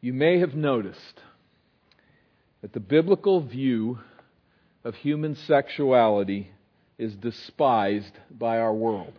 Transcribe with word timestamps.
You 0.00 0.12
may 0.12 0.38
have 0.38 0.54
noticed 0.54 1.20
that 2.62 2.72
the 2.72 2.80
biblical 2.80 3.40
view 3.40 3.98
of 4.84 4.94
human 4.94 5.34
sexuality 5.34 6.52
is 6.98 7.14
despised 7.16 8.12
by 8.30 8.58
our 8.58 8.72
world. 8.72 9.12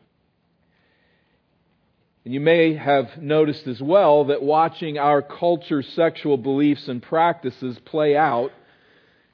And 2.23 2.33
you 2.33 2.39
may 2.39 2.75
have 2.75 3.21
noticed 3.21 3.67
as 3.67 3.81
well 3.81 4.25
that 4.25 4.41
watching 4.41 4.97
our 4.97 5.21
culture's 5.21 5.87
sexual 5.95 6.37
beliefs 6.37 6.87
and 6.87 7.01
practices 7.01 7.77
play 7.85 8.15
out 8.15 8.51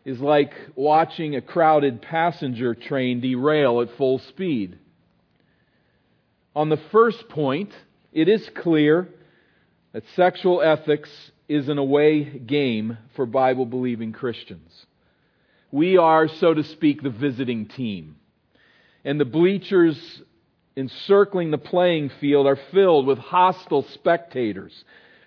is 0.04 0.20
like 0.20 0.54
watching 0.76 1.36
a 1.36 1.42
crowded 1.42 2.02
passenger 2.02 2.74
train 2.74 3.22
derail 3.22 3.82
at 3.82 3.98
full 3.98 4.20
speed. 4.20 4.80
On 6.56 6.70
the 6.70 6.82
first 6.92 7.28
point, 7.30 7.72
it 8.14 8.30
is 8.30 8.50
clear 8.56 9.10
that 9.94 10.04
sexual 10.16 10.62
ethics 10.62 11.10
is 11.48 11.70
an 11.70 11.78
away 11.78 12.24
game 12.24 12.98
for 13.16 13.26
Bible 13.26 13.66
believing 13.66 14.12
Christians. 14.14 14.86
We 15.72 15.98
are, 15.98 16.28
so 16.28 16.54
to 16.54 16.64
speak, 16.64 17.04
the 17.04 17.10
visiting 17.10 17.68
team. 17.68 18.16
And 19.04 19.20
the 19.20 19.26
bleachers 19.26 19.98
encircling 20.78 21.52
the 21.52 21.58
playing 21.58 22.10
field 22.20 22.48
are 22.48 22.60
filled 22.72 23.06
with 23.06 23.18
hostile 23.18 23.84
spectators 23.94 24.74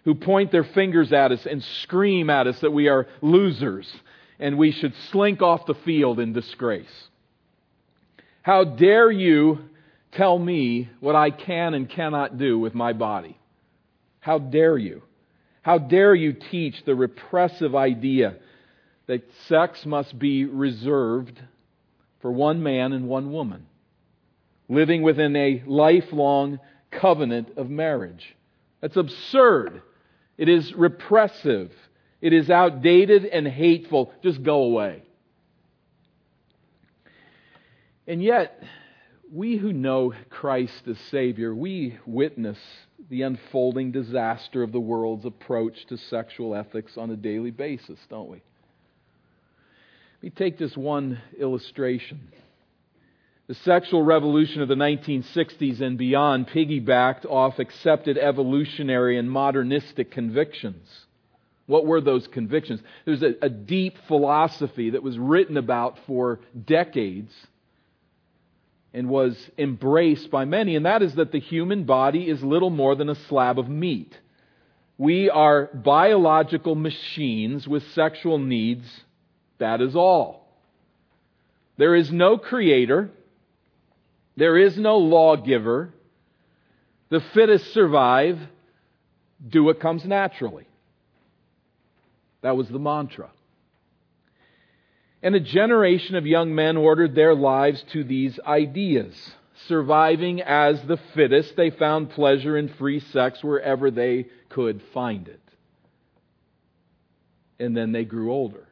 who 0.04 0.14
point 0.14 0.52
their 0.52 0.64
fingers 0.64 1.12
at 1.12 1.32
us 1.32 1.46
and 1.46 1.62
scream 1.82 2.30
at 2.30 2.46
us 2.46 2.58
that 2.60 2.72
we 2.72 2.88
are 2.88 3.06
losers 3.20 3.90
and 4.38 4.56
we 4.56 4.72
should 4.72 4.94
slink 5.10 5.42
off 5.42 5.66
the 5.66 5.74
field 5.74 6.20
in 6.20 6.32
disgrace. 6.32 7.08
How 8.42 8.64
dare 8.64 9.10
you 9.10 9.58
tell 10.12 10.38
me 10.38 10.88
what 11.00 11.16
I 11.16 11.30
can 11.30 11.74
and 11.74 11.88
cannot 11.88 12.38
do 12.38 12.58
with 12.58 12.74
my 12.74 12.92
body? 12.92 13.38
How 14.20 14.38
dare 14.38 14.78
you? 14.78 15.02
How 15.62 15.78
dare 15.78 16.14
you 16.14 16.32
teach 16.32 16.84
the 16.84 16.94
repressive 16.94 17.74
idea 17.74 18.36
that 19.06 19.28
sex 19.46 19.84
must 19.84 20.18
be 20.18 20.44
reserved 20.44 21.40
for 22.20 22.30
one 22.30 22.62
man 22.62 22.92
and 22.92 23.08
one 23.08 23.32
woman, 23.32 23.66
living 24.68 25.02
within 25.02 25.34
a 25.36 25.62
lifelong 25.66 26.60
covenant 26.90 27.56
of 27.56 27.68
marriage? 27.68 28.36
That's 28.80 28.96
absurd. 28.96 29.82
It 30.36 30.48
is 30.48 30.72
repressive. 30.72 31.72
It 32.20 32.32
is 32.32 32.50
outdated 32.50 33.24
and 33.24 33.46
hateful. 33.46 34.12
Just 34.22 34.42
go 34.42 34.62
away. 34.62 35.02
And 38.06 38.22
yet, 38.22 38.62
we 39.32 39.56
who 39.56 39.72
know 39.72 40.12
Christ 40.30 40.82
as 40.88 40.98
Savior, 41.10 41.54
we 41.54 41.98
witness 42.06 42.58
the 43.10 43.22
unfolding 43.22 43.92
disaster 43.92 44.62
of 44.62 44.72
the 44.72 44.80
world's 44.80 45.24
approach 45.24 45.86
to 45.86 45.96
sexual 45.96 46.54
ethics 46.54 46.96
on 46.96 47.10
a 47.10 47.16
daily 47.16 47.50
basis, 47.50 47.98
don't 48.08 48.28
we? 48.28 48.42
Let 50.16 50.22
me 50.22 50.30
take 50.30 50.58
this 50.58 50.76
one 50.76 51.20
illustration. 51.38 52.32
The 53.46 53.54
sexual 53.54 54.02
revolution 54.02 54.60
of 54.60 54.68
the 54.68 54.74
1960s 54.74 55.80
and 55.80 55.96
beyond 55.96 56.48
piggybacked 56.48 57.24
off 57.24 57.58
accepted 57.58 58.18
evolutionary 58.18 59.18
and 59.18 59.30
modernistic 59.30 60.10
convictions. 60.10 60.86
What 61.66 61.86
were 61.86 62.00
those 62.00 62.26
convictions? 62.26 62.80
There's 63.04 63.22
a, 63.22 63.34
a 63.42 63.48
deep 63.48 63.96
philosophy 64.06 64.90
that 64.90 65.02
was 65.02 65.18
written 65.18 65.56
about 65.56 65.98
for 66.06 66.40
decades 66.66 67.32
and 68.94 69.08
was 69.08 69.36
embraced 69.58 70.30
by 70.30 70.44
many, 70.44 70.76
and 70.76 70.86
that 70.86 71.02
is 71.02 71.14
that 71.16 71.32
the 71.32 71.40
human 71.40 71.84
body 71.84 72.28
is 72.28 72.42
little 72.42 72.70
more 72.70 72.94
than 72.94 73.08
a 73.08 73.14
slab 73.14 73.58
of 73.58 73.68
meat. 73.68 74.18
We 74.96 75.30
are 75.30 75.66
biological 75.66 76.74
machines 76.74 77.68
with 77.68 77.82
sexual 77.92 78.38
needs. 78.38 78.84
That 79.58 79.80
is 79.80 79.94
all. 79.94 80.48
There 81.76 81.94
is 81.94 82.10
no 82.10 82.38
creator. 82.38 83.10
There 84.36 84.56
is 84.56 84.76
no 84.76 84.98
lawgiver. 84.98 85.92
The 87.10 87.20
fittest 87.34 87.72
survive. 87.72 88.38
Do 89.48 89.62
what 89.64 89.80
comes 89.80 90.04
naturally. 90.04 90.66
That 92.42 92.56
was 92.56 92.68
the 92.68 92.78
mantra. 92.78 93.30
And 95.22 95.34
a 95.34 95.40
generation 95.40 96.14
of 96.14 96.26
young 96.26 96.54
men 96.54 96.76
ordered 96.76 97.14
their 97.14 97.34
lives 97.34 97.82
to 97.92 98.04
these 98.04 98.38
ideas. 98.46 99.14
Surviving 99.66 100.40
as 100.40 100.80
the 100.82 100.98
fittest, 101.14 101.56
they 101.56 101.70
found 101.70 102.10
pleasure 102.10 102.56
in 102.56 102.68
free 102.68 103.00
sex 103.00 103.42
wherever 103.42 103.90
they 103.90 104.26
could 104.48 104.80
find 104.94 105.26
it. 105.26 105.40
And 107.58 107.76
then 107.76 107.90
they 107.90 108.04
grew 108.04 108.32
older. 108.32 108.68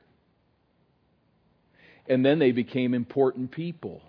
And 2.09 2.25
then 2.25 2.39
they 2.39 2.53
became 2.53 2.95
important 2.95 3.51
people. 3.51 4.01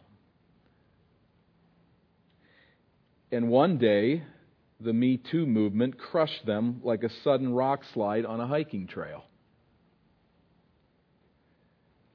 And 3.31 3.49
one 3.49 3.79
day, 3.79 4.23
the 4.79 4.93
Me 4.93 5.17
Too 5.17 5.47
movement 5.47 5.97
crushed 5.97 6.45
them 6.45 6.81
like 6.83 7.03
a 7.03 7.09
sudden 7.23 7.51
rock 7.51 7.83
slide 7.93 8.25
on 8.25 8.39
a 8.39 8.45
hiking 8.45 8.85
trail. 8.85 9.23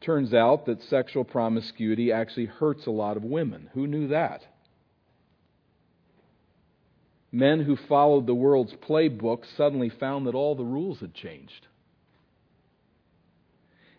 Turns 0.03 0.35
out 0.35 0.67
that 0.67 0.83
sexual 0.83 1.25
promiscuity 1.25 2.11
actually 2.11 2.47
hurts 2.47 2.87
a 2.87 2.91
lot 2.91 3.17
of 3.17 3.25
women. 3.25 3.71
Who 3.75 3.87
knew 3.87 4.09
that? 4.09 4.43
Men 7.31 7.61
who 7.61 7.77
followed 7.77 8.27
the 8.27 8.35
world's 8.35 8.75
playbook 8.75 9.45
suddenly 9.57 9.89
found 9.89 10.27
that 10.27 10.35
all 10.35 10.55
the 10.55 10.65
rules 10.65 11.01
had 11.01 11.15
changed. 11.15 11.67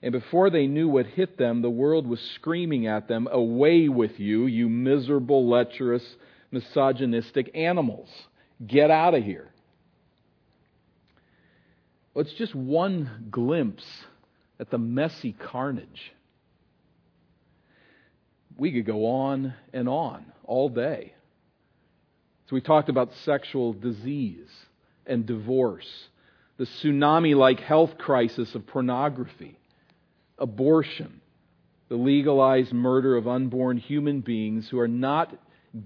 And 0.03 0.11
before 0.11 0.49
they 0.49 0.67
knew 0.67 0.89
what 0.89 1.05
hit 1.05 1.37
them, 1.37 1.61
the 1.61 1.69
world 1.69 2.05
was 2.05 2.19
screaming 2.35 2.85
at 2.85 3.07
them, 3.07 3.27
Away 3.31 3.87
with 3.87 4.19
you, 4.19 4.45
you 4.45 4.67
miserable, 4.67 5.47
lecherous, 5.49 6.03
misogynistic 6.51 7.49
animals. 7.55 8.09
Get 8.67 8.91
out 8.91 9.15
of 9.15 9.23
here. 9.23 9.49
Well, 12.13 12.25
it's 12.25 12.33
just 12.33 12.53
one 12.53 13.29
glimpse 13.31 13.85
at 14.59 14.69
the 14.69 14.77
messy 14.77 15.33
carnage. 15.33 16.13
We 18.57 18.71
could 18.71 18.85
go 18.85 19.05
on 19.07 19.53
and 19.73 19.89
on 19.89 20.25
all 20.43 20.69
day. 20.69 21.13
So 22.47 22.55
we 22.55 22.61
talked 22.61 22.89
about 22.89 23.11
sexual 23.23 23.73
disease 23.73 24.49
and 25.05 25.25
divorce, 25.25 25.89
the 26.57 26.65
tsunami 26.65 27.35
like 27.35 27.59
health 27.59 27.97
crisis 27.97 28.53
of 28.53 28.67
pornography, 28.67 29.57
abortion, 30.37 31.21
the 31.89 31.95
legalized 31.95 32.73
murder 32.73 33.15
of 33.17 33.27
unborn 33.27 33.77
human 33.77 34.21
beings 34.21 34.67
who 34.69 34.79
are 34.79 34.87
not 34.87 35.35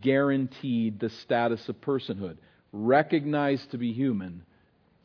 guaranteed 0.01 0.99
the 0.99 1.09
status 1.09 1.67
of 1.69 1.79
personhood, 1.81 2.37
recognized 2.73 3.71
to 3.71 3.77
be 3.77 3.93
human, 3.93 4.43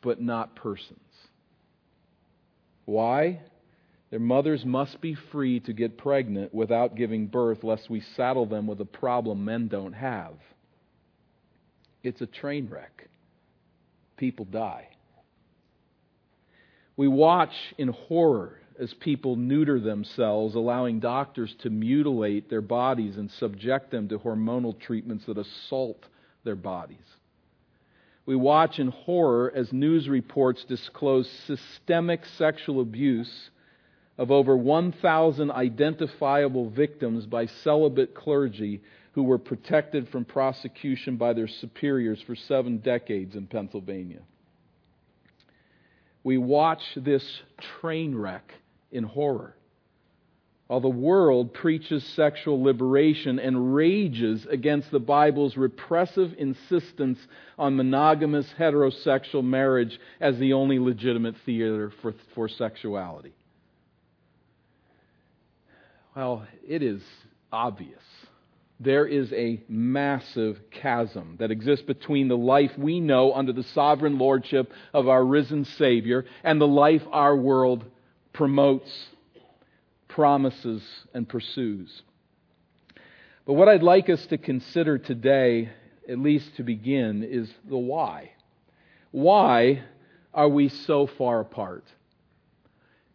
but 0.01 0.21
not 0.21 0.55
persons. 0.55 0.99
Why? 2.85 3.41
Their 4.13 4.19
mothers 4.19 4.63
must 4.63 5.01
be 5.01 5.15
free 5.15 5.59
to 5.61 5.73
get 5.73 5.97
pregnant 5.97 6.53
without 6.53 6.93
giving 6.93 7.25
birth, 7.25 7.63
lest 7.63 7.89
we 7.89 7.99
saddle 8.15 8.45
them 8.45 8.67
with 8.67 8.79
a 8.79 8.85
problem 8.85 9.43
men 9.43 9.69
don't 9.69 9.93
have. 9.93 10.35
It's 12.03 12.21
a 12.21 12.27
train 12.27 12.67
wreck. 12.69 13.09
People 14.15 14.45
die. 14.45 14.89
We 16.95 17.07
watch 17.07 17.55
in 17.79 17.87
horror 17.87 18.59
as 18.79 18.93
people 18.93 19.35
neuter 19.35 19.79
themselves, 19.79 20.53
allowing 20.53 20.99
doctors 20.99 21.55
to 21.63 21.71
mutilate 21.71 22.51
their 22.51 22.61
bodies 22.61 23.17
and 23.17 23.31
subject 23.31 23.89
them 23.89 24.09
to 24.09 24.19
hormonal 24.19 24.79
treatments 24.79 25.25
that 25.25 25.39
assault 25.39 26.05
their 26.43 26.55
bodies. 26.55 26.99
We 28.27 28.35
watch 28.35 28.77
in 28.77 28.89
horror 28.89 29.51
as 29.55 29.73
news 29.73 30.07
reports 30.07 30.63
disclose 30.65 31.27
systemic 31.47 32.27
sexual 32.37 32.79
abuse 32.79 33.49
of 34.17 34.31
over 34.31 34.55
1,000 34.55 35.51
identifiable 35.51 36.69
victims 36.69 37.25
by 37.25 37.47
celibate 37.63 38.13
clergy 38.13 38.81
who 39.13 39.23
were 39.23 39.37
protected 39.37 40.09
from 40.09 40.25
prosecution 40.25 41.17
by 41.17 41.33
their 41.33 41.47
superiors 41.47 42.21
for 42.25 42.35
seven 42.35 42.77
decades 42.77 43.35
in 43.35 43.47
Pennsylvania. 43.47 44.21
We 46.23 46.37
watch 46.37 46.81
this 46.95 47.23
train 47.79 48.15
wreck 48.15 48.53
in 48.91 49.03
horror. 49.03 49.55
While 50.67 50.79
the 50.79 50.89
world 50.89 51.53
preaches 51.53 52.03
sexual 52.15 52.63
liberation 52.63 53.37
and 53.37 53.75
rages 53.75 54.47
against 54.49 54.89
the 54.89 54.99
Bible's 54.99 55.57
repressive 55.57 56.33
insistence 56.37 57.19
on 57.59 57.75
monogamous 57.75 58.47
heterosexual 58.57 59.43
marriage 59.43 59.99
as 60.19 60.39
the 60.39 60.53
only 60.53 60.79
legitimate 60.79 61.35
theater 61.45 61.91
for, 62.01 62.15
for 62.33 62.47
sexuality. 62.47 63.33
Well, 66.15 66.45
it 66.67 66.83
is 66.83 67.01
obvious 67.51 68.01
there 68.79 69.05
is 69.05 69.31
a 69.33 69.61
massive 69.69 70.59
chasm 70.71 71.37
that 71.39 71.51
exists 71.51 71.85
between 71.85 72.27
the 72.27 72.37
life 72.37 72.71
we 72.77 72.99
know 72.99 73.33
under 73.33 73.53
the 73.53 73.63
sovereign 73.63 74.17
lordship 74.17 74.71
of 74.93 75.07
our 75.07 75.23
risen 75.23 75.65
Savior 75.65 76.25
and 76.43 76.59
the 76.59 76.67
life 76.67 77.03
our 77.11 77.35
world 77.35 77.85
promotes, 78.33 78.91
promises, 80.07 80.83
and 81.13 81.29
pursues. 81.29 82.01
But 83.45 83.53
what 83.53 83.69
I'd 83.69 83.83
like 83.83 84.09
us 84.09 84.25
to 84.27 84.37
consider 84.37 84.97
today, 84.97 85.69
at 86.09 86.19
least 86.19 86.55
to 86.57 86.63
begin, 86.63 87.23
is 87.23 87.51
the 87.69 87.77
why. 87.77 88.31
Why 89.11 89.83
are 90.33 90.49
we 90.49 90.69
so 90.69 91.07
far 91.07 91.39
apart? 91.39 91.85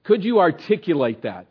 Could 0.05 0.25
you 0.25 0.39
articulate 0.39 1.23
that? 1.23 1.47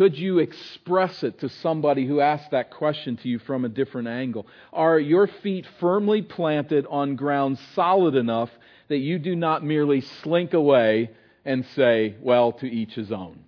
Could 0.00 0.16
you 0.16 0.38
express 0.38 1.22
it 1.22 1.40
to 1.40 1.50
somebody 1.50 2.06
who 2.06 2.22
asked 2.22 2.52
that 2.52 2.70
question 2.70 3.18
to 3.18 3.28
you 3.28 3.38
from 3.38 3.66
a 3.66 3.68
different 3.68 4.08
angle? 4.08 4.46
Are 4.72 4.98
your 4.98 5.26
feet 5.26 5.66
firmly 5.78 6.22
planted 6.22 6.86
on 6.88 7.16
ground 7.16 7.58
solid 7.74 8.14
enough 8.14 8.48
that 8.88 8.96
you 8.96 9.18
do 9.18 9.36
not 9.36 9.62
merely 9.62 10.00
slink 10.00 10.54
away 10.54 11.10
and 11.44 11.66
say, 11.76 12.16
well, 12.22 12.52
to 12.52 12.66
each 12.66 12.94
his 12.94 13.12
own? 13.12 13.40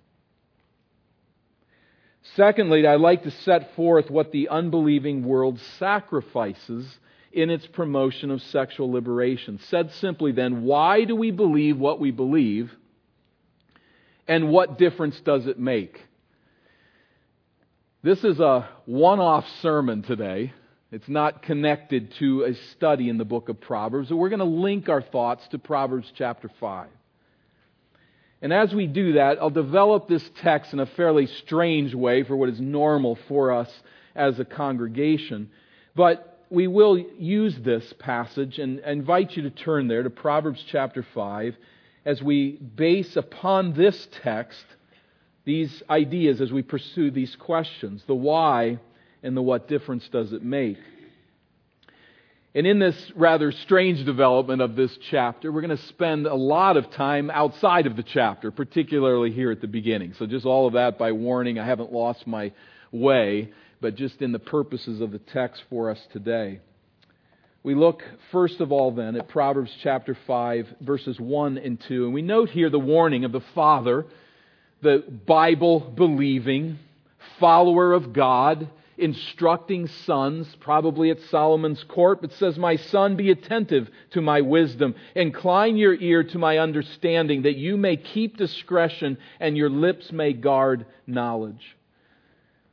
Secondly, 2.35 2.85
I'd 2.85 3.01
like 3.01 3.23
to 3.23 3.31
set 3.31 3.75
forth 3.75 4.11
what 4.11 4.31
the 4.31 4.49
unbelieving 4.49 5.23
world 5.23 5.59
sacrifices 5.79 6.99
in 7.31 7.49
its 7.49 7.65
promotion 7.65 8.29
of 8.29 8.43
sexual 8.43 8.91
liberation. 8.91 9.57
Said 9.57 9.91
simply, 9.93 10.31
then, 10.31 10.61
why 10.61 11.03
do 11.05 11.15
we 11.15 11.31
believe 11.31 11.79
what 11.79 11.99
we 11.99 12.11
believe? 12.11 12.71
And 14.27 14.51
what 14.51 14.77
difference 14.77 15.19
does 15.21 15.47
it 15.47 15.57
make? 15.57 15.99
This 18.03 18.25
is 18.25 18.41
a 18.41 18.67
one 18.85 19.21
off 19.21 19.45
sermon 19.61 20.03
today. 20.03 20.51
It's 20.91 21.07
not 21.07 21.41
connected 21.41 22.13
to 22.19 22.43
a 22.43 22.53
study 22.73 23.07
in 23.07 23.17
the 23.17 23.23
book 23.23 23.47
of 23.47 23.61
Proverbs. 23.61 24.09
So 24.09 24.17
we're 24.17 24.27
going 24.27 24.39
to 24.39 24.45
link 24.45 24.89
our 24.89 25.01
thoughts 25.01 25.47
to 25.51 25.57
Proverbs 25.57 26.11
chapter 26.17 26.51
5. 26.59 26.89
And 28.41 28.51
as 28.51 28.73
we 28.73 28.87
do 28.87 29.13
that, 29.13 29.37
I'll 29.39 29.49
develop 29.49 30.09
this 30.09 30.29
text 30.41 30.73
in 30.73 30.81
a 30.81 30.85
fairly 30.85 31.27
strange 31.27 31.95
way 31.95 32.23
for 32.23 32.35
what 32.35 32.49
is 32.49 32.59
normal 32.59 33.17
for 33.29 33.53
us 33.53 33.71
as 34.15 34.37
a 34.37 34.43
congregation. 34.43 35.49
But 35.95 36.43
we 36.49 36.67
will 36.67 36.97
use 36.97 37.55
this 37.63 37.93
passage 37.99 38.59
and 38.59 38.79
invite 38.79 39.37
you 39.37 39.43
to 39.43 39.49
turn 39.49 39.87
there 39.87 40.03
to 40.03 40.09
Proverbs 40.09 40.61
chapter 40.69 41.05
5 41.13 41.55
as 42.03 42.21
we 42.21 42.57
base 42.57 43.15
upon 43.15 43.75
this 43.75 44.09
text 44.21 44.65
these 45.45 45.83
ideas 45.89 46.41
as 46.41 46.51
we 46.51 46.61
pursue 46.61 47.11
these 47.11 47.35
questions 47.35 48.03
the 48.07 48.15
why 48.15 48.79
and 49.21 49.35
the 49.35 49.41
what 49.41 49.67
difference 49.67 50.07
does 50.09 50.33
it 50.33 50.43
make. 50.43 50.77
And 52.55 52.67
in 52.67 52.77
this 52.77 53.11
rather 53.15 53.51
strange 53.51 54.05
development 54.05 54.61
of 54.61 54.75
this 54.75 54.95
chapter, 55.09 55.51
we're 55.51 55.61
going 55.61 55.75
to 55.75 55.83
spend 55.87 56.27
a 56.27 56.35
lot 56.35 56.77
of 56.77 56.91
time 56.91 57.31
outside 57.31 57.87
of 57.87 57.95
the 57.95 58.03
chapter, 58.03 58.51
particularly 58.51 59.31
here 59.31 59.51
at 59.51 59.59
the 59.59 59.67
beginning. 59.67 60.13
So, 60.19 60.27
just 60.27 60.45
all 60.45 60.67
of 60.67 60.73
that 60.73 60.99
by 60.99 61.13
warning. 61.13 61.57
I 61.57 61.65
haven't 61.65 61.91
lost 61.91 62.27
my 62.27 62.51
way, 62.91 63.51
but 63.81 63.95
just 63.95 64.21
in 64.21 64.31
the 64.31 64.39
purposes 64.39 65.01
of 65.01 65.11
the 65.11 65.17
text 65.17 65.63
for 65.67 65.89
us 65.89 65.99
today. 66.11 66.59
We 67.63 67.73
look 67.73 68.03
first 68.31 68.59
of 68.59 68.71
all 68.71 68.91
then 68.91 69.15
at 69.15 69.29
Proverbs 69.29 69.71
chapter 69.81 70.15
5, 70.27 70.75
verses 70.81 71.19
1 71.19 71.57
and 71.57 71.81
2. 71.87 72.05
And 72.05 72.13
we 72.13 72.21
note 72.21 72.49
here 72.49 72.69
the 72.69 72.77
warning 72.77 73.25
of 73.25 73.31
the 73.31 73.43
father, 73.55 74.05
the 74.83 75.03
Bible 75.25 75.79
believing 75.79 76.77
follower 77.39 77.93
of 77.93 78.13
God 78.13 78.69
instructing 78.97 79.87
sons, 79.87 80.55
probably 80.59 81.09
at 81.09 81.19
Solomon's 81.29 81.83
court, 81.83 82.21
but 82.21 82.31
says, 82.33 82.57
My 82.57 82.75
son, 82.75 83.15
be 83.15 83.31
attentive 83.31 83.89
to 84.11 84.21
my 84.21 84.41
wisdom. 84.41 84.95
Incline 85.15 85.77
your 85.77 85.95
ear 85.95 86.23
to 86.23 86.37
my 86.37 86.59
understanding, 86.59 87.43
that 87.43 87.55
you 87.55 87.77
may 87.77 87.97
keep 87.97 88.37
discretion 88.37 89.17
and 89.39 89.57
your 89.57 89.69
lips 89.69 90.11
may 90.11 90.33
guard 90.33 90.85
knowledge. 91.07 91.75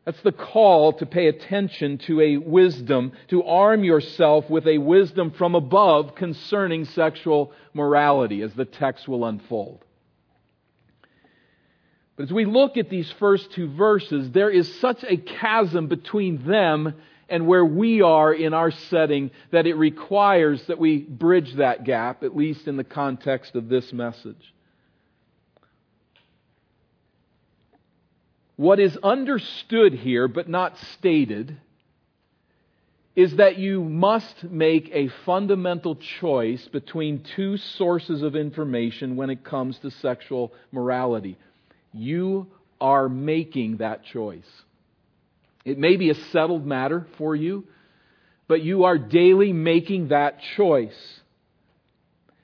That's 0.05 0.21
the 0.23 0.33
call 0.33 0.95
to 0.95 1.07
pay 1.07 1.29
attention 1.29 1.99
to 1.99 2.21
a 2.21 2.37
wisdom, 2.39 3.13
to 3.29 3.45
arm 3.45 3.85
yourself 3.85 4.49
with 4.49 4.67
a 4.67 4.79
wisdom 4.79 5.31
from 5.33 5.55
above 5.55 6.15
concerning 6.15 6.85
sexual 6.87 7.53
morality, 7.75 8.43
as 8.43 8.53
the 8.55 8.65
text 8.65 9.07
will 9.07 9.25
unfold. 9.25 9.85
But 12.21 12.25
as 12.29 12.35
we 12.35 12.45
look 12.45 12.77
at 12.77 12.91
these 12.91 13.11
first 13.13 13.51
two 13.53 13.67
verses, 13.67 14.31
there 14.31 14.51
is 14.51 14.79
such 14.79 15.03
a 15.05 15.17
chasm 15.17 15.87
between 15.87 16.47
them 16.47 16.93
and 17.31 17.47
where 17.47 17.65
we 17.65 18.03
are 18.03 18.31
in 18.31 18.53
our 18.53 18.71
setting 18.71 19.31
that 19.53 19.67
it 19.67 19.73
requires 19.73 20.63
that 20.67 20.79
we 20.79 20.99
bridge 20.99 21.55
that 21.55 21.85
gap, 21.85 22.23
at 22.23 22.37
least 22.37 22.69
in 22.69 22.77
the 22.77 22.85
context 22.85 23.55
of 23.55 23.71
this 23.71 23.91
message. 23.95 24.53
What 28.57 28.79
is 28.81 28.99
understood 29.03 29.95
here 29.95 30.29
but 30.29 30.47
not 30.47 30.77
stated 30.77 31.57
is 33.17 33.37
that 33.37 33.57
you 33.57 33.83
must 33.83 34.45
make 34.45 34.91
a 34.93 35.09
fundamental 35.25 35.97
choice 35.97 36.69
between 36.69 37.25
two 37.35 37.57
sources 37.57 38.21
of 38.21 38.37
information 38.37 39.17
when 39.17 39.31
it 39.31 39.43
comes 39.43 39.79
to 39.79 39.91
sexual 39.91 40.53
morality. 40.71 41.39
You 41.93 42.49
are 42.81 43.09
making 43.09 43.79
that 43.79 44.05
choice. 44.05 44.49
It 45.65 45.79
may 45.79 45.97
be 45.97 46.11
a 46.11 46.15
settled 46.15 46.67
matter 46.67 47.07
for 47.19 47.37
you, 47.37 47.65
but 48.49 48.63
you 48.63 48.85
are 48.85 48.99
daily 48.99 49.53
making 49.53 50.09
that 50.09 50.41
choice 50.57 51.21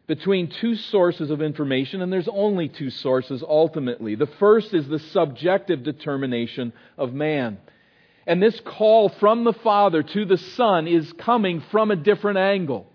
between 0.06 0.48
two 0.48 0.76
sources 0.76 1.30
of 1.30 1.42
information, 1.42 2.00
and 2.00 2.12
there's 2.12 2.28
only 2.28 2.68
two 2.68 2.90
sources 2.90 3.42
ultimately. 3.42 4.14
The 4.14 4.28
first 4.38 4.72
is 4.72 4.86
the 4.86 5.00
subjective 5.00 5.82
determination 5.82 6.72
of 6.96 7.12
man. 7.12 7.58
And 8.26 8.42
this 8.42 8.60
call 8.60 9.08
from 9.08 9.44
the 9.44 9.52
Father 9.52 10.02
to 10.02 10.24
the 10.24 10.38
Son 10.38 10.86
is 10.86 11.12
coming 11.14 11.62
from 11.72 11.90
a 11.90 11.96
different 11.96 12.38
angle. 12.38 12.86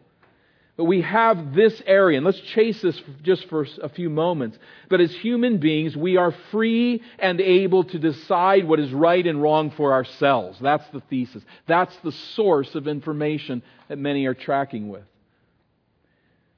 But 0.77 0.85
we 0.85 1.01
have 1.01 1.53
this 1.53 1.81
area, 1.85 2.17
and 2.17 2.25
let's 2.25 2.39
chase 2.39 2.81
this 2.81 2.99
just 3.23 3.47
for 3.49 3.67
a 3.81 3.89
few 3.89 4.09
moments. 4.09 4.57
But 4.89 5.01
as 5.01 5.13
human 5.13 5.57
beings, 5.57 5.95
we 5.95 6.17
are 6.17 6.33
free 6.49 7.03
and 7.19 7.41
able 7.41 7.83
to 7.85 7.99
decide 7.99 8.65
what 8.65 8.79
is 8.79 8.91
right 8.91 9.25
and 9.25 9.41
wrong 9.41 9.71
for 9.71 9.91
ourselves. 9.93 10.57
That's 10.61 10.87
the 10.91 11.01
thesis. 11.01 11.43
That's 11.67 11.95
the 11.97 12.13
source 12.35 12.73
of 12.73 12.87
information 12.87 13.63
that 13.89 13.97
many 13.97 14.25
are 14.25 14.33
tracking 14.33 14.89
with. 14.89 15.03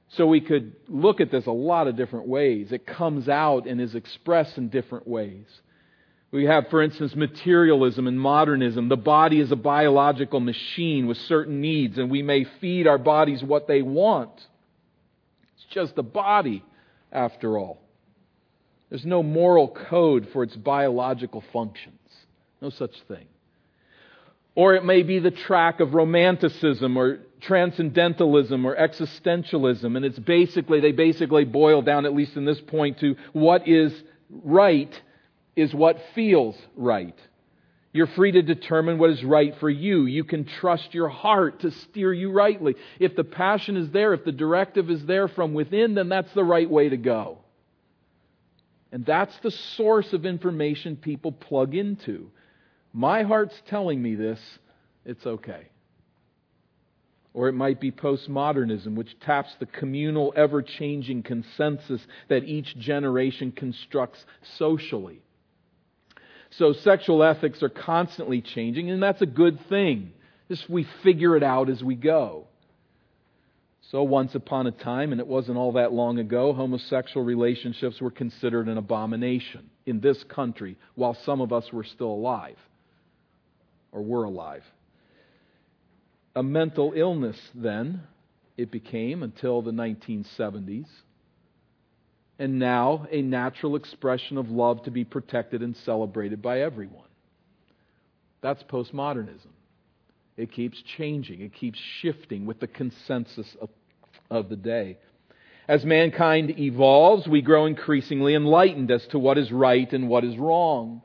So 0.10 0.28
we 0.28 0.42
could 0.42 0.76
look 0.88 1.20
at 1.20 1.32
this 1.32 1.48
a 1.48 1.52
lot 1.52 1.88
of 1.88 1.96
different 1.96 2.28
ways. 2.28 2.72
It 2.72 2.86
comes 2.86 3.28
out 3.28 3.66
and 3.66 3.82
is 3.82 3.96
expressed 3.96 4.60
in 4.60 4.70
different 4.70 5.08
ways. 5.08 5.48
We 6.34 6.46
have, 6.46 6.68
for 6.70 6.82
instance, 6.82 7.16
materialism 7.16 8.08
and 8.08 8.20
modernism. 8.20 8.90
The 8.90 8.98
body 8.98 9.40
is 9.40 9.52
a 9.52 9.56
biological 9.56 10.40
machine 10.40 11.06
with 11.06 11.18
certain 11.18 11.62
needs, 11.62 12.00
and 12.00 12.10
we 12.10 12.24
may 12.24 12.44
feed 12.60 12.88
our 12.88 12.98
bodies 12.98 13.44
what 13.44 13.68
they 13.68 13.84
want. 13.84 14.32
It's 15.56 15.66
just 15.70 15.96
a 16.00 16.04
body, 16.04 16.66
after 17.12 17.60
all. 17.60 17.84
There's 18.90 19.06
no 19.06 19.22
moral 19.22 19.68
code 19.68 20.28
for 20.34 20.42
its 20.42 20.56
biological 20.56 21.44
functions. 21.54 22.00
No 22.64 22.72
such 22.72 23.00
thing. 23.08 23.28
Or 24.56 24.74
it 24.74 24.84
may 24.84 25.04
be 25.04 25.20
the 25.20 25.30
track 25.30 25.82
of 25.82 25.94
romanticism 25.94 26.98
or 26.98 27.20
transcendentalism 27.42 28.66
or 28.66 28.76
existentialism, 28.76 29.96
and 29.96 30.04
it's 30.04 30.18
basically, 30.18 30.80
they 30.80 30.94
basically 30.94 31.46
boil 31.46 31.84
down, 31.84 32.08
at 32.08 32.16
least 32.16 32.36
in 32.38 32.46
this 32.46 32.60
point, 32.60 33.02
to 33.02 33.18
what 33.34 33.68
is 33.68 33.94
right 34.32 35.00
is 35.56 35.74
what 35.74 35.98
feels 36.16 36.56
right. 36.76 37.18
You're 37.94 38.08
free 38.08 38.32
to 38.32 38.42
determine 38.42 38.98
what 38.98 39.12
is 39.12 39.24
right 39.24 39.56
for 39.60 39.70
you. 39.70 40.06
You 40.06 40.24
can 40.24 40.46
trust 40.46 40.96
your 40.96 41.10
heart 41.10 41.60
to 41.60 41.70
steer 41.70 42.12
you 42.12 42.32
rightly. 42.32 42.76
If 43.00 43.16
the 43.16 43.24
passion 43.24 43.78
is 43.78 43.92
there, 43.92 44.14
if 44.14 44.26
the 44.26 44.32
directive 44.32 44.90
is 44.90 45.06
there 45.06 45.28
from 45.28 45.54
within, 45.54 45.94
then 45.94 46.10
that's 46.10 46.34
the 46.34 46.44
right 46.44 46.70
way 46.70 46.90
to 46.90 46.98
go. 46.98 47.38
And 48.92 49.06
that's 49.06 49.38
the 49.40 49.52
source 49.52 50.12
of 50.14 50.26
information 50.26 50.96
people 50.96 51.32
plug 51.32 51.76
into. 51.76 52.32
My 52.94 53.24
heart's 53.24 53.60
telling 53.68 54.02
me 54.02 54.16
this, 54.16 54.40
it's 55.06 55.26
okay. 55.26 55.68
Or 57.34 57.48
it 57.48 57.54
might 57.54 57.80
be 57.80 57.92
postmodernism, 57.92 58.96
which 58.96 59.20
taps 59.20 59.56
the 59.60 59.66
communal, 59.66 60.34
ever 60.36 60.62
changing 60.62 61.24
consensus 61.24 62.06
that 62.30 62.44
each 62.44 62.78
generation 62.78 63.52
constructs 63.52 64.24
socially. 64.58 65.22
So 66.58 66.74
sexual 66.74 67.24
ethics 67.24 67.64
are 67.64 67.70
constantly 67.70 68.42
changing, 68.42 68.92
and 68.92 69.02
that's 69.02 69.22
a 69.22 69.26
good 69.26 69.60
thing. 69.70 70.12
Just 70.50 70.70
we 70.70 70.86
figure 71.04 71.36
it 71.36 71.44
out 71.44 71.70
as 71.70 71.84
we 71.84 71.96
go. 71.96 72.48
So 73.92 74.04
once 74.04 74.34
upon 74.34 74.68
a 74.68 74.72
time, 74.72 75.12
and 75.12 75.22
it 75.22 75.28
wasn't 75.28 75.58
all 75.58 75.74
that 75.74 75.94
long 75.94 76.20
ago, 76.20 76.54
homosexual 76.54 77.26
relationships 77.26 78.02
were 78.02 78.12
considered 78.12 78.68
an 78.68 78.78
abomination 78.78 79.70
in 79.86 80.00
this 80.00 80.24
country 80.24 80.78
while 80.96 81.16
some 81.26 81.42
of 81.42 81.54
us 81.54 81.72
were 81.72 81.84
still 81.84 82.12
alive 82.12 82.58
or 83.92 84.02
were 84.02 84.24
alive. 84.24 84.64
a 86.36 86.44
mental 86.44 86.94
illness 86.96 87.38
then, 87.54 88.02
it 88.58 88.72
became 88.72 89.24
until 89.24 89.62
the 89.62 89.72
1970s, 89.72 90.88
and 92.40 92.60
now 92.60 93.08
a 93.12 93.22
natural 93.22 93.76
expression 93.76 94.38
of 94.38 94.50
love 94.50 94.84
to 94.84 94.92
be 94.92 95.04
protected 95.04 95.62
and 95.62 95.76
celebrated 95.78 96.42
by 96.42 96.62
everyone. 96.62 97.08
That's 98.42 98.64
postmodernism. 98.64 99.52
It 100.36 100.52
keeps 100.52 100.82
changing, 100.98 101.42
it 101.42 101.54
keeps 101.54 101.80
shifting 102.02 102.46
with 102.46 102.60
the 102.60 102.68
consensus 102.68 103.56
of, 103.62 103.70
of 104.32 104.50
the 104.50 104.56
day. 104.56 104.98
As 105.68 105.86
mankind 105.86 106.60
evolves, 106.60 107.28
we 107.28 107.42
grow 107.42 107.66
increasingly 107.68 108.34
enlightened 108.36 108.92
as 108.92 109.06
to 109.08 109.20
what 109.20 109.38
is 109.38 109.52
right 109.52 109.92
and 109.94 110.10
what 110.10 110.26
is 110.26 110.38
wrong. 110.38 111.02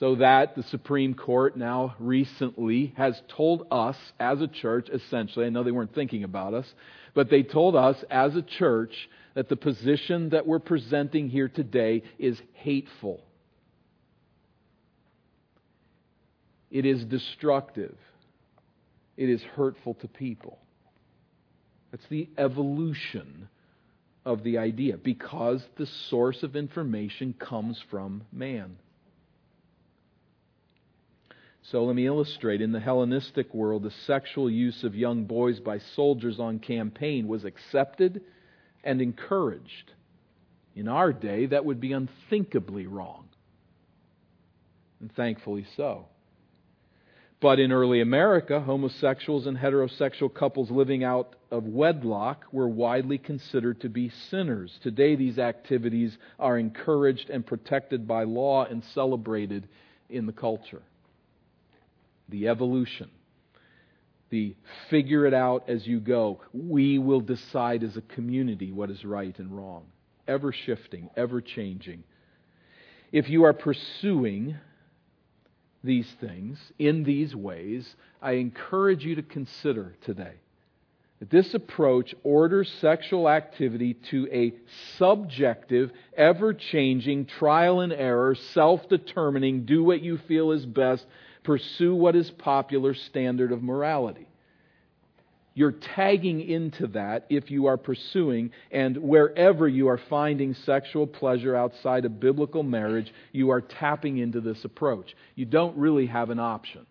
So 0.00 0.16
that 0.16 0.56
the 0.56 0.64
Supreme 0.64 1.14
Court 1.14 1.56
now 1.56 1.94
recently 2.00 2.92
has 2.96 3.20
told 3.28 3.68
us 3.70 3.96
as 4.18 4.40
a 4.40 4.48
church, 4.48 4.88
essentially, 4.92 5.46
I 5.46 5.50
know 5.50 5.62
they 5.62 5.70
weren't 5.70 5.94
thinking 5.94 6.24
about 6.24 6.52
us, 6.52 6.66
but 7.14 7.30
they 7.30 7.44
told 7.44 7.76
us 7.76 8.02
as 8.10 8.34
a 8.34 8.42
church 8.42 8.92
that 9.34 9.48
the 9.48 9.56
position 9.56 10.30
that 10.30 10.46
we're 10.46 10.60
presenting 10.60 11.28
here 11.28 11.48
today 11.48 12.02
is 12.18 12.40
hateful. 12.54 13.22
It 16.70 16.86
is 16.86 17.04
destructive. 17.04 17.96
It 19.16 19.28
is 19.28 19.42
hurtful 19.42 19.94
to 19.94 20.08
people. 20.08 20.58
That's 21.90 22.06
the 22.08 22.28
evolution 22.38 23.48
of 24.24 24.42
the 24.42 24.58
idea 24.58 24.96
because 24.96 25.64
the 25.76 25.86
source 25.86 26.42
of 26.42 26.56
information 26.56 27.34
comes 27.38 27.80
from 27.90 28.22
man. 28.32 28.76
So 31.70 31.84
let 31.84 31.96
me 31.96 32.06
illustrate. 32.06 32.60
In 32.60 32.72
the 32.72 32.80
Hellenistic 32.80 33.54
world, 33.54 33.84
the 33.84 33.92
sexual 34.06 34.50
use 34.50 34.84
of 34.84 34.94
young 34.94 35.24
boys 35.24 35.60
by 35.60 35.78
soldiers 35.94 36.38
on 36.38 36.58
campaign 36.58 37.26
was 37.26 37.44
accepted 37.44 38.22
and 38.84 39.00
encouraged. 39.00 39.92
In 40.76 40.88
our 40.88 41.12
day, 41.12 41.46
that 41.46 41.64
would 41.64 41.80
be 41.80 41.92
unthinkably 41.92 42.86
wrong. 42.86 43.28
And 45.00 45.12
thankfully 45.14 45.66
so. 45.76 46.06
But 47.40 47.60
in 47.60 47.72
early 47.72 48.00
America, 48.00 48.60
homosexuals 48.60 49.46
and 49.46 49.56
heterosexual 49.56 50.32
couples 50.32 50.70
living 50.70 51.04
out 51.04 51.34
of 51.50 51.64
wedlock 51.64 52.44
were 52.52 52.68
widely 52.68 53.18
considered 53.18 53.80
to 53.82 53.88
be 53.88 54.10
sinners. 54.30 54.78
Today, 54.82 55.14
these 55.14 55.38
activities 55.38 56.16
are 56.38 56.58
encouraged 56.58 57.28
and 57.28 57.44
protected 57.44 58.08
by 58.08 58.24
law 58.24 58.64
and 58.64 58.82
celebrated 58.94 59.68
in 60.08 60.26
the 60.26 60.32
culture. 60.32 60.82
The 62.30 62.48
evolution, 62.48 63.10
the 64.34 64.56
figure 64.90 65.26
it 65.26 65.32
out 65.32 65.62
as 65.68 65.86
you 65.86 66.00
go. 66.00 66.40
We 66.52 66.98
will 66.98 67.20
decide 67.20 67.84
as 67.84 67.96
a 67.96 68.00
community 68.00 68.72
what 68.72 68.90
is 68.90 69.04
right 69.04 69.38
and 69.38 69.56
wrong. 69.56 69.84
Ever 70.26 70.50
shifting, 70.50 71.08
ever 71.16 71.40
changing. 71.40 72.02
If 73.12 73.28
you 73.28 73.44
are 73.44 73.52
pursuing 73.52 74.56
these 75.84 76.10
things 76.20 76.58
in 76.80 77.04
these 77.04 77.36
ways, 77.36 77.94
I 78.20 78.32
encourage 78.32 79.04
you 79.04 79.14
to 79.14 79.22
consider 79.22 79.94
today 80.04 80.34
that 81.20 81.30
this 81.30 81.54
approach 81.54 82.12
orders 82.24 82.68
sexual 82.80 83.28
activity 83.28 83.94
to 84.10 84.26
a 84.32 84.52
subjective, 84.98 85.92
ever 86.16 86.52
changing, 86.52 87.26
trial 87.26 87.82
and 87.82 87.92
error, 87.92 88.34
self 88.34 88.88
determining, 88.88 89.64
do 89.64 89.84
what 89.84 90.02
you 90.02 90.18
feel 90.26 90.50
is 90.50 90.66
best, 90.66 91.06
pursue 91.44 91.94
what 91.94 92.16
is 92.16 92.30
popular 92.30 92.94
standard 92.94 93.52
of 93.52 93.62
morality. 93.62 94.26
You're 95.56 95.72
tagging 95.72 96.40
into 96.40 96.88
that 96.88 97.26
if 97.30 97.48
you 97.48 97.66
are 97.66 97.76
pursuing, 97.76 98.50
and 98.72 98.96
wherever 98.96 99.68
you 99.68 99.86
are 99.88 100.00
finding 100.10 100.54
sexual 100.54 101.06
pleasure 101.06 101.54
outside 101.54 102.04
of 102.04 102.18
biblical 102.18 102.64
marriage, 102.64 103.14
you 103.30 103.50
are 103.50 103.60
tapping 103.60 104.18
into 104.18 104.40
this 104.40 104.64
approach. 104.64 105.14
You 105.36 105.44
don't 105.44 105.76
really 105.76 106.06
have 106.06 106.30
an 106.30 106.40
option, 106.40 106.86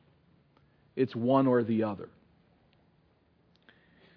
it's 0.95 1.13
one 1.13 1.45
or 1.45 1.63
the 1.63 1.83
other. 1.83 2.07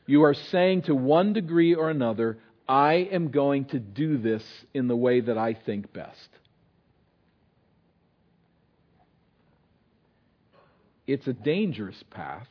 You 0.07 0.23
are 0.23 0.35
saying 0.35 0.83
to 0.83 0.95
one 0.95 1.33
degree 1.33 1.75
or 1.75 1.91
another, 1.91 2.39
I 2.69 3.09
am 3.11 3.33
going 3.33 3.65
to 3.67 3.81
do 3.81 4.17
this 4.17 4.45
in 4.73 4.87
the 4.87 4.95
way 4.95 5.21
that 5.21 5.37
I 5.37 5.55
think 5.55 5.93
best. 5.93 6.29
It's 11.07 11.27
a 11.27 11.33
dangerous 11.33 12.03
path 12.11 12.49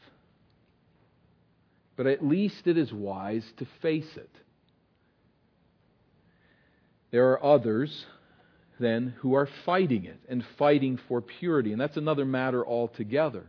but 1.96 2.08
at 2.08 2.26
least 2.26 2.68
it 2.68 2.78
is 2.78 2.92
wise 2.92 3.46
to 3.58 3.66
face 3.82 4.18
it. 4.18 4.30
There 7.12 7.32
are 7.32 7.44
others, 7.44 8.06
then, 8.80 9.16
who 9.20 9.36
are 9.36 9.48
fighting 9.66 10.06
it 10.06 10.20
and 10.28 10.44
fighting 10.58 11.00
for 11.08 11.22
purity, 11.22 11.72
and 11.72 11.80
that's 11.80 11.98
another 11.98 12.26
matter 12.26 12.66
altogether. 12.66 13.46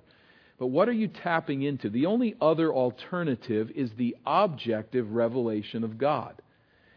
But 0.58 0.68
what 0.68 0.88
are 0.88 0.92
you 0.92 1.08
tapping 1.08 1.62
into? 1.62 1.90
The 1.90 2.06
only 2.06 2.36
other 2.40 2.72
alternative 2.72 3.70
is 3.74 3.90
the 3.92 4.16
objective 4.24 5.10
revelation 5.10 5.82
of 5.82 5.98
God. 5.98 6.40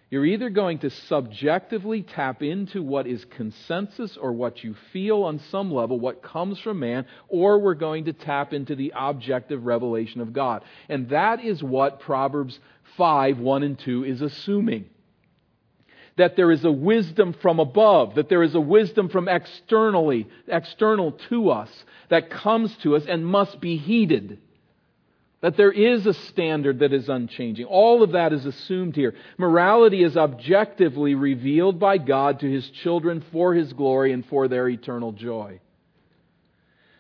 You're 0.10 0.26
either 0.26 0.50
going 0.50 0.80
to 0.80 0.90
subjectively 0.90 2.02
tap 2.02 2.42
into 2.42 2.82
what 2.82 3.06
is 3.06 3.24
consensus 3.26 4.18
or 4.18 4.32
what 4.32 4.64
you 4.64 4.76
feel 4.92 5.24
on 5.24 5.40
some 5.52 5.72
level, 5.72 6.00
what 6.00 6.24
comes 6.24 6.60
from 6.60 6.80
man, 6.80 7.06
or 7.28 7.60
we're 7.60 7.76
going 7.76 8.06
to 8.06 8.14
tap 8.14 8.52
into 8.52 8.76
the 8.76 8.92
objective 8.96 9.66
revelation 9.66 10.20
of 10.20 10.34
God. 10.34 10.64
And 10.88 11.10
that 11.10 11.44
is 11.44 11.62
what 11.62 12.00
Proverbs 12.00 12.60
5, 12.98 13.38
1 13.38 13.64
and 13.64 13.78
2 13.78 14.04
is 14.04 14.22
assuming. 14.24 14.90
That 16.18 16.36
there 16.36 16.52
is 16.52 16.66
a 16.66 16.72
wisdom 16.72 17.34
from 17.34 17.60
above, 17.60 18.16
that 18.16 18.30
there 18.30 18.44
is 18.44 18.56
a 18.56 18.60
wisdom 18.60 19.10
from 19.10 19.28
externally, 19.28 20.28
external 20.48 21.12
to 21.30 21.52
us, 21.52 21.70
that 22.10 22.32
comes 22.32 22.76
to 22.78 22.96
us 22.96 23.04
and 23.08 23.24
must 23.24 23.62
be 23.62 23.78
heeded. 23.78 24.40
That 25.42 25.56
there 25.56 25.72
is 25.72 26.06
a 26.06 26.14
standard 26.14 26.80
that 26.80 26.92
is 26.92 27.08
unchanging. 27.08 27.66
All 27.66 28.04
of 28.04 28.12
that 28.12 28.34
is 28.34 28.46
assumed 28.46 28.96
here. 28.96 29.16
Morality 29.38 30.04
is 30.04 30.18
objectively 30.18 31.16
revealed 31.16 31.80
by 31.80 31.98
God 31.98 32.42
to 32.42 32.52
His 32.52 32.70
children 32.70 33.24
for 33.32 33.54
His 33.54 33.72
glory 33.72 34.12
and 34.12 34.26
for 34.26 34.50
their 34.50 34.68
eternal 34.68 35.14
joy. 35.14 35.62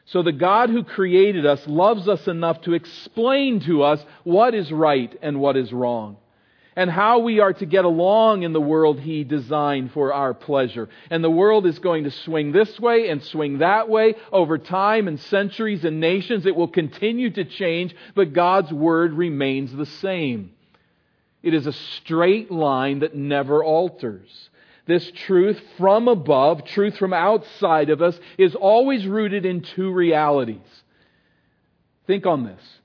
So 0.05 0.23
the 0.23 0.31
God 0.31 0.69
who 0.69 0.83
created 0.83 1.45
us 1.45 1.61
loves 1.67 2.07
us 2.07 2.27
enough 2.27 2.61
to 2.61 2.73
explain 2.73 3.59
to 3.65 3.83
us 3.83 4.03
what 4.23 4.55
is 4.55 4.71
right 4.71 5.15
and 5.21 5.39
what 5.39 5.57
is 5.57 5.71
wrong 5.71 6.17
and 6.79 6.89
how 6.89 7.19
we 7.19 7.41
are 7.41 7.51
to 7.51 7.65
get 7.65 7.83
along 7.83 8.43
in 8.43 8.53
the 8.53 8.61
world 8.61 9.01
He 9.01 9.25
designed 9.25 9.91
for 9.91 10.13
our 10.13 10.33
pleasure. 10.33 10.87
And 11.09 11.21
the 11.21 11.29
world 11.29 11.65
is 11.65 11.77
going 11.77 12.05
to 12.05 12.11
swing 12.11 12.53
this 12.53 12.79
way 12.79 13.09
and 13.09 13.21
swing 13.21 13.57
that 13.57 13.89
way 13.89 14.15
over 14.31 14.57
time 14.57 15.09
and 15.09 15.19
centuries 15.19 15.83
and 15.83 15.99
nations. 15.99 16.45
It 16.45 16.55
will 16.55 16.69
continue 16.69 17.31
to 17.31 17.43
change, 17.43 17.93
but 18.15 18.31
God's 18.31 18.71
Word 18.71 19.11
remains 19.11 19.75
the 19.75 19.87
same. 19.87 20.53
It 21.43 21.53
is 21.53 21.67
a 21.67 21.73
straight 21.73 22.49
line 22.49 22.99
that 22.99 23.13
never 23.13 23.61
alters. 23.61 24.49
This 24.87 25.11
truth 25.25 25.61
from 25.77 26.07
above, 26.07 26.63
truth 26.63 26.95
from 26.95 27.11
outside 27.11 27.89
of 27.89 28.01
us, 28.01 28.17
is 28.37 28.55
always 28.55 29.05
rooted 29.05 29.45
in 29.45 29.63
two 29.63 29.91
realities. 29.91 30.61
Think 32.07 32.25
on 32.25 32.45
this. 32.45 32.78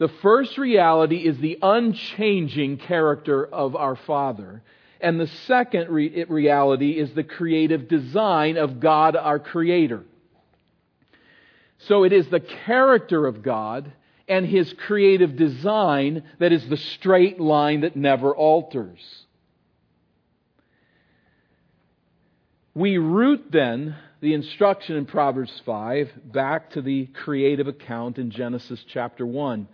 The 0.00 0.08
first 0.08 0.56
reality 0.56 1.26
is 1.26 1.36
the 1.38 1.58
unchanging 1.60 2.78
character 2.78 3.44
of 3.44 3.76
our 3.76 3.96
Father. 3.96 4.62
And 4.98 5.20
the 5.20 5.26
second 5.26 5.90
re- 5.90 6.24
reality 6.24 6.92
is 6.92 7.12
the 7.12 7.22
creative 7.22 7.86
design 7.86 8.56
of 8.56 8.80
God, 8.80 9.14
our 9.14 9.38
Creator. 9.38 10.02
So 11.80 12.04
it 12.04 12.14
is 12.14 12.28
the 12.28 12.40
character 12.40 13.26
of 13.26 13.42
God 13.42 13.92
and 14.26 14.46
His 14.46 14.72
creative 14.72 15.36
design 15.36 16.24
that 16.38 16.50
is 16.50 16.66
the 16.66 16.78
straight 16.78 17.38
line 17.38 17.82
that 17.82 17.94
never 17.94 18.34
alters. 18.34 19.26
We 22.72 22.96
root 22.96 23.48
then 23.50 23.96
the 24.22 24.32
instruction 24.32 24.96
in 24.96 25.04
Proverbs 25.04 25.60
5 25.66 26.32
back 26.32 26.70
to 26.70 26.80
the 26.80 27.04
creative 27.06 27.68
account 27.68 28.16
in 28.16 28.30
Genesis 28.30 28.82
chapter 28.88 29.26
1 29.26 29.68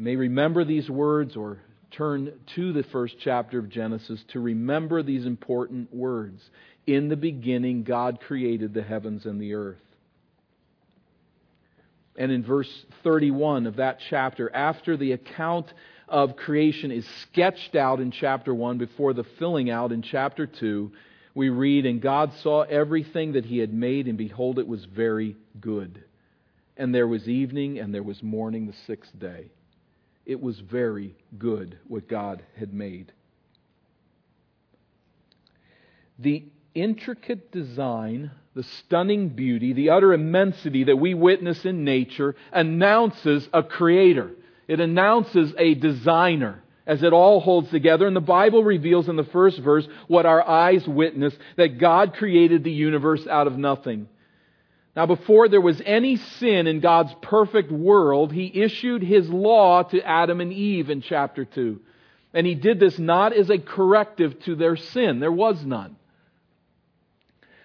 may 0.00 0.16
remember 0.16 0.64
these 0.64 0.88
words 0.88 1.36
or 1.36 1.58
turn 1.90 2.32
to 2.54 2.72
the 2.72 2.82
first 2.84 3.16
chapter 3.20 3.58
of 3.58 3.68
Genesis 3.68 4.24
to 4.28 4.40
remember 4.40 5.02
these 5.02 5.26
important 5.26 5.94
words. 5.94 6.42
In 6.86 7.08
the 7.08 7.16
beginning, 7.16 7.82
God 7.82 8.20
created 8.20 8.72
the 8.72 8.82
heavens 8.82 9.26
and 9.26 9.40
the 9.40 9.54
earth. 9.54 9.78
And 12.16 12.32
in 12.32 12.42
verse 12.42 12.70
31 13.02 13.66
of 13.66 13.76
that 13.76 13.98
chapter, 14.08 14.54
after 14.54 14.96
the 14.96 15.12
account 15.12 15.72
of 16.08 16.36
creation 16.36 16.90
is 16.90 17.06
sketched 17.22 17.74
out 17.76 18.00
in 18.00 18.10
chapter 18.10 18.54
1 18.54 18.78
before 18.78 19.12
the 19.12 19.24
filling 19.38 19.70
out 19.70 19.92
in 19.92 20.02
chapter 20.02 20.46
2, 20.46 20.90
we 21.34 21.48
read, 21.50 21.86
And 21.86 22.00
God 22.00 22.32
saw 22.42 22.62
everything 22.62 23.32
that 23.32 23.44
He 23.44 23.58
had 23.58 23.72
made, 23.72 24.08
and 24.08 24.18
behold, 24.18 24.58
it 24.58 24.66
was 24.66 24.84
very 24.84 25.36
good. 25.60 26.02
And 26.76 26.94
there 26.94 27.06
was 27.06 27.28
evening, 27.28 27.78
and 27.78 27.94
there 27.94 28.02
was 28.02 28.22
morning 28.22 28.66
the 28.66 28.74
sixth 28.86 29.16
day. 29.18 29.50
It 30.30 30.40
was 30.40 30.60
very 30.60 31.16
good 31.36 31.76
what 31.88 32.06
God 32.06 32.44
had 32.56 32.72
made. 32.72 33.10
The 36.20 36.44
intricate 36.72 37.50
design, 37.50 38.30
the 38.54 38.62
stunning 38.62 39.30
beauty, 39.30 39.72
the 39.72 39.90
utter 39.90 40.12
immensity 40.12 40.84
that 40.84 40.98
we 40.98 41.14
witness 41.14 41.64
in 41.64 41.82
nature 41.82 42.36
announces 42.52 43.48
a 43.52 43.64
creator. 43.64 44.30
It 44.68 44.78
announces 44.78 45.52
a 45.58 45.74
designer 45.74 46.62
as 46.86 47.02
it 47.02 47.12
all 47.12 47.40
holds 47.40 47.68
together. 47.70 48.06
And 48.06 48.14
the 48.14 48.20
Bible 48.20 48.62
reveals 48.62 49.08
in 49.08 49.16
the 49.16 49.24
first 49.24 49.58
verse 49.58 49.88
what 50.06 50.26
our 50.26 50.48
eyes 50.48 50.86
witness 50.86 51.34
that 51.56 51.78
God 51.78 52.14
created 52.14 52.62
the 52.62 52.70
universe 52.70 53.26
out 53.26 53.48
of 53.48 53.58
nothing. 53.58 54.06
Now, 54.96 55.06
before 55.06 55.48
there 55.48 55.60
was 55.60 55.80
any 55.84 56.16
sin 56.16 56.66
in 56.66 56.80
God's 56.80 57.14
perfect 57.22 57.70
world, 57.70 58.32
He 58.32 58.50
issued 58.62 59.02
His 59.02 59.28
law 59.28 59.84
to 59.84 60.02
Adam 60.02 60.40
and 60.40 60.52
Eve 60.52 60.90
in 60.90 61.00
chapter 61.00 61.44
2. 61.44 61.80
And 62.34 62.46
He 62.46 62.56
did 62.56 62.80
this 62.80 62.98
not 62.98 63.32
as 63.32 63.50
a 63.50 63.58
corrective 63.58 64.40
to 64.40 64.56
their 64.56 64.76
sin, 64.76 65.20
there 65.20 65.32
was 65.32 65.64
none, 65.64 65.96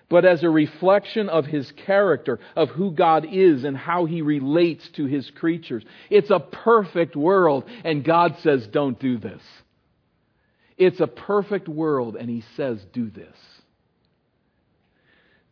but 0.07 0.23
as 0.23 0.43
a 0.43 0.49
reflection 0.49 1.29
of 1.29 1.47
His 1.47 1.71
character, 1.71 2.39
of 2.55 2.69
who 2.69 2.91
God 2.91 3.25
is 3.31 3.63
and 3.63 3.75
how 3.75 4.05
He 4.05 4.21
relates 4.21 4.87
to 4.89 5.05
His 5.05 5.29
creatures. 5.31 5.83
It's 6.11 6.29
a 6.29 6.39
perfect 6.39 7.15
world, 7.15 7.65
and 7.83 8.03
God 8.03 8.37
says, 8.41 8.67
don't 8.67 8.99
do 8.99 9.17
this. 9.17 9.41
It's 10.77 10.99
a 10.99 11.07
perfect 11.07 11.67
world, 11.67 12.15
and 12.15 12.29
He 12.29 12.43
says, 12.55 12.85
do 12.93 13.09
this. 13.09 13.35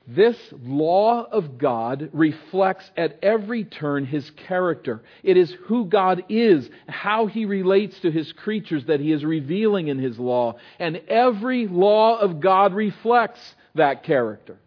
This 0.06 0.38
law 0.62 1.24
of 1.24 1.58
God 1.58 2.10
reflects 2.12 2.90
at 2.98 3.20
every 3.24 3.64
turn 3.64 4.06
His 4.06 4.30
character. 4.32 5.02
It 5.24 5.38
is 5.38 5.56
who 5.68 5.86
God 5.86 6.26
is, 6.28 6.70
how 6.88 7.28
He 7.28 7.46
relates 7.46 7.98
to 8.02 8.12
His 8.12 8.34
creatures 8.34 8.86
that 8.88 9.00
He 9.00 9.14
is 9.14 9.24
revealing 9.24 9.88
in 9.88 10.00
His 10.00 10.20
law. 10.20 10.58
And 10.78 10.98
every 11.08 11.68
law 11.68 12.20
of 12.20 12.42
God 12.42 12.74
reflects 12.74 13.40
that 13.76 14.04
character. 14.04 14.58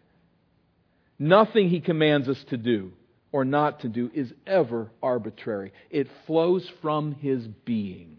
Nothing 1.19 1.69
He 1.69 1.81
commands 1.81 2.27
us 2.27 2.43
to 2.45 2.57
do 2.57 2.93
or 3.31 3.45
not 3.45 3.81
to 3.81 3.89
do 3.89 4.09
is 4.15 4.33
ever 4.47 4.89
arbitrary. 5.03 5.71
It 5.91 6.07
flows 6.25 6.67
from 6.81 7.13
His 7.13 7.47
being. 7.47 8.17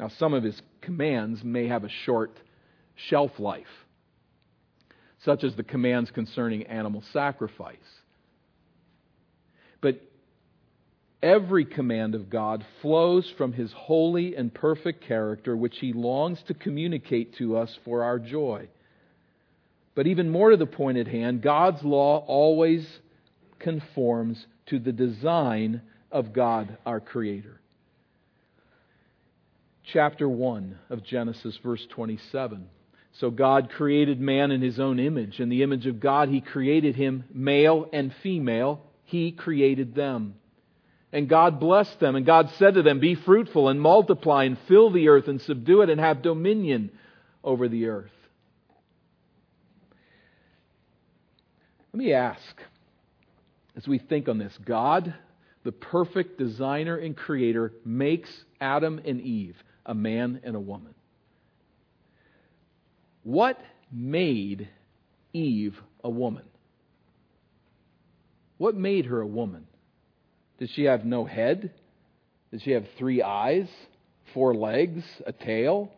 Now, 0.00 0.08
some 0.08 0.32
of 0.32 0.42
His 0.42 0.62
commands 0.80 1.44
may 1.44 1.66
have 1.66 1.84
a 1.84 1.90
short 1.90 2.40
shelf 2.96 3.38
life 3.38 3.66
such 5.24 5.44
as 5.44 5.54
the 5.56 5.62
commands 5.62 6.10
concerning 6.10 6.64
animal 6.64 7.02
sacrifice. 7.12 7.76
But 9.80 10.00
every 11.22 11.64
command 11.64 12.14
of 12.14 12.30
God 12.30 12.64
flows 12.82 13.32
from 13.36 13.52
His 13.52 13.72
holy 13.72 14.36
and 14.36 14.52
perfect 14.52 15.04
character, 15.06 15.56
which 15.56 15.78
He 15.78 15.92
longs 15.92 16.42
to 16.48 16.54
communicate 16.54 17.36
to 17.36 17.56
us 17.56 17.76
for 17.84 18.04
our 18.04 18.18
joy. 18.18 18.68
But 19.94 20.06
even 20.06 20.30
more 20.30 20.50
to 20.50 20.56
the 20.56 20.66
point 20.66 20.98
at 20.98 21.08
hand, 21.08 21.42
God's 21.42 21.82
law 21.82 22.24
always 22.26 22.86
conforms 23.58 24.46
to 24.66 24.78
the 24.78 24.92
design 24.92 25.82
of 26.12 26.32
God, 26.32 26.78
our 26.86 27.00
Creator. 27.00 27.60
Chapter 29.92 30.28
1 30.28 30.78
of 30.90 31.02
Genesis, 31.02 31.58
verse 31.62 31.84
27. 31.90 32.68
So 33.12 33.30
God 33.30 33.70
created 33.70 34.20
man 34.20 34.50
in 34.50 34.62
his 34.62 34.78
own 34.78 35.00
image. 35.00 35.40
In 35.40 35.48
the 35.48 35.62
image 35.62 35.86
of 35.86 36.00
God, 36.00 36.28
he 36.28 36.40
created 36.40 36.94
him, 36.94 37.24
male 37.32 37.88
and 37.92 38.14
female. 38.22 38.82
He 39.04 39.32
created 39.32 39.94
them. 39.94 40.34
And 41.12 41.28
God 41.28 41.58
blessed 41.58 41.98
them, 42.00 42.16
and 42.16 42.26
God 42.26 42.50
said 42.58 42.74
to 42.74 42.82
them, 42.82 43.00
Be 43.00 43.14
fruitful 43.14 43.68
and 43.70 43.80
multiply 43.80 44.44
and 44.44 44.58
fill 44.68 44.90
the 44.90 45.08
earth 45.08 45.26
and 45.26 45.40
subdue 45.40 45.80
it 45.82 45.90
and 45.90 45.98
have 45.98 46.20
dominion 46.20 46.90
over 47.42 47.66
the 47.66 47.86
earth. 47.86 48.12
Let 51.92 51.98
me 51.98 52.12
ask, 52.12 52.62
as 53.74 53.88
we 53.88 53.98
think 53.98 54.28
on 54.28 54.36
this, 54.36 54.56
God, 54.64 55.14
the 55.64 55.72
perfect 55.72 56.38
designer 56.38 56.96
and 56.96 57.16
creator, 57.16 57.72
makes 57.84 58.44
Adam 58.60 59.00
and 59.04 59.20
Eve 59.22 59.56
a 59.86 59.94
man 59.94 60.40
and 60.44 60.54
a 60.54 60.60
woman. 60.60 60.94
What 63.28 63.60
made 63.92 64.70
Eve 65.34 65.78
a 66.02 66.08
woman? 66.08 66.46
What 68.56 68.74
made 68.74 69.04
her 69.04 69.20
a 69.20 69.26
woman? 69.26 69.66
Did 70.58 70.70
she 70.70 70.84
have 70.84 71.04
no 71.04 71.26
head? 71.26 71.70
Did 72.50 72.62
she 72.62 72.70
have 72.70 72.86
three 72.96 73.20
eyes, 73.20 73.68
four 74.32 74.54
legs, 74.54 75.04
a 75.26 75.32
tail? 75.32 75.92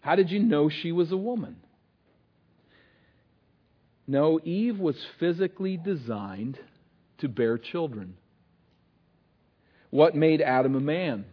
How 0.00 0.16
did 0.16 0.30
you 0.30 0.38
know 0.38 0.70
she 0.70 0.90
was 0.90 1.12
a 1.12 1.18
woman? 1.18 1.56
No, 4.06 4.40
Eve 4.42 4.78
was 4.78 4.96
physically 5.18 5.76
designed 5.76 6.58
to 7.18 7.28
bear 7.28 7.58
children. 7.58 8.14
What 9.90 10.14
made 10.14 10.40
Adam 10.40 10.76
a 10.76 10.80
man? 10.80 11.26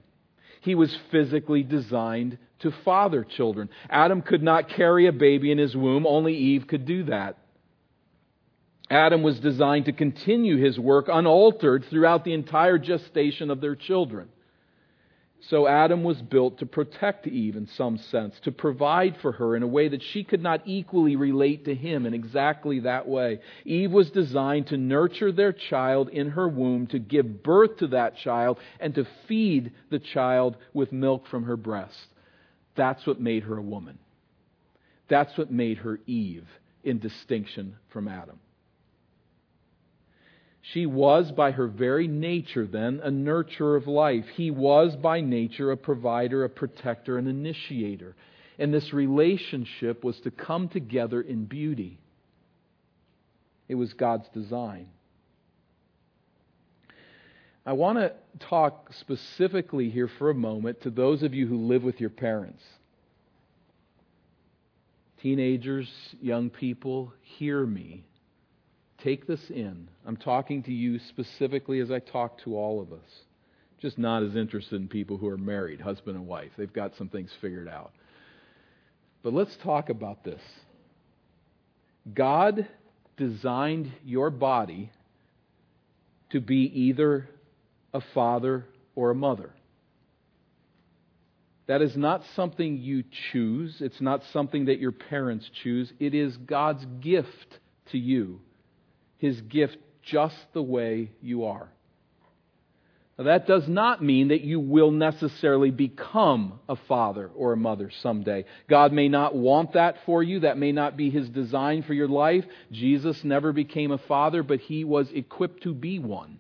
He 0.59 0.75
was 0.75 0.93
physically 1.09 1.63
designed 1.63 2.37
to 2.59 2.71
father 2.83 3.23
children. 3.23 3.69
Adam 3.89 4.21
could 4.21 4.43
not 4.43 4.69
carry 4.69 5.07
a 5.07 5.11
baby 5.11 5.51
in 5.51 5.57
his 5.57 5.75
womb, 5.75 6.05
only 6.07 6.35
Eve 6.35 6.67
could 6.67 6.85
do 6.85 7.03
that. 7.03 7.37
Adam 8.89 9.21
was 9.21 9.39
designed 9.39 9.85
to 9.85 9.91
continue 9.91 10.57
his 10.57 10.79
work 10.79 11.07
unaltered 11.11 11.85
throughout 11.89 12.23
the 12.23 12.33
entire 12.33 12.77
gestation 12.77 13.51
of 13.51 13.59
their 13.59 13.75
children. 13.75 14.29
So 15.49 15.67
Adam 15.67 16.03
was 16.03 16.19
built 16.21 16.59
to 16.59 16.65
protect 16.65 17.27
Eve 17.27 17.55
in 17.55 17.67
some 17.67 17.97
sense, 17.97 18.39
to 18.43 18.51
provide 18.51 19.17
for 19.21 19.33
her 19.33 19.55
in 19.55 19.61
a 19.61 19.67
way 19.67 19.87
that 19.87 20.01
she 20.01 20.23
could 20.23 20.41
not 20.41 20.61
equally 20.65 21.15
relate 21.15 21.65
to 21.65 21.75
him 21.75 22.05
in 22.05 22.13
exactly 22.13 22.79
that 22.81 23.07
way. 23.07 23.39
Eve 23.63 23.91
was 23.91 24.09
designed 24.09 24.67
to 24.67 24.77
nurture 24.77 25.31
their 25.31 25.53
child 25.53 26.09
in 26.09 26.31
her 26.31 26.49
womb, 26.49 26.87
to 26.87 26.97
give 26.97 27.43
birth 27.43 27.77
to 27.77 27.87
that 27.87 28.17
child, 28.17 28.57
and 28.79 28.95
to 28.95 29.05
feed 29.27 29.73
the 29.91 29.99
child 29.99 30.57
with 30.73 30.91
milk 30.91 31.27
from 31.27 31.43
her 31.43 31.57
breast. 31.57 32.07
That's 32.77 33.05
what 33.05 33.19
made 33.19 33.43
her 33.43 33.57
a 33.57 33.61
woman. 33.61 33.97
That's 35.09 35.37
what 35.37 35.51
made 35.51 35.79
her 35.79 35.99
Eve 36.05 36.47
in 36.83 36.99
distinction 36.99 37.75
from 37.89 38.07
Adam. 38.07 38.39
She 40.73 40.85
was, 40.85 41.31
by 41.31 41.51
her 41.51 41.67
very 41.67 42.07
nature, 42.07 42.67
then, 42.67 42.99
a 43.01 43.09
nurturer 43.09 43.77
of 43.77 43.87
life. 43.87 44.25
He 44.35 44.51
was, 44.51 44.95
by 44.97 45.21
nature, 45.21 45.71
a 45.71 45.77
provider, 45.77 46.43
a 46.43 46.49
protector, 46.49 47.17
an 47.17 47.27
initiator. 47.27 48.15
And 48.59 48.73
this 48.73 48.91
relationship 48.91 50.03
was 50.03 50.19
to 50.21 50.31
come 50.31 50.67
together 50.67 51.21
in 51.21 51.45
beauty. 51.45 51.99
It 53.69 53.75
was 53.75 53.93
God's 53.93 54.27
design. 54.29 54.87
I 57.67 57.73
want 57.73 57.97
to 57.97 58.13
talk 58.39 58.93
specifically 58.93 59.89
here 59.89 60.07
for 60.07 60.29
a 60.29 60.33
moment 60.33 60.83
to 60.83 60.89
those 60.89 61.21
of 61.21 61.33
you 61.33 61.45
who 61.45 61.67
live 61.67 61.83
with 61.83 61.99
your 61.99 62.09
parents. 62.09 62.63
Teenagers, 65.21 65.89
young 66.21 66.49
people, 66.49 67.11
hear 67.21 67.65
me. 67.65 68.05
Take 69.03 69.27
this 69.27 69.49
in. 69.49 69.89
I'm 70.05 70.15
talking 70.15 70.63
to 70.63 70.71
you 70.71 70.97
specifically 71.09 71.81
as 71.81 71.91
I 71.91 71.99
talk 71.99 72.41
to 72.45 72.55
all 72.55 72.81
of 72.81 72.93
us. 72.93 73.09
Just 73.81 73.97
not 73.97 74.23
as 74.23 74.37
interested 74.37 74.79
in 74.79 74.87
people 74.87 75.17
who 75.17 75.27
are 75.27 75.37
married, 75.37 75.81
husband 75.81 76.15
and 76.15 76.25
wife. 76.25 76.51
They've 76.57 76.71
got 76.71 76.95
some 76.95 77.09
things 77.09 77.31
figured 77.41 77.67
out. 77.67 77.91
But 79.23 79.33
let's 79.33 79.57
talk 79.57 79.89
about 79.89 80.23
this. 80.23 80.41
God 82.13 82.65
designed 83.17 83.91
your 84.05 84.29
body 84.29 84.89
to 86.29 86.39
be 86.39 86.71
either 86.73 87.27
a 87.97 88.01
father 88.13 88.65
or 88.95 89.11
a 89.11 89.15
mother. 89.15 89.51
That 91.67 91.81
is 91.81 91.97
not 91.97 92.23
something 92.35 92.77
you 92.77 93.03
choose. 93.31 93.81
It's 93.81 93.99
not 93.99 94.23
something 94.31 94.65
that 94.65 94.79
your 94.79 94.93
parents 94.93 95.49
choose. 95.63 95.91
It 95.99 96.13
is 96.13 96.37
God's 96.37 96.85
gift 97.01 97.59
to 97.91 97.97
you 97.97 98.39
his 99.17 99.39
gift 99.41 99.77
just 100.03 100.37
the 100.53 100.61
way 100.61 101.11
you 101.21 101.45
are. 101.45 101.69
Now, 103.17 103.25
that 103.25 103.47
does 103.47 103.67
not 103.67 104.03
mean 104.03 104.27
that 104.27 104.41
you 104.41 104.59
will 104.59 104.91
necessarily 104.91 105.71
become 105.71 106.59
a 106.69 106.75
father 106.75 107.31
or 107.35 107.51
a 107.51 107.57
mother 107.57 107.91
someday. 108.01 108.45
God 108.69 108.93
may 108.93 109.09
not 109.09 109.35
want 109.35 109.73
that 109.73 109.97
for 110.05 110.21
you. 110.21 110.41
That 110.41 110.59
may 110.59 110.71
not 110.71 110.95
be 110.95 111.09
His 111.09 111.27
design 111.27 111.81
for 111.81 111.95
your 111.95 112.07
life. 112.07 112.45
Jesus 112.71 113.23
never 113.23 113.51
became 113.53 113.91
a 113.91 113.97
father, 113.97 114.43
but 114.43 114.59
He 114.59 114.83
was 114.83 115.09
equipped 115.11 115.63
to 115.63 115.73
be 115.73 115.97
one. 115.97 116.37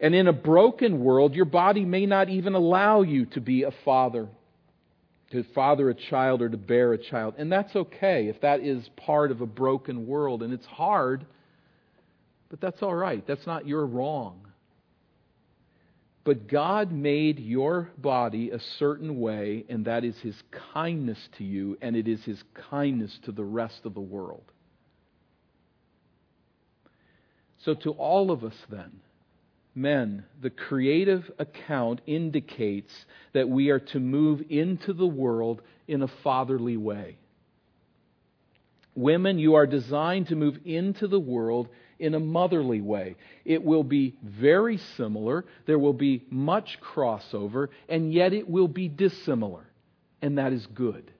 And 0.00 0.14
in 0.14 0.28
a 0.28 0.32
broken 0.32 1.04
world, 1.04 1.34
your 1.34 1.44
body 1.44 1.84
may 1.84 2.06
not 2.06 2.28
even 2.30 2.54
allow 2.54 3.02
you 3.02 3.26
to 3.26 3.40
be 3.40 3.64
a 3.64 3.72
father 3.84 4.28
to 5.32 5.44
father 5.54 5.90
a 5.90 5.94
child 5.94 6.42
or 6.42 6.48
to 6.48 6.56
bear 6.56 6.92
a 6.92 6.98
child. 6.98 7.34
And 7.38 7.52
that's 7.52 7.76
okay 7.76 8.28
if 8.28 8.40
that 8.42 8.60
is 8.60 8.88
part 8.96 9.30
of 9.30 9.40
a 9.40 9.46
broken 9.46 10.06
world. 10.06 10.42
And 10.42 10.52
it's 10.52 10.66
hard 10.66 11.24
But 12.50 12.60
that's 12.60 12.82
all 12.82 12.94
right. 12.94 13.26
That's 13.26 13.46
not 13.46 13.66
your 13.66 13.86
wrong. 13.86 14.48
But 16.24 16.48
God 16.48 16.92
made 16.92 17.38
your 17.40 17.90
body 17.98 18.50
a 18.50 18.60
certain 18.78 19.20
way, 19.20 19.64
and 19.68 19.86
that 19.86 20.04
is 20.04 20.16
His 20.20 20.36
kindness 20.74 21.18
to 21.38 21.44
you, 21.44 21.78
and 21.80 21.96
it 21.96 22.08
is 22.08 22.22
His 22.24 22.42
kindness 22.70 23.18
to 23.24 23.32
the 23.32 23.44
rest 23.44 23.80
of 23.84 23.94
the 23.94 24.00
world. 24.00 24.44
So, 27.64 27.74
to 27.74 27.92
all 27.92 28.30
of 28.30 28.44
us, 28.44 28.54
then, 28.70 28.92
men, 29.80 30.24
the 30.40 30.50
creative 30.50 31.30
account 31.38 32.00
indicates 32.06 32.92
that 33.32 33.48
we 33.48 33.70
are 33.70 33.80
to 33.80 34.00
move 34.00 34.42
into 34.48 34.92
the 34.92 35.06
world 35.06 35.62
in 35.88 36.02
a 36.02 36.08
fatherly 36.22 36.76
way. 36.76 37.16
Women, 38.94 39.38
you 39.38 39.54
are 39.54 39.66
designed 39.66 40.28
to 40.28 40.36
move 40.36 40.58
into 40.64 41.06
the 41.06 41.20
world 41.20 41.68
in 41.98 42.14
a 42.14 42.20
motherly 42.20 42.80
way. 42.80 43.16
It 43.44 43.62
will 43.62 43.84
be 43.84 44.16
very 44.22 44.78
similar, 44.96 45.44
there 45.66 45.78
will 45.78 45.92
be 45.92 46.24
much 46.30 46.78
crossover, 46.80 47.68
and 47.88 48.12
yet 48.12 48.32
it 48.32 48.48
will 48.48 48.68
be 48.68 48.88
dissimilar. 48.88 49.66
And 50.22 50.38
that 50.38 50.52
is 50.52 50.66
good. 50.66 51.10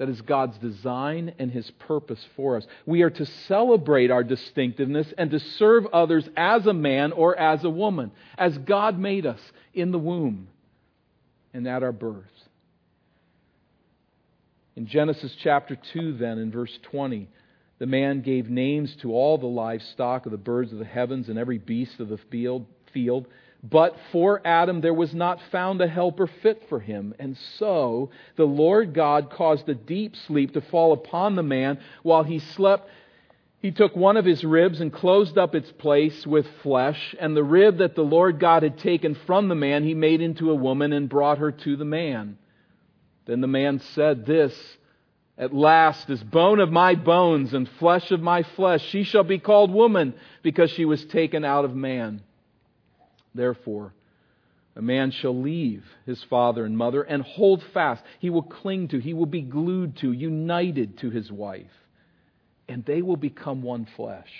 That 0.00 0.08
is 0.08 0.22
God's 0.22 0.56
design 0.56 1.34
and 1.38 1.50
His 1.50 1.70
purpose 1.72 2.24
for 2.34 2.56
us. 2.56 2.66
We 2.86 3.02
are 3.02 3.10
to 3.10 3.26
celebrate 3.26 4.10
our 4.10 4.24
distinctiveness 4.24 5.12
and 5.18 5.30
to 5.30 5.38
serve 5.38 5.84
others 5.92 6.26
as 6.38 6.66
a 6.66 6.72
man 6.72 7.12
or 7.12 7.38
as 7.38 7.64
a 7.64 7.68
woman, 7.68 8.10
as 8.38 8.56
God 8.56 8.98
made 8.98 9.26
us 9.26 9.40
in 9.74 9.90
the 9.90 9.98
womb 9.98 10.48
and 11.52 11.68
at 11.68 11.82
our 11.82 11.92
birth. 11.92 12.24
In 14.74 14.86
Genesis 14.86 15.36
chapter 15.42 15.76
2, 15.92 16.14
then, 16.14 16.38
in 16.38 16.50
verse 16.50 16.78
20, 16.84 17.28
the 17.78 17.84
man 17.84 18.22
gave 18.22 18.48
names 18.48 18.96
to 19.02 19.12
all 19.12 19.36
the 19.36 19.46
livestock 19.46 20.24
of 20.24 20.32
the 20.32 20.38
birds 20.38 20.72
of 20.72 20.78
the 20.78 20.86
heavens 20.86 21.28
and 21.28 21.38
every 21.38 21.58
beast 21.58 22.00
of 22.00 22.08
the 22.08 22.20
field. 22.30 23.26
But 23.62 23.96
for 24.10 24.40
Adam 24.44 24.80
there 24.80 24.94
was 24.94 25.14
not 25.14 25.40
found 25.52 25.80
a 25.80 25.86
helper 25.86 26.26
fit 26.26 26.62
for 26.68 26.80
him. 26.80 27.14
And 27.18 27.36
so 27.58 28.10
the 28.36 28.46
Lord 28.46 28.94
God 28.94 29.30
caused 29.30 29.68
a 29.68 29.74
deep 29.74 30.16
sleep 30.16 30.54
to 30.54 30.60
fall 30.60 30.92
upon 30.92 31.36
the 31.36 31.42
man 31.42 31.78
while 32.02 32.22
he 32.22 32.38
slept. 32.38 32.88
He 33.60 33.70
took 33.70 33.94
one 33.94 34.16
of 34.16 34.24
his 34.24 34.42
ribs 34.42 34.80
and 34.80 34.90
closed 34.90 35.36
up 35.36 35.54
its 35.54 35.70
place 35.72 36.26
with 36.26 36.46
flesh, 36.62 37.14
and 37.20 37.36
the 37.36 37.44
rib 37.44 37.78
that 37.78 37.94
the 37.94 38.02
Lord 38.02 38.40
God 38.40 38.62
had 38.62 38.78
taken 38.78 39.14
from 39.26 39.48
the 39.48 39.54
man 39.54 39.84
he 39.84 39.92
made 39.92 40.22
into 40.22 40.50
a 40.50 40.54
woman 40.54 40.94
and 40.94 41.10
brought 41.10 41.38
her 41.38 41.52
to 41.52 41.76
the 41.76 41.84
man. 41.84 42.38
Then 43.26 43.42
the 43.42 43.46
man 43.46 43.80
said, 43.80 44.24
This 44.24 44.54
at 45.36 45.54
last 45.54 46.08
is 46.08 46.22
bone 46.22 46.60
of 46.60 46.72
my 46.72 46.94
bones 46.94 47.52
and 47.52 47.68
flesh 47.78 48.10
of 48.10 48.22
my 48.22 48.42
flesh. 48.42 48.82
She 48.86 49.04
shall 49.04 49.24
be 49.24 49.38
called 49.38 49.70
woman 49.70 50.14
because 50.42 50.70
she 50.70 50.86
was 50.86 51.04
taken 51.04 51.44
out 51.44 51.66
of 51.66 51.76
man. 51.76 52.22
Therefore, 53.34 53.94
a 54.76 54.82
man 54.82 55.10
shall 55.10 55.38
leave 55.38 55.84
his 56.06 56.22
father 56.24 56.64
and 56.64 56.76
mother 56.76 57.02
and 57.02 57.22
hold 57.22 57.62
fast. 57.74 58.02
He 58.18 58.30
will 58.30 58.42
cling 58.42 58.88
to, 58.88 58.98
he 58.98 59.14
will 59.14 59.26
be 59.26 59.42
glued 59.42 59.96
to, 59.98 60.12
united 60.12 60.98
to 60.98 61.10
his 61.10 61.30
wife, 61.30 61.70
and 62.68 62.84
they 62.84 63.02
will 63.02 63.16
become 63.16 63.62
one 63.62 63.86
flesh. 63.96 64.30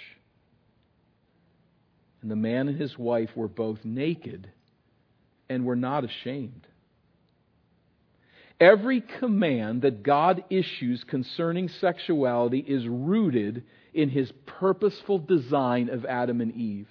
And 2.22 2.31
the 2.31 2.37
man 2.37 2.68
and 2.68 2.79
his 2.79 2.98
wife 2.98 3.31
were 3.35 3.48
both 3.48 3.85
naked 3.85 4.50
and 5.48 5.64
were 5.64 5.76
not 5.76 6.05
ashamed. 6.05 6.66
Every 8.61 9.00
command 9.00 9.83
that 9.83 10.03
God 10.03 10.44
issues 10.50 11.03
concerning 11.03 11.68
sexuality 11.68 12.59
is 12.59 12.87
rooted 12.87 13.64
in 13.94 14.11
his 14.11 14.31
purposeful 14.44 15.18
design 15.18 15.88
of 15.88 16.05
Adam 16.05 16.42
and 16.42 16.55
Eve. 16.55 16.88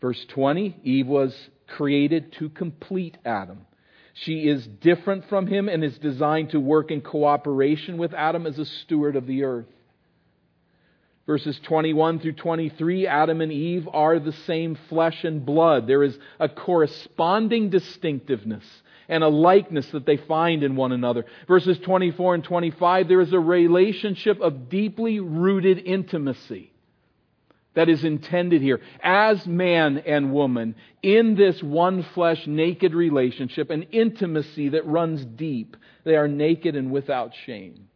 Verse 0.00 0.24
20 0.26 0.80
Eve 0.84 1.06
was 1.06 1.34
created 1.66 2.32
to 2.34 2.48
complete 2.48 3.16
Adam. 3.24 3.66
She 4.14 4.48
is 4.48 4.66
different 4.66 5.28
from 5.28 5.46
him 5.46 5.68
and 5.68 5.84
is 5.84 5.98
designed 5.98 6.50
to 6.50 6.60
work 6.60 6.90
in 6.90 7.00
cooperation 7.00 7.98
with 7.98 8.12
Adam 8.14 8.46
as 8.46 8.58
a 8.58 8.64
steward 8.64 9.16
of 9.16 9.26
the 9.26 9.44
earth. 9.44 9.66
Verses 11.26 11.60
21 11.64 12.20
through 12.20 12.32
23 12.32 13.06
Adam 13.06 13.40
and 13.40 13.52
Eve 13.52 13.86
are 13.92 14.18
the 14.18 14.32
same 14.32 14.78
flesh 14.88 15.24
and 15.24 15.44
blood. 15.44 15.86
There 15.86 16.02
is 16.02 16.18
a 16.40 16.48
corresponding 16.48 17.68
distinctiveness 17.70 18.64
and 19.08 19.22
a 19.22 19.28
likeness 19.28 19.86
that 19.90 20.06
they 20.06 20.16
find 20.16 20.62
in 20.62 20.74
one 20.74 20.90
another. 20.90 21.26
Verses 21.46 21.78
24 21.80 22.36
and 22.36 22.44
25 22.44 23.08
there 23.08 23.20
is 23.20 23.32
a 23.32 23.38
relationship 23.38 24.40
of 24.40 24.68
deeply 24.68 25.20
rooted 25.20 25.78
intimacy 25.78 26.72
that 27.78 27.88
is 27.88 28.02
intended 28.02 28.60
here 28.60 28.80
as 29.04 29.46
man 29.46 29.98
and 29.98 30.32
woman 30.32 30.74
in 31.00 31.36
this 31.36 31.62
one 31.62 32.02
flesh 32.12 32.44
naked 32.44 32.92
relationship, 32.92 33.70
an 33.70 33.84
intimacy 33.92 34.70
that 34.70 34.84
runs 34.84 35.24
deep. 35.24 35.76
They 36.02 36.16
are 36.16 36.26
naked 36.26 36.74
and 36.74 36.90
without 36.90 37.34
shame. 37.46 37.86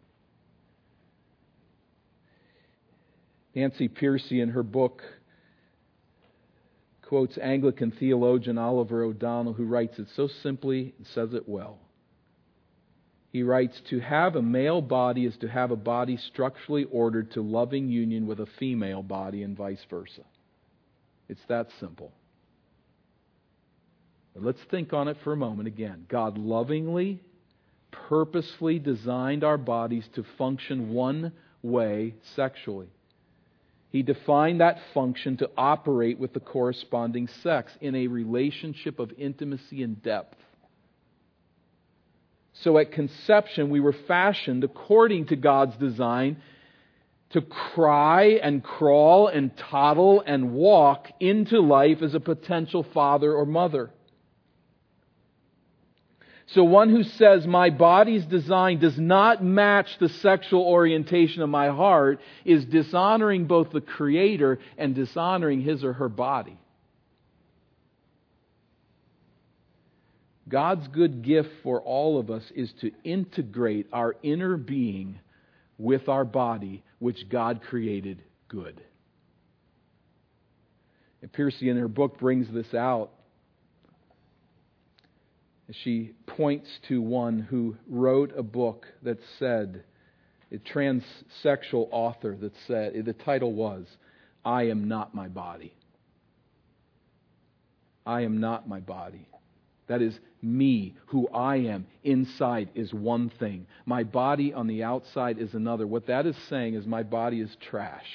Nancy 3.57 3.89
Pearcey, 3.89 4.41
in 4.41 4.51
her 4.51 4.63
book, 4.63 5.03
quotes 7.03 7.37
Anglican 7.37 7.91
theologian 7.91 8.59
Oliver 8.59 9.03
O'Donovan, 9.03 9.55
who 9.55 9.65
writes 9.65 9.99
it 9.99 10.07
so 10.15 10.29
simply 10.45 10.95
and 10.97 11.09
says 11.09 11.35
it 11.35 11.49
well. 11.49 11.81
He 13.33 13.43
writes, 13.43 13.81
To 13.89 13.99
have 13.99 14.37
a 14.37 14.43
male 14.43 14.83
body 14.83 15.25
is 15.25 15.37
to 15.39 15.49
have 15.49 15.71
a 15.71 15.77
body 15.77 16.19
structurally 16.19 16.85
ordered 16.85 17.31
to 17.33 17.43
loving 17.43 17.89
union 17.89 18.27
with 18.27 18.41
a 18.41 18.47
female 18.59 19.03
body 19.03 19.43
and 19.43 19.57
vice 19.57 19.85
versa. 19.89 20.23
It's 21.31 21.45
that 21.49 21.69
simple. 21.81 22.13
But 24.35 24.45
let's 24.45 24.63
think 24.71 24.93
on 24.93 25.09
it 25.09 25.17
for 25.25 25.33
a 25.33 25.37
moment 25.37 25.67
again. 25.67 26.05
God 26.09 26.37
lovingly, 26.37 27.21
purposefully 27.91 28.79
designed 28.79 29.45
our 29.45 29.59
bodies 29.59 30.07
to 30.15 30.25
function 30.37 30.91
one 30.91 31.33
way 31.63 32.15
sexually. 32.37 32.89
He 33.91 34.03
defined 34.03 34.61
that 34.61 34.79
function 34.93 35.39
to 35.39 35.51
operate 35.57 36.19
with 36.19 36.33
the 36.33 36.41
corresponding 36.41 37.29
sex 37.43 37.73
in 37.81 37.95
a 37.95 38.07
relationship 38.07 38.99
of 38.99 39.13
intimacy 39.19 39.83
and 39.83 40.03
depth. 40.03 40.42
So 42.55 42.79
at 42.79 42.93
conception, 42.93 43.71
we 43.71 43.81
were 43.81 43.95
fashioned 44.07 44.65
according 44.65 45.27
to 45.27 45.37
God's 45.37 45.77
design 45.77 46.43
to 47.31 47.41
cry 47.41 48.39
and 48.43 48.63
crawl 48.63 49.27
and 49.27 49.57
toddle 49.57 50.23
and 50.25 50.53
walk 50.53 51.09
into 51.19 51.61
life 51.61 52.03
as 52.03 52.15
a 52.15 52.21
potential 52.21 52.83
father 52.93 53.33
or 53.33 53.47
mother. 53.47 53.91
So 56.49 56.65
one 56.65 56.91
who 56.91 57.03
says 57.03 57.47
my 57.47 57.71
body's 57.71 58.27
design 58.27 58.79
does 58.79 58.99
not 58.99 59.43
match 59.43 59.97
the 59.99 60.11
sexual 60.11 60.63
orientation 60.63 61.41
of 61.41 61.49
my 61.49 61.69
heart 61.69 62.21
is 62.45 62.67
dishonoring 62.67 63.47
both 63.47 63.71
the 63.71 63.81
Creator 63.81 64.59
and 64.77 64.95
dishonoring 64.95 65.63
his 65.63 65.83
or 65.83 65.95
her 65.95 66.11
body. 66.11 66.59
God's 70.49 70.89
good 70.89 71.23
gift 71.23 71.51
for 71.63 71.81
all 71.81 72.19
of 72.19 72.31
us 72.31 72.43
is 72.55 72.73
to 72.81 72.91
integrate 73.05 73.87
our 73.93 74.17
inner 74.23 74.57
being 74.57 75.21
with 75.79 76.09
our 76.09 76.25
body, 76.25 76.83
which 76.99 77.29
God 77.29 77.61
created 77.63 78.23
good. 78.49 78.81
And 81.21 81.33
Pearcey, 81.33 81.69
in 81.69 81.77
her 81.77 81.89
book, 81.89 82.19
brings 82.19 82.53
this 82.53 82.75
out. 82.75 83.11
She 85.85 86.13
points 86.27 86.69
to 86.89 87.01
one 87.01 87.39
who 87.39 87.77
wrote 87.89 88.37
a 88.37 88.43
book 88.43 88.87
that 89.03 89.19
said, 89.39 89.85
a 90.51 90.59
transsexual 90.59 91.89
author 91.91 92.37
that 92.41 92.53
said, 92.67 93.05
the 93.07 93.15
title 93.15 93.53
was, 93.53 93.87
I 94.45 94.65
am 94.65 94.89
not 94.89 95.15
my 95.15 95.29
body. 95.29 95.73
I 98.05 98.23
am 98.23 98.39
not 98.39 98.69
my 98.69 98.81
body. 98.81 99.29
That 99.87 100.03
is 100.03 100.19
me, 100.43 100.95
who 101.07 101.29
I 101.29 101.57
am, 101.57 101.87
inside 102.03 102.71
is 102.75 102.93
one 102.93 103.31
thing. 103.31 103.67
My 103.87 104.03
body 104.03 104.53
on 104.53 104.67
the 104.67 104.83
outside 104.83 105.39
is 105.39 105.55
another. 105.55 105.87
What 105.87 106.07
that 106.07 106.27
is 106.27 106.37
saying 106.49 106.75
is 106.75 106.87
my 106.87 107.05
body 107.05 107.41
is 107.41 107.57
trash. 107.61 108.07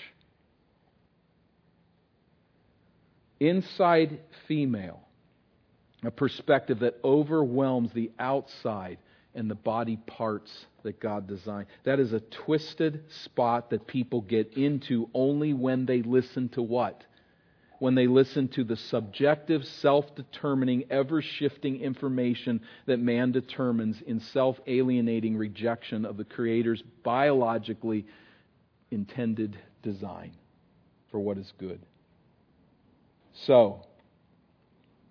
Inside 3.39 4.19
female, 4.47 4.99
a 6.03 6.11
perspective 6.11 6.79
that 6.79 6.99
overwhelms 7.03 7.93
the 7.93 8.11
outside 8.19 8.97
and 9.33 9.49
the 9.49 9.55
body 9.55 9.97
parts 10.07 10.65
that 10.83 10.99
God 10.99 11.27
designed. 11.27 11.67
That 11.83 11.99
is 11.99 12.11
a 12.11 12.19
twisted 12.19 13.03
spot 13.23 13.69
that 13.69 13.85
people 13.85 14.21
get 14.21 14.53
into 14.57 15.09
only 15.13 15.53
when 15.53 15.85
they 15.85 16.01
listen 16.01 16.49
to 16.49 16.61
what? 16.61 17.03
When 17.79 17.95
they 17.95 18.07
listen 18.07 18.47
to 18.49 18.63
the 18.63 18.75
subjective, 18.75 19.63
self 19.65 20.15
determining, 20.15 20.85
ever 20.89 21.21
shifting 21.21 21.81
information 21.81 22.61
that 22.85 22.99
man 22.99 23.31
determines 23.31 24.01
in 24.01 24.19
self 24.19 24.57
alienating 24.67 25.37
rejection 25.37 26.05
of 26.05 26.17
the 26.17 26.25
Creator's 26.25 26.81
biologically 27.03 28.05
intended 28.91 29.57
design. 29.83 30.31
for 31.11 31.19
what 31.19 31.37
is 31.37 31.51
good. 31.57 31.79
So, 33.45 33.85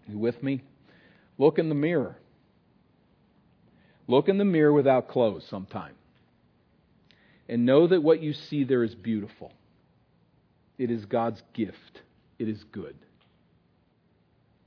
you 0.07 0.19
with 0.19 0.43
me? 0.43 0.63
Look 1.39 1.59
in 1.59 1.69
the 1.69 1.75
mirror. 1.75 2.17
Look 4.09 4.29
in 4.29 4.39
the 4.39 4.45
mirror 4.45 4.73
without 4.73 5.09
clothes 5.09 5.47
sometime. 5.49 5.95
And 7.49 7.65
know 7.65 7.87
that 7.87 8.03
what 8.03 8.21
you 8.21 8.33
see 8.33 8.65
there 8.65 8.85
is 8.85 8.95
beautiful. 8.95 9.53
It 10.79 10.91
is 10.91 11.05
God's 11.07 11.43
gift. 11.55 12.03
It 12.39 12.49
is 12.49 12.63
good. 12.65 12.97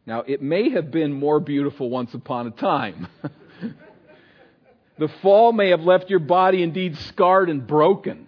Now, 0.05 0.21
it 0.21 0.41
may 0.41 0.71
have 0.71 0.89
been 0.89 1.13
more 1.13 1.39
beautiful 1.39 1.89
once 1.89 2.13
upon 2.13 2.47
a 2.47 2.51
time. 2.51 3.07
the 4.97 5.07
fall 5.21 5.51
may 5.51 5.69
have 5.69 5.81
left 5.81 6.09
your 6.09 6.19
body 6.19 6.63
indeed 6.63 6.97
scarred 6.97 7.49
and 7.49 7.65
broken. 7.67 8.27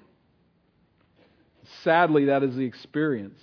Sadly, 1.83 2.25
that 2.25 2.43
is 2.43 2.55
the 2.55 2.65
experience. 2.65 3.39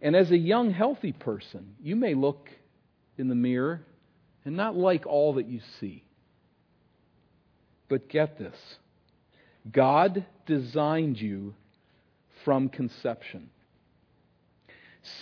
And 0.00 0.16
as 0.16 0.30
a 0.30 0.36
young, 0.36 0.70
healthy 0.70 1.12
person, 1.12 1.74
you 1.82 1.96
may 1.96 2.14
look 2.14 2.48
in 3.18 3.28
the 3.28 3.34
mirror 3.34 3.82
and 4.44 4.56
not 4.56 4.74
like 4.74 5.06
all 5.06 5.34
that 5.34 5.46
you 5.46 5.60
see. 5.80 6.02
But 7.88 8.08
get 8.08 8.38
this 8.38 8.56
God 9.70 10.24
designed 10.46 11.20
you 11.20 11.54
from 12.44 12.68
conception. 12.68 13.50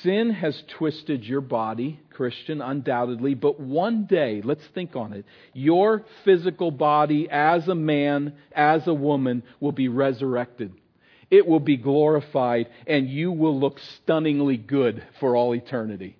Sin 0.02 0.30
has 0.30 0.62
twisted 0.76 1.24
your 1.24 1.40
body, 1.40 2.00
Christian, 2.10 2.60
undoubtedly, 2.60 3.34
but 3.34 3.58
one 3.58 4.04
day, 4.04 4.42
let's 4.44 4.66
think 4.74 4.94
on 4.94 5.14
it, 5.14 5.24
your 5.54 6.04
physical 6.24 6.70
body 6.70 7.28
as 7.30 7.66
a 7.66 7.74
man, 7.74 8.34
as 8.52 8.86
a 8.86 8.92
woman, 8.92 9.42
will 9.58 9.72
be 9.72 9.88
resurrected. 9.88 10.74
It 11.30 11.46
will 11.46 11.60
be 11.60 11.78
glorified, 11.78 12.68
and 12.86 13.08
you 13.08 13.32
will 13.32 13.58
look 13.58 13.78
stunningly 14.02 14.58
good 14.58 15.02
for 15.18 15.34
all 15.34 15.54
eternity. 15.54 16.16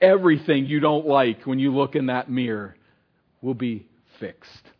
Everything 0.00 0.66
you 0.66 0.78
don't 0.78 1.06
like 1.06 1.44
when 1.44 1.58
you 1.58 1.74
look 1.74 1.96
in 1.96 2.06
that 2.06 2.30
mirror 2.30 2.76
will 3.40 3.54
be 3.54 3.88
fixed. 4.20 4.70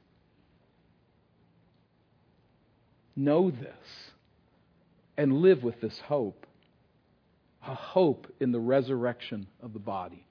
Know 3.16 3.50
this 3.50 4.12
and 5.16 5.38
live 5.38 5.64
with 5.64 5.80
this 5.80 5.98
hope 6.00 6.45
a 7.68 7.74
hope 7.74 8.26
in 8.40 8.52
the 8.52 8.60
resurrection 8.60 9.46
of 9.62 9.72
the 9.72 9.78
body. 9.78 10.26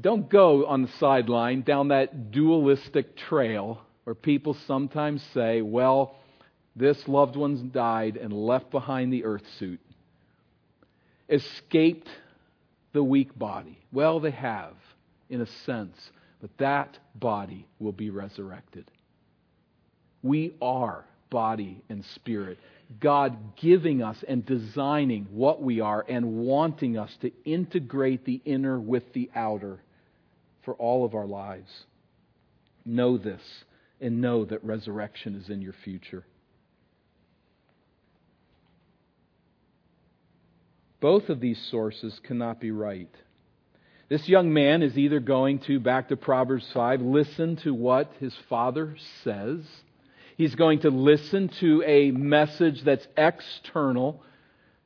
Don't 0.00 0.28
go 0.28 0.66
on 0.66 0.82
the 0.82 0.90
sideline 1.00 1.62
down 1.62 1.88
that 1.88 2.30
dualistic 2.30 3.16
trail 3.16 3.80
where 4.04 4.14
people 4.14 4.56
sometimes 4.66 5.22
say, 5.34 5.60
well, 5.60 6.16
this 6.76 7.08
loved 7.08 7.34
one's 7.34 7.60
died 7.72 8.16
and 8.16 8.32
left 8.32 8.70
behind 8.70 9.12
the 9.12 9.24
earth 9.24 9.42
suit, 9.58 9.80
escaped 11.28 12.08
the 12.92 13.02
weak 13.02 13.36
body. 13.36 13.78
Well, 13.92 14.20
they 14.20 14.30
have, 14.30 14.74
in 15.28 15.40
a 15.40 15.46
sense, 15.66 16.10
but 16.40 16.50
that 16.58 16.98
body 17.16 17.66
will 17.80 17.92
be 17.92 18.10
resurrected. 18.10 18.90
We 20.22 20.54
are 20.62 21.04
body 21.30 21.82
and 21.88 22.04
spirit. 22.14 22.58
God 23.00 23.56
giving 23.56 24.02
us 24.02 24.16
and 24.26 24.44
designing 24.44 25.26
what 25.30 25.62
we 25.62 25.80
are 25.80 26.04
and 26.08 26.38
wanting 26.38 26.96
us 26.96 27.14
to 27.20 27.30
integrate 27.44 28.24
the 28.24 28.40
inner 28.44 28.80
with 28.80 29.12
the 29.12 29.30
outer 29.34 29.80
for 30.64 30.74
all 30.74 31.04
of 31.04 31.14
our 31.14 31.26
lives. 31.26 31.70
Know 32.84 33.18
this 33.18 33.42
and 34.00 34.20
know 34.20 34.44
that 34.46 34.64
resurrection 34.64 35.34
is 35.34 35.50
in 35.50 35.60
your 35.60 35.74
future. 35.84 36.24
Both 41.00 41.28
of 41.28 41.40
these 41.40 41.60
sources 41.70 42.18
cannot 42.24 42.60
be 42.60 42.70
right. 42.70 43.10
This 44.08 44.26
young 44.26 44.52
man 44.52 44.82
is 44.82 44.96
either 44.96 45.20
going 45.20 45.60
to, 45.60 45.78
back 45.78 46.08
to 46.08 46.16
Proverbs 46.16 46.66
5, 46.72 47.02
listen 47.02 47.56
to 47.56 47.74
what 47.74 48.10
his 48.18 48.34
father 48.48 48.96
says 49.22 49.60
He's 50.38 50.54
going 50.54 50.78
to 50.80 50.90
listen 50.90 51.48
to 51.58 51.82
a 51.84 52.12
message 52.12 52.82
that's 52.84 53.06
external, 53.16 54.22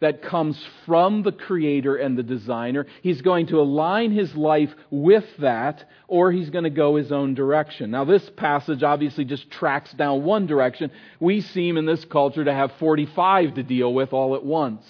that 0.00 0.22
comes 0.22 0.58
from 0.86 1.22
the 1.22 1.30
Creator 1.30 1.96
and 1.96 2.16
the 2.16 2.22
Designer. 2.22 2.86
He's 3.02 3.20
going 3.20 3.48
to 3.48 3.60
align 3.60 4.12
his 4.12 4.34
life 4.34 4.70
with 4.90 5.26
that, 5.40 5.84
or 6.08 6.32
he's 6.32 6.48
going 6.48 6.64
to 6.64 6.70
go 6.70 6.96
his 6.96 7.12
own 7.12 7.34
direction. 7.34 7.90
Now, 7.90 8.06
this 8.06 8.28
passage 8.30 8.82
obviously 8.82 9.26
just 9.26 9.50
tracks 9.50 9.92
down 9.92 10.24
one 10.24 10.46
direction. 10.46 10.90
We 11.20 11.42
seem 11.42 11.76
in 11.76 11.84
this 11.84 12.06
culture 12.06 12.44
to 12.44 12.54
have 12.54 12.72
45 12.80 13.54
to 13.56 13.62
deal 13.62 13.92
with 13.92 14.14
all 14.14 14.34
at 14.34 14.44
once. 14.44 14.84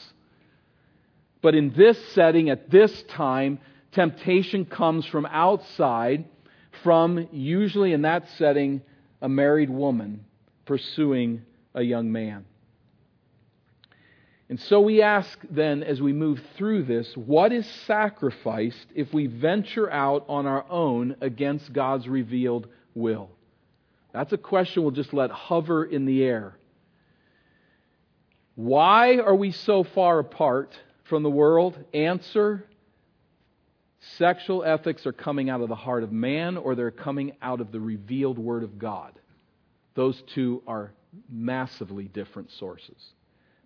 But 1.43 1.57
in 1.57 1.75
this 1.75 1.99
setting, 2.15 2.51
at 2.51 2.71
this 2.71 3.03
time, 3.09 3.59
temptation 3.91 4.65
comes 4.65 5.07
from 5.07 5.27
outside, 5.27 6.25
from 6.85 7.29
usually 7.33 7.93
in 7.93 8.03
that 8.03 8.29
setting, 8.39 8.81
a 9.21 9.29
married 9.29 9.69
woman 9.69 10.25
pursuing 10.65 11.43
a 11.75 11.83
young 11.83 12.13
man. 12.13 12.45
And 14.49 14.61
so 14.61 14.81
we 14.81 15.01
ask 15.01 15.39
then, 15.51 15.83
as 15.83 16.03
we 16.03 16.13
move 16.13 16.41
through 16.57 16.83
this, 16.83 17.17
what 17.17 17.53
is 17.53 17.67
sacrificed 17.87 18.87
if 18.95 19.13
we 19.13 19.27
venture 19.27 19.91
out 19.91 20.27
on 20.29 20.47
our 20.47 20.67
own 20.69 21.17
against 21.21 21.73
God's 21.73 22.07
revealed 22.07 22.69
will? 22.95 23.31
That's 24.13 24.33
a 24.33 24.39
question 24.39 24.83
we'll 24.83 24.93
just 24.93 25.15
let 25.15 25.31
hover 25.31 25.85
in 25.85 26.05
the 26.05 26.23
air. 26.23 26.55
Why 28.55 29.17
are 29.17 29.35
we 29.35 29.53
so 29.53 29.85
far 29.85 30.19
apart 30.19 30.79
from 31.05 31.23
the 31.23 31.31
world? 31.31 31.83
Answer 31.95 32.67
Sexual 34.19 34.65
ethics 34.65 35.07
are 35.07 35.13
coming 35.13 35.49
out 35.49 35.61
of 35.61 35.69
the 35.69 35.77
heart 35.77 36.03
of 36.03 36.11
man 36.11 36.57
or 36.57 36.75
they're 36.75 36.91
coming 36.91 37.33
out 37.41 37.61
of 37.61 37.71
the 37.71 37.79
revealed 37.79 38.37
Word 38.37 38.65
of 38.65 38.77
God. 38.77 39.13
Those 39.95 40.23
two 40.35 40.63
are 40.67 40.93
massively 41.31 42.05
different 42.05 42.51
sources. 42.53 42.97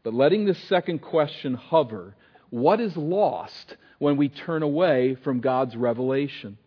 But 0.03 0.15
letting 0.15 0.45
this 0.45 0.59
second 0.65 1.01
question 1.01 1.55
hover, 1.55 2.15
what 2.51 2.81
is 2.81 2.97
lost 2.97 3.77
when 3.99 4.17
we 4.17 4.29
turn 4.29 4.63
away 4.63 5.17
from 5.23 5.41
God's 5.41 5.77
revelation? 5.77 6.59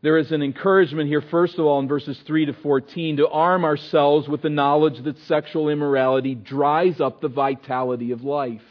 There 0.00 0.18
is 0.18 0.30
an 0.30 0.42
encouragement 0.42 1.08
here, 1.08 1.20
first 1.22 1.58
of 1.58 1.66
all, 1.66 1.80
in 1.80 1.88
verses 1.88 2.18
3 2.24 2.46
to 2.46 2.52
14, 2.52 3.16
to 3.16 3.28
arm 3.28 3.64
ourselves 3.64 4.28
with 4.28 4.42
the 4.42 4.50
knowledge 4.50 5.02
that 5.02 5.18
sexual 5.20 5.68
immorality 5.68 6.36
dries 6.36 7.00
up 7.00 7.20
the 7.20 7.28
vitality 7.28 8.12
of 8.12 8.22
life. 8.22 8.62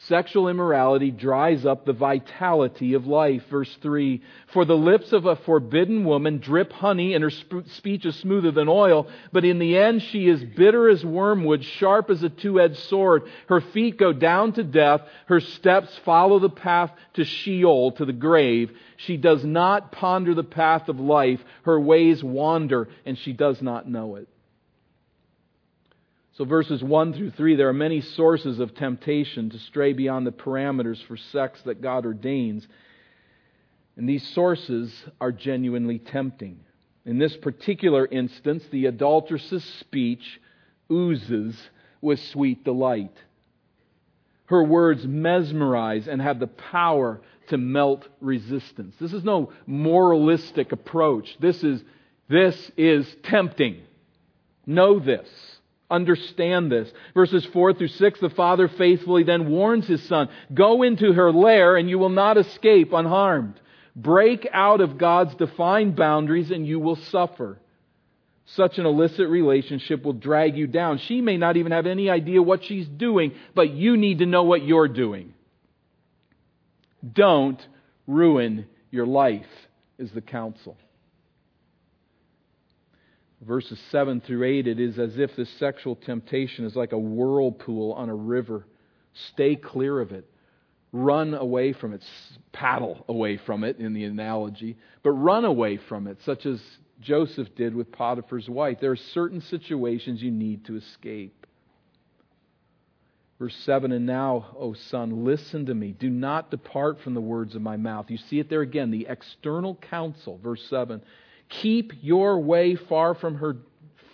Sexual 0.00 0.48
immorality 0.48 1.10
dries 1.10 1.64
up 1.64 1.86
the 1.86 1.94
vitality 1.94 2.92
of 2.92 3.06
life. 3.06 3.42
Verse 3.48 3.74
3 3.76 4.20
For 4.48 4.66
the 4.66 4.76
lips 4.76 5.12
of 5.12 5.24
a 5.24 5.36
forbidden 5.36 6.04
woman 6.04 6.36
drip 6.36 6.70
honey, 6.70 7.14
and 7.14 7.24
her 7.24 7.30
speech 7.30 8.04
is 8.04 8.14
smoother 8.16 8.50
than 8.50 8.68
oil, 8.68 9.08
but 9.32 9.46
in 9.46 9.58
the 9.58 9.78
end 9.78 10.02
she 10.02 10.28
is 10.28 10.44
bitter 10.44 10.90
as 10.90 11.02
wormwood, 11.02 11.64
sharp 11.64 12.10
as 12.10 12.22
a 12.22 12.28
two 12.28 12.60
edged 12.60 12.76
sword. 12.76 13.22
Her 13.48 13.62
feet 13.62 13.96
go 13.96 14.12
down 14.12 14.52
to 14.52 14.62
death, 14.62 15.00
her 15.26 15.40
steps 15.40 15.96
follow 16.04 16.40
the 16.40 16.50
path 16.50 16.92
to 17.14 17.24
Sheol, 17.24 17.92
to 17.92 18.04
the 18.04 18.12
grave. 18.12 18.76
She 18.98 19.16
does 19.16 19.46
not 19.46 19.92
ponder 19.92 20.34
the 20.34 20.44
path 20.44 20.90
of 20.90 21.00
life, 21.00 21.42
her 21.62 21.80
ways 21.80 22.22
wander, 22.22 22.88
and 23.06 23.16
she 23.16 23.32
does 23.32 23.62
not 23.62 23.88
know 23.88 24.16
it. 24.16 24.28
So, 26.36 26.44
verses 26.44 26.82
1 26.84 27.14
through 27.14 27.30
3, 27.30 27.56
there 27.56 27.70
are 27.70 27.72
many 27.72 28.02
sources 28.02 28.60
of 28.60 28.74
temptation 28.74 29.48
to 29.50 29.58
stray 29.58 29.94
beyond 29.94 30.26
the 30.26 30.32
parameters 30.32 31.02
for 31.06 31.16
sex 31.16 31.62
that 31.62 31.80
God 31.80 32.04
ordains. 32.04 32.68
And 33.96 34.06
these 34.06 34.26
sources 34.34 34.92
are 35.18 35.32
genuinely 35.32 35.98
tempting. 35.98 36.60
In 37.06 37.16
this 37.16 37.34
particular 37.38 38.04
instance, 38.04 38.64
the 38.70 38.84
adulteress's 38.84 39.64
speech 39.80 40.38
oozes 40.92 41.56
with 42.02 42.20
sweet 42.20 42.64
delight. 42.64 43.16
Her 44.44 44.62
words 44.62 45.06
mesmerize 45.06 46.06
and 46.06 46.20
have 46.20 46.38
the 46.38 46.48
power 46.48 47.22
to 47.48 47.56
melt 47.56 48.06
resistance. 48.20 48.94
This 49.00 49.14
is 49.14 49.24
no 49.24 49.52
moralistic 49.66 50.72
approach. 50.72 51.34
This 51.40 51.64
is, 51.64 51.82
this 52.28 52.70
is 52.76 53.06
tempting. 53.22 53.80
Know 54.66 54.98
this. 54.98 55.28
Understand 55.90 56.72
this. 56.72 56.92
Verses 57.14 57.44
4 57.52 57.74
through 57.74 57.88
6, 57.88 58.20
the 58.20 58.30
father 58.30 58.68
faithfully 58.68 59.22
then 59.22 59.48
warns 59.50 59.86
his 59.86 60.02
son, 60.04 60.28
Go 60.52 60.82
into 60.82 61.12
her 61.12 61.32
lair 61.32 61.76
and 61.76 61.88
you 61.88 61.98
will 61.98 62.08
not 62.08 62.36
escape 62.36 62.92
unharmed. 62.92 63.60
Break 63.94 64.48
out 64.52 64.80
of 64.80 64.98
God's 64.98 65.34
defined 65.36 65.96
boundaries 65.96 66.50
and 66.50 66.66
you 66.66 66.80
will 66.80 66.96
suffer. 66.96 67.58
Such 68.46 68.78
an 68.78 68.86
illicit 68.86 69.28
relationship 69.28 70.04
will 70.04 70.12
drag 70.12 70.56
you 70.56 70.66
down. 70.66 70.98
She 70.98 71.20
may 71.20 71.36
not 71.36 71.56
even 71.56 71.72
have 71.72 71.86
any 71.86 72.10
idea 72.10 72.42
what 72.42 72.64
she's 72.64 72.86
doing, 72.86 73.32
but 73.54 73.70
you 73.70 73.96
need 73.96 74.18
to 74.18 74.26
know 74.26 74.44
what 74.44 74.64
you're 74.64 74.88
doing. 74.88 75.34
Don't 77.12 77.64
ruin 78.06 78.66
your 78.90 79.06
life, 79.06 79.46
is 79.98 80.10
the 80.12 80.20
counsel. 80.20 80.76
Verses 83.42 83.78
7 83.90 84.22
through 84.22 84.44
8, 84.44 84.66
it 84.66 84.80
is 84.80 84.98
as 84.98 85.18
if 85.18 85.36
this 85.36 85.50
sexual 85.58 85.94
temptation 85.94 86.64
is 86.64 86.74
like 86.74 86.92
a 86.92 86.98
whirlpool 86.98 87.92
on 87.92 88.08
a 88.08 88.14
river. 88.14 88.66
Stay 89.32 89.56
clear 89.56 90.00
of 90.00 90.12
it. 90.12 90.28
Run 90.92 91.34
away 91.34 91.72
from 91.74 91.92
it. 91.92 92.02
Paddle 92.52 93.04
away 93.08 93.36
from 93.36 93.62
it, 93.64 93.78
in 93.78 93.92
the 93.92 94.04
analogy. 94.04 94.78
But 95.02 95.10
run 95.10 95.44
away 95.44 95.76
from 95.76 96.06
it, 96.06 96.18
such 96.24 96.46
as 96.46 96.60
Joseph 97.00 97.54
did 97.54 97.74
with 97.74 97.92
Potiphar's 97.92 98.48
wife. 98.48 98.78
There 98.80 98.92
are 98.92 98.96
certain 98.96 99.42
situations 99.42 100.22
you 100.22 100.30
need 100.30 100.64
to 100.66 100.76
escape. 100.76 101.46
Verse 103.38 103.54
7 103.64 103.92
And 103.92 104.06
now, 104.06 104.46
O 104.58 104.72
son, 104.72 105.24
listen 105.24 105.66
to 105.66 105.74
me. 105.74 105.92
Do 105.92 106.08
not 106.08 106.50
depart 106.50 107.00
from 107.00 107.12
the 107.12 107.20
words 107.20 107.54
of 107.54 107.60
my 107.60 107.76
mouth. 107.76 108.06
You 108.10 108.16
see 108.16 108.38
it 108.38 108.48
there 108.48 108.62
again, 108.62 108.90
the 108.90 109.06
external 109.10 109.74
counsel. 109.74 110.40
Verse 110.42 110.64
7 110.70 111.02
Keep 111.48 111.92
your 112.02 112.40
way 112.40 112.74
far 112.74 113.14
from 113.14 113.36
her, 113.36 113.56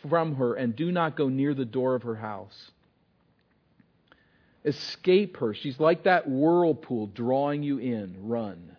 from 0.08 0.36
her 0.36 0.54
and 0.54 0.76
do 0.76 0.92
not 0.92 1.16
go 1.16 1.28
near 1.28 1.54
the 1.54 1.64
door 1.64 1.94
of 1.94 2.02
her 2.02 2.16
house. 2.16 2.70
Escape 4.64 5.38
her. 5.38 5.54
She's 5.54 5.80
like 5.80 6.04
that 6.04 6.28
whirlpool 6.28 7.08
drawing 7.08 7.62
you 7.62 7.78
in. 7.78 8.28
Run. 8.28 8.76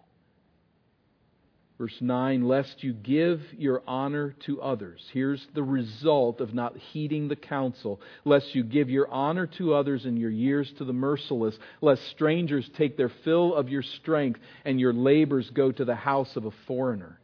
Verse 1.77 1.97
9, 1.99 2.47
lest 2.47 2.83
you 2.83 2.93
give 2.93 3.41
your 3.57 3.81
honor 3.87 4.35
to 4.45 4.61
others. 4.61 5.05
Here's 5.11 5.45
the 5.53 5.63
result 5.63 6.39
of 6.39 6.53
not 6.53 6.77
heeding 6.77 7.27
the 7.27 7.35
counsel. 7.35 7.99
Lest 8.23 8.53
you 8.55 8.63
give 8.63 8.89
your 8.89 9.09
honor 9.09 9.47
to 9.57 9.73
others 9.73 10.05
and 10.05 10.17
your 10.17 10.29
years 10.29 10.71
to 10.77 10.85
the 10.85 10.93
merciless. 10.93 11.57
Lest 11.81 12.07
strangers 12.09 12.69
take 12.77 12.95
their 12.95 13.09
fill 13.09 13.55
of 13.55 13.69
your 13.69 13.81
strength 13.81 14.39
and 14.63 14.79
your 14.79 14.93
labors 14.93 15.49
go 15.49 15.71
to 15.71 15.83
the 15.83 15.95
house 15.95 16.35
of 16.35 16.45
a 16.45 16.51
foreigner. 16.67 17.19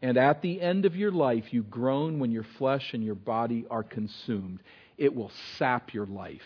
And 0.00 0.16
at 0.16 0.42
the 0.42 0.60
end 0.60 0.84
of 0.84 0.94
your 0.94 1.10
life, 1.10 1.52
you 1.52 1.62
groan 1.62 2.18
when 2.18 2.30
your 2.30 2.46
flesh 2.58 2.94
and 2.94 3.02
your 3.02 3.16
body 3.16 3.66
are 3.70 3.82
consumed. 3.82 4.60
It 4.96 5.14
will 5.14 5.32
sap 5.56 5.92
your 5.92 6.06
life. 6.06 6.40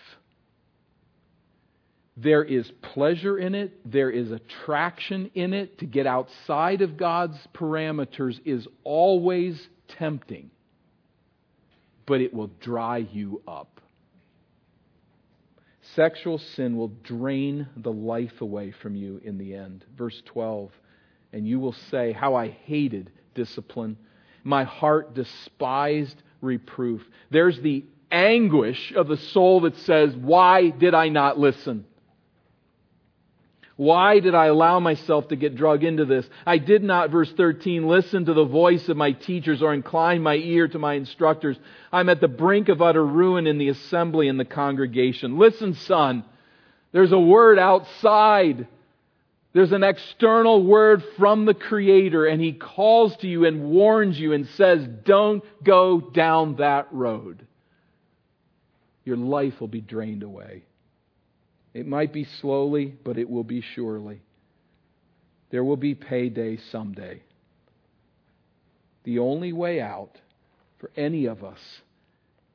There 2.17 2.45
is 2.45 2.71
pleasure 2.83 3.39
in 3.39 3.55
it, 3.55 3.91
there 3.91 4.11
is 4.11 4.31
attraction 4.31 5.31
in 5.35 5.55
it. 5.55 5.79
To 5.79 5.87
get 5.87 6.07
outside 6.07 6.83
of 6.83 6.97
God's 6.99 7.39
parameters 7.55 8.39
is 8.45 8.69
always 8.85 9.69
tempting, 9.89 10.51
but 12.05 12.21
it 12.21 12.35
will 12.35 12.51
dry 12.61 12.99
you 12.99 13.41
up. 13.49 13.81
Sexual 15.95 16.39
sin 16.39 16.77
will 16.77 16.93
drain 17.03 17.67
the 17.77 17.93
life 17.93 18.41
away 18.41 18.73
from 18.83 18.95
you 18.95 19.21
in 19.25 19.39
the 19.39 19.55
end. 19.55 19.85
Verse 19.97 20.23
12. 20.27 20.71
And 21.33 21.47
you 21.47 21.59
will 21.59 21.75
say, 21.91 22.13
How 22.13 22.35
I 22.35 22.49
hated 22.49 23.11
discipline. 23.35 23.97
My 24.45 24.65
heart 24.65 25.15
despised 25.15 26.21
reproof. 26.41 27.03
There's 27.31 27.61
the 27.61 27.85
anguish 28.11 28.93
of 28.95 29.09
the 29.09 29.17
soul 29.17 29.63
that 29.63 29.77
says, 29.79 30.15
Why 30.15 30.71
did 30.71 30.95
I 30.95 31.09
not 31.09 31.39
listen? 31.39 31.87
Why 33.77 34.21
did 34.21 34.35
I 34.35 34.47
allow 34.47 34.81
myself 34.81 35.29
to 35.29 35.37
get 35.37 35.57
drug 35.57 35.83
into 35.83 36.05
this? 36.05 36.29
I 36.47 36.59
did 36.59 36.85
not, 36.85 37.11
verse 37.11 37.33
13, 37.33 37.89
listen 37.89 38.27
to 38.27 38.35
the 38.35 38.45
voice 38.45 38.89
of 38.89 38.97
my 38.97 39.13
teachers 39.13 39.63
or 39.63 39.73
incline 39.73 40.23
my 40.23 40.37
ear 40.37 40.69
to 40.69 40.79
my 40.79 40.95
instructors. 40.95 41.59
I'm 41.91 42.09
at 42.09 42.21
the 42.21 42.29
brink 42.29 42.69
of 42.69 42.83
utter 42.83 43.05
ruin 43.05 43.47
in 43.47 43.59
the 43.59 43.71
assembly 43.71 44.29
and 44.29 44.39
the 44.39 44.45
congregation. 44.45 45.39
Listen, 45.39 45.75
son, 45.75 46.25
there's 46.93 47.13
a 47.13 47.19
word 47.19 47.59
outside 47.59 48.69
there's 49.53 49.73
an 49.73 49.85
external 49.85 50.65
word 50.65 51.03
from 51.19 51.45
the 51.45 51.55
Creator, 51.55 52.27
and 52.27 52.41
He 52.41 52.53
calls 52.53 53.17
to 53.19 53.27
you 53.27 53.45
and 53.45 53.71
warns 53.71 54.19
you 54.19 54.33
and 54.33 54.47
says, 54.57 54.87
Don't 55.05 55.45
go 55.63 56.01
down 56.01 56.57
that 56.57 56.89
road. 56.91 57.47
Your 59.05 59.17
life 59.17 59.61
will 59.61 59.69
be 59.69 59.81
drained 59.81 60.23
away. 60.23 60.65
It 61.75 61.87
might 61.87 62.13
be 62.13 62.25
slowly, 62.41 62.95
but 63.05 63.19
it 63.19 63.29
will 63.29 63.45
be 63.45 63.61
surely. 63.61 64.23
There 65.51 65.65
will 65.65 65.77
be 65.77 65.95
payday 65.95 66.59
someday. 66.71 67.23
The 69.05 69.19
only 69.19 69.53
way 69.53 69.81
out 69.81 70.19
for 70.79 70.91
any 70.97 71.27
of 71.27 71.45
us 71.45 71.61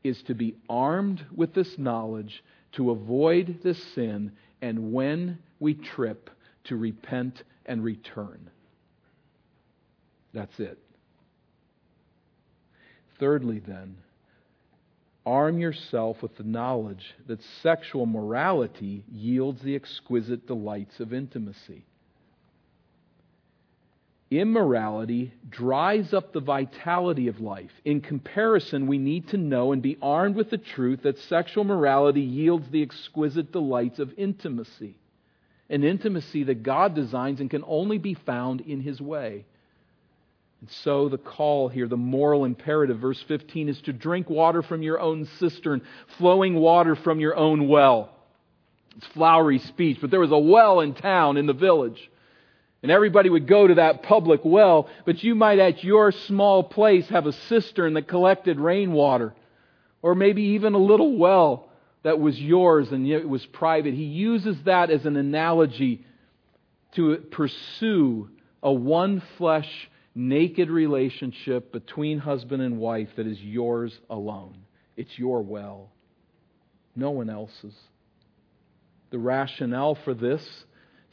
is 0.04 0.22
to 0.24 0.34
be 0.34 0.56
armed 0.70 1.26
with 1.36 1.54
this 1.54 1.78
knowledge 1.78 2.44
to 2.74 2.92
avoid 2.92 3.60
this 3.64 3.82
sin, 3.94 4.32
and 4.62 4.94
when 4.94 5.40
we 5.60 5.74
trip, 5.74 6.30
to 6.68 6.76
repent 6.76 7.44
and 7.66 7.84
return. 7.84 8.50
That's 10.34 10.60
it. 10.60 10.78
Thirdly, 13.20 13.60
then, 13.60 13.98
arm 15.26 15.60
yourself 15.60 16.22
with 16.22 16.38
the 16.38 16.44
knowledge 16.44 17.16
that 17.28 17.42
sexual 17.64 18.06
morality 18.06 19.04
yields 19.12 19.62
the 19.62 19.76
exquisite 19.76 20.46
delights 20.46 21.00
of 21.00 21.14
intimacy. 21.14 21.86
Immorality 24.30 25.34
dries 25.50 26.14
up 26.14 26.34
the 26.34 26.42
vitality 26.42 27.30
of 27.30 27.40
life. 27.40 27.72
In 27.86 28.02
comparison, 28.02 28.86
we 28.86 28.98
need 28.98 29.30
to 29.30 29.38
know 29.38 29.72
and 29.72 29.82
be 29.82 29.98
armed 30.02 30.36
with 30.36 30.50
the 30.50 30.58
truth 30.58 31.04
that 31.04 31.18
sexual 31.18 31.64
morality 31.64 32.22
yields 32.22 32.70
the 32.70 32.82
exquisite 32.82 33.54
delights 33.54 34.00
of 34.00 34.14
intimacy 34.18 34.98
an 35.70 35.84
intimacy 35.84 36.44
that 36.44 36.64
God 36.64 36.96
designs 36.96 37.40
and 37.40 37.50
can 37.50 37.64
only 37.68 37.98
be 37.98 38.14
found 38.14 38.62
in 38.62 38.82
His 38.82 39.02
way. 39.02 39.46
And 40.62 40.70
so 40.84 41.10
the 41.10 41.18
call 41.18 41.70
here, 41.70 41.88
the 41.88 41.98
moral 41.98 42.46
imperative, 42.46 43.00
verse 43.00 43.24
15, 43.28 43.70
is 43.70 43.82
to 43.82 43.94
drink 43.94 44.30
water 44.30 44.64
from 44.64 44.82
your 44.82 45.00
own 45.00 45.26
cistern, 45.40 45.82
flowing 46.18 46.56
water 46.56 46.96
from 46.96 47.20
your 47.20 47.36
own 47.36 47.68
well. 47.68 48.10
It's 48.96 49.08
flowery 49.08 49.60
speech, 49.60 50.00
but 50.02 50.10
there 50.10 50.20
was 50.20 50.32
a 50.32 50.38
well 50.38 50.80
in 50.80 50.96
town, 50.96 51.38
in 51.38 51.46
the 51.46 51.54
village. 51.54 52.10
And 52.82 52.92
everybody 52.92 53.30
would 53.30 53.48
go 53.48 53.68
to 53.68 53.76
that 53.76 54.04
public 54.04 54.42
well, 54.44 54.90
but 55.06 55.24
you 55.24 55.36
might 55.36 55.60
at 55.60 55.84
your 55.84 56.12
small 56.12 56.64
place 56.64 57.08
have 57.10 57.28
a 57.28 57.34
cistern 57.34 57.94
that 57.94 58.08
collected 58.08 58.60
rainwater, 58.60 59.34
or 60.02 60.16
maybe 60.16 60.42
even 60.42 60.74
a 60.74 60.80
little 60.80 61.18
well 61.18 61.67
that 62.08 62.22
was 62.22 62.40
yours 62.40 62.88
and 62.94 63.06
it 63.06 63.28
was 63.28 63.46
private. 63.48 63.94
He 63.94 64.06
uses 64.06 64.56
that 64.64 64.90
as 64.90 65.06
an 65.06 65.18
analogy 65.18 66.06
to 66.96 67.18
pursue 67.18 68.30
a 68.64 68.72
one 68.72 69.22
flesh, 69.38 69.68
naked 70.16 70.70
relationship 70.70 71.74
between 71.74 72.20
husband 72.20 72.62
and 72.62 72.78
wife 72.78 73.10
that 73.18 73.28
is 73.28 73.38
yours 73.42 73.92
alone. 74.10 74.56
It's 74.96 75.20
your 75.20 75.42
well, 75.42 75.92
no 76.96 77.12
one 77.12 77.30
else's. 77.30 77.76
The 79.10 79.20
rationale 79.20 79.98
for 80.06 80.14
this 80.14 80.42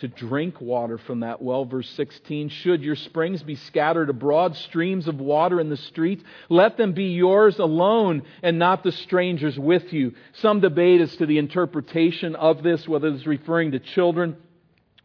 to 0.04 0.26
drink 0.26 0.60
water 0.60 0.98
from 0.98 1.20
that 1.20 1.40
well. 1.40 1.64
Verse 1.64 1.88
16 1.90 2.50
Should 2.50 2.82
your 2.82 2.96
springs 2.96 3.42
be 3.42 3.56
scattered 3.56 4.10
abroad, 4.10 4.54
streams 4.56 5.08
of 5.08 5.18
water 5.18 5.60
in 5.60 5.70
the 5.70 5.76
streets, 5.76 6.22
let 6.48 6.76
them 6.76 6.92
be 6.92 7.06
yours 7.06 7.58
alone 7.58 8.22
and 8.42 8.58
not 8.58 8.82
the 8.82 8.92
strangers 8.92 9.58
with 9.58 9.92
you. 9.92 10.12
Some 10.34 10.60
debate 10.60 11.00
as 11.00 11.16
to 11.16 11.26
the 11.26 11.38
interpretation 11.38 12.36
of 12.36 12.62
this, 12.62 12.86
whether 12.86 13.08
it's 13.08 13.26
referring 13.26 13.72
to 13.72 13.78
children, 13.78 14.36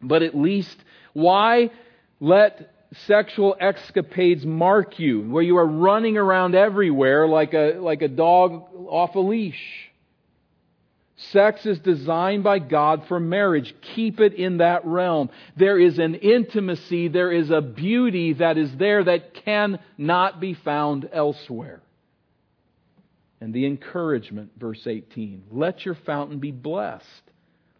but 0.01 0.21
at 0.21 0.35
least 0.35 0.77
why 1.13 1.71
let 2.19 2.73
sexual 3.07 3.55
escapades 3.59 4.45
mark 4.45 4.99
you, 4.99 5.21
where 5.21 5.43
you 5.43 5.57
are 5.57 5.65
running 5.65 6.17
around 6.17 6.55
everywhere 6.55 7.27
like 7.27 7.53
a, 7.53 7.77
like 7.79 8.01
a 8.01 8.07
dog 8.07 8.63
off 8.89 9.15
a 9.15 9.19
leash? 9.19 9.88
Sex 11.31 11.65
is 11.65 11.79
designed 11.79 12.45
by 12.45 12.59
God 12.59 13.05
for 13.07 13.19
marriage. 13.19 13.75
Keep 13.93 14.21
it 14.21 14.33
in 14.35 14.57
that 14.57 14.85
realm. 14.85 15.29
There 15.57 15.77
is 15.77 15.99
an 15.99 16.15
intimacy, 16.15 17.09
there 17.09 17.31
is 17.31 17.51
a 17.51 17.59
beauty 17.59 18.33
that 18.33 18.57
is 18.57 18.73
there 18.77 19.03
that 19.03 19.33
cannot 19.33 20.39
be 20.39 20.53
found 20.53 21.09
elsewhere. 21.11 21.81
And 23.41 23.53
the 23.53 23.65
encouragement, 23.65 24.51
verse 24.57 24.87
18 24.87 25.43
let 25.51 25.85
your 25.85 25.95
fountain 25.95 26.39
be 26.39 26.51
blessed. 26.51 27.05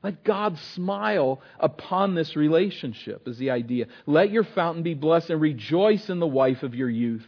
Let 0.04 0.23
God 0.23 0.58
smile 0.75 1.41
upon 1.60 2.15
this 2.15 2.36
relationship, 2.36 3.27
is 3.27 3.37
the 3.37 3.52
idea. 3.52 3.87
Let 4.06 4.31
your 4.31 4.46
fountain 4.46 4.83
be 4.83 4.94
blessed 4.94 5.29
and 5.29 5.42
rejoice 5.42 6.10
in 6.10 6.19
the 6.19 6.27
wife 6.27 6.63
of 6.63 6.75
your 6.75 6.90
youth 6.90 7.25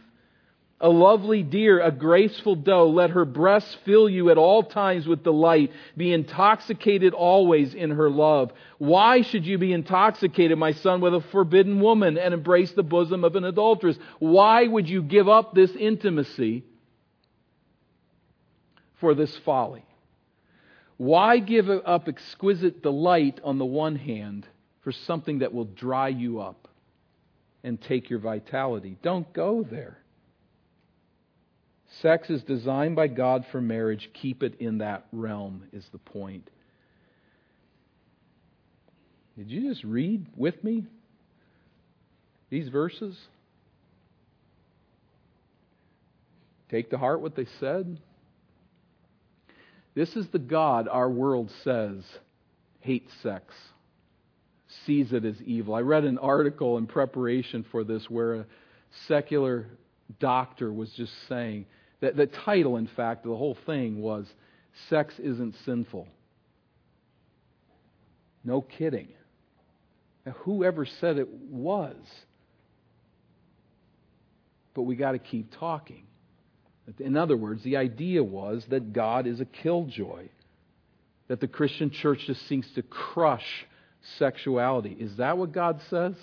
a 0.82 0.88
lovely 0.88 1.44
deer, 1.44 1.80
a 1.80 1.92
graceful 1.92 2.56
doe. 2.56 2.88
Let 2.88 3.10
her 3.10 3.24
breasts 3.24 3.76
fill 3.84 4.10
you 4.10 4.30
at 4.30 4.36
all 4.36 4.64
times 4.64 5.06
with 5.06 5.22
delight. 5.22 5.70
Be 5.96 6.12
intoxicated 6.12 7.14
always 7.14 7.72
in 7.72 7.92
her 7.92 8.10
love. 8.10 8.50
Why 8.78 9.22
should 9.22 9.46
you 9.46 9.58
be 9.58 9.72
intoxicated, 9.72 10.58
my 10.58 10.72
son, 10.72 11.00
with 11.00 11.14
a 11.14 11.20
forbidden 11.20 11.80
woman 11.80 12.18
and 12.18 12.34
embrace 12.34 12.72
the 12.72 12.82
bosom 12.82 13.22
of 13.22 13.36
an 13.36 13.44
adulteress? 13.44 13.96
Why 14.18 14.66
would 14.66 14.88
you 14.88 15.02
give 15.02 15.28
up 15.28 15.54
this 15.54 15.70
intimacy 15.70 16.64
for 19.00 19.14
this 19.14 19.34
folly? 19.44 19.84
Why 20.96 21.38
give 21.38 21.70
up 21.70 22.08
exquisite 22.08 22.82
delight 22.82 23.40
on 23.44 23.58
the 23.58 23.64
one 23.64 23.94
hand 23.94 24.48
for 24.82 24.90
something 24.90 25.38
that 25.38 25.54
will 25.54 25.64
dry 25.64 26.08
you 26.08 26.40
up 26.40 26.66
and 27.62 27.80
take 27.80 28.10
your 28.10 28.18
vitality? 28.18 28.98
Don't 29.00 29.32
go 29.32 29.62
there. 29.62 30.01
Sex 32.00 32.30
is 32.30 32.42
designed 32.42 32.96
by 32.96 33.08
God 33.08 33.44
for 33.52 33.60
marriage. 33.60 34.10
Keep 34.14 34.42
it 34.42 34.60
in 34.60 34.78
that 34.78 35.06
realm, 35.12 35.64
is 35.72 35.86
the 35.92 35.98
point. 35.98 36.48
Did 39.36 39.50
you 39.50 39.68
just 39.68 39.84
read 39.84 40.26
with 40.36 40.62
me 40.64 40.86
these 42.50 42.68
verses? 42.68 43.18
Take 46.70 46.90
to 46.90 46.98
heart 46.98 47.20
what 47.20 47.36
they 47.36 47.46
said. 47.60 48.00
This 49.94 50.16
is 50.16 50.26
the 50.28 50.38
God 50.38 50.88
our 50.88 51.10
world 51.10 51.50
says 51.64 52.02
hates 52.80 53.12
sex, 53.22 53.54
sees 54.86 55.12
it 55.12 55.24
as 55.24 55.40
evil. 55.42 55.74
I 55.74 55.80
read 55.80 56.04
an 56.04 56.18
article 56.18 56.78
in 56.78 56.86
preparation 56.86 57.64
for 57.70 57.84
this 57.84 58.10
where 58.10 58.34
a 58.34 58.46
secular 59.06 59.66
doctor 60.18 60.72
was 60.72 60.90
just 60.92 61.12
saying 61.28 61.66
that 62.02 62.16
the 62.16 62.26
title, 62.26 62.76
in 62.76 62.88
fact, 62.88 63.22
the 63.22 63.34
whole 63.34 63.56
thing 63.64 64.02
was 64.02 64.26
Sex 64.90 65.14
Isn't 65.18 65.54
Sinful. 65.64 66.08
No 68.44 68.60
kidding. 68.60 69.08
Now, 70.26 70.32
whoever 70.40 70.84
said 70.84 71.16
it 71.16 71.28
was? 71.28 71.96
But 74.74 74.82
we 74.82 74.96
got 74.96 75.12
to 75.12 75.18
keep 75.18 75.56
talking. 75.58 76.02
In 76.98 77.16
other 77.16 77.36
words, 77.36 77.62
the 77.62 77.76
idea 77.76 78.24
was 78.24 78.64
that 78.70 78.92
God 78.92 79.28
is 79.28 79.40
a 79.40 79.44
killjoy, 79.44 80.26
that 81.28 81.40
the 81.40 81.46
Christian 81.46 81.90
church 81.90 82.24
just 82.26 82.48
seeks 82.48 82.68
to 82.72 82.82
crush 82.82 83.46
sexuality. 84.18 84.96
Is 84.98 85.16
that 85.18 85.38
what 85.38 85.52
God 85.52 85.80
says? 85.88 86.14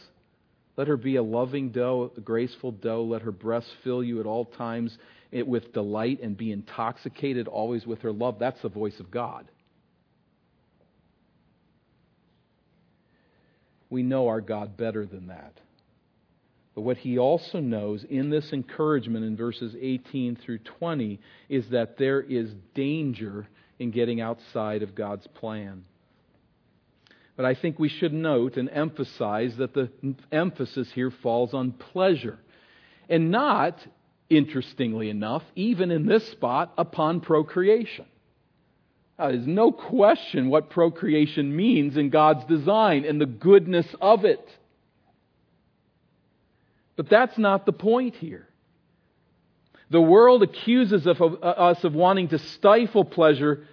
Let 0.75 0.89
her 0.89 0.97
be 0.97 1.15
a 1.15 1.23
loving 1.23 1.69
doe, 1.69 2.11
a 2.17 2.19
graceful 2.19 2.73
doe. 2.73 3.03
Let 3.03 3.21
her 3.21 3.31
breast 3.31 3.69
fill 3.83 4.03
you 4.03 4.19
at 4.19 4.25
all 4.25 4.43
times 4.43 4.97
with 5.31 5.73
delight 5.73 6.21
and 6.21 6.35
be 6.35 6.51
intoxicated 6.51 7.47
always 7.47 7.85
with 7.85 8.01
her 8.01 8.11
love. 8.11 8.39
That's 8.39 8.61
the 8.61 8.69
voice 8.69 8.99
of 8.99 9.11
God. 9.11 9.49
We 13.89 14.03
know 14.03 14.27
our 14.27 14.41
God 14.41 14.77
better 14.77 15.05
than 15.05 15.27
that. 15.27 15.53
But 16.75 16.81
what 16.81 16.97
he 16.97 17.17
also 17.17 17.59
knows 17.59 18.03
in 18.03 18.29
this 18.29 18.53
encouragement 18.53 19.25
in 19.25 19.35
verses 19.35 19.75
18 19.79 20.37
through 20.37 20.59
20 20.59 21.19
is 21.49 21.67
that 21.69 21.97
there 21.97 22.21
is 22.21 22.51
danger 22.73 23.47
in 23.79 23.91
getting 23.91 24.21
outside 24.21 24.83
of 24.83 24.95
God's 24.95 25.27
plan. 25.27 25.83
But 27.35 27.45
I 27.45 27.55
think 27.55 27.79
we 27.79 27.89
should 27.89 28.13
note 28.13 28.57
and 28.57 28.69
emphasize 28.69 29.55
that 29.57 29.73
the 29.73 29.89
emphasis 30.31 30.91
here 30.93 31.09
falls 31.09 31.53
on 31.53 31.71
pleasure. 31.71 32.37
And 33.07 33.31
not, 33.31 33.79
interestingly 34.29 35.09
enough, 35.09 35.43
even 35.55 35.91
in 35.91 36.05
this 36.05 36.29
spot, 36.31 36.73
upon 36.77 37.21
procreation. 37.21 38.05
Now, 39.17 39.29
there's 39.29 39.47
no 39.47 39.71
question 39.71 40.49
what 40.49 40.69
procreation 40.69 41.55
means 41.55 41.97
in 41.97 42.09
God's 42.09 42.45
design 42.45 43.05
and 43.05 43.19
the 43.19 43.25
goodness 43.25 43.87
of 43.99 44.23
it. 44.23 44.47
But 46.95 47.09
that's 47.09 47.37
not 47.37 47.65
the 47.65 47.73
point 47.73 48.15
here. 48.15 48.47
The 49.89 50.01
world 50.01 50.43
accuses 50.43 51.07
uh, 51.07 51.11
us 51.11 51.83
of 51.83 51.95
wanting 51.95 52.29
to 52.29 52.39
stifle 52.39 53.03
pleasure, 53.03 53.65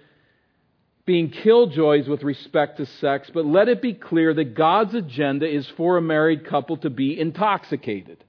being 1.05 1.29
killjoys 1.29 2.07
with 2.07 2.23
respect 2.23 2.77
to 2.77 2.85
sex, 2.85 3.29
but 3.31 3.45
let 3.45 3.69
it 3.69 3.81
be 3.81 3.93
clear 3.93 4.33
that 4.33 4.55
God's 4.55 4.95
agenda 4.95 5.47
is 5.47 5.69
for 5.77 5.97
a 5.97 6.01
married 6.01 6.45
couple 6.45 6.77
to 6.77 6.89
be 6.89 7.17
intoxicated 7.17 8.23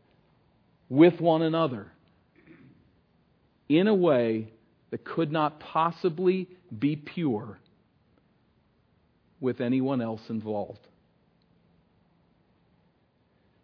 with 0.89 1.21
one 1.21 1.43
another 1.43 1.91
in 3.69 3.87
a 3.87 3.95
way 3.95 4.53
that 4.91 5.05
could 5.05 5.31
not 5.31 5.61
possibly 5.61 6.49
be 6.77 6.97
pure 6.97 7.59
with 9.41 9.61
anyone 9.61 10.01
else 10.01 10.23
involved. 10.29 10.81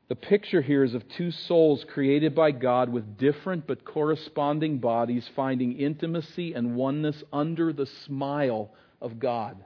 The 0.09 0.15
picture 0.17 0.61
here 0.61 0.85
is 0.85 0.95
of 0.95 1.09
two 1.17 1.31
souls 1.31 1.85
created 1.93 2.35
by 2.35 2.51
God 2.51 2.91
with 2.91 3.17
different 3.17 3.67
but 3.67 3.85
corresponding 3.85 4.79
bodies, 4.79 5.29
finding 5.35 5.79
intimacy 5.79 6.53
and 6.53 6.77
oneness 6.77 7.23
under 7.33 7.73
the 7.73 7.87
smile 8.05 8.71
of 9.01 9.19
God. 9.19 9.65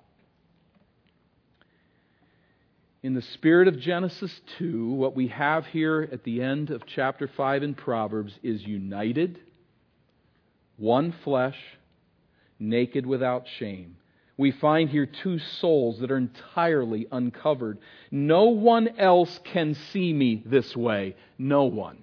In 3.02 3.14
the 3.14 3.22
spirit 3.22 3.68
of 3.68 3.78
Genesis 3.80 4.40
2, 4.58 4.92
what 4.92 5.14
we 5.14 5.28
have 5.28 5.66
here 5.66 6.08
at 6.10 6.24
the 6.24 6.40
end 6.42 6.70
of 6.70 6.86
chapter 6.86 7.28
5 7.28 7.62
in 7.62 7.74
Proverbs 7.74 8.32
is 8.42 8.62
united, 8.62 9.40
one 10.78 11.12
flesh, 11.22 11.58
naked 12.58 13.04
without 13.04 13.46
shame 13.58 13.98
we 14.38 14.52
find 14.52 14.88
here 14.88 15.04
two 15.04 15.40
souls 15.40 15.98
that 15.98 16.12
are 16.12 16.16
entirely 16.16 17.08
uncovered. 17.10 17.78
No 18.12 18.44
one 18.44 18.96
else 18.96 19.38
can 19.44 19.74
see 19.74 20.12
me 20.12 20.42
this 20.46 20.74
way. 20.76 21.16
No 21.36 21.64
one. 21.64 21.98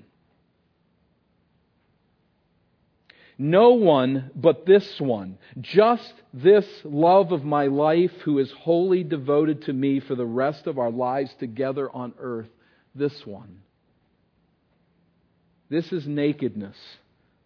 No 3.38 3.72
one 3.72 4.32
but 4.36 4.66
this 4.66 5.00
one, 5.00 5.38
just 5.60 6.14
this 6.34 6.66
love 6.84 7.32
of 7.32 7.44
my 7.44 7.68
life 7.68 8.12
who 8.24 8.40
is 8.40 8.52
wholly 8.52 9.04
devoted 9.04 9.64
to 9.64 9.74
me 9.74 10.00
for 10.00 10.16
the 10.16 10.26
rest 10.26 10.68
of 10.68 10.78
our 10.78 10.92
lives 10.92 11.34
together 11.40 11.90
on 11.90 12.14
earth. 12.20 12.50
This 12.94 13.26
one. 13.26 13.62
This 15.70 15.92
is 15.92 16.06
nakedness 16.06 16.78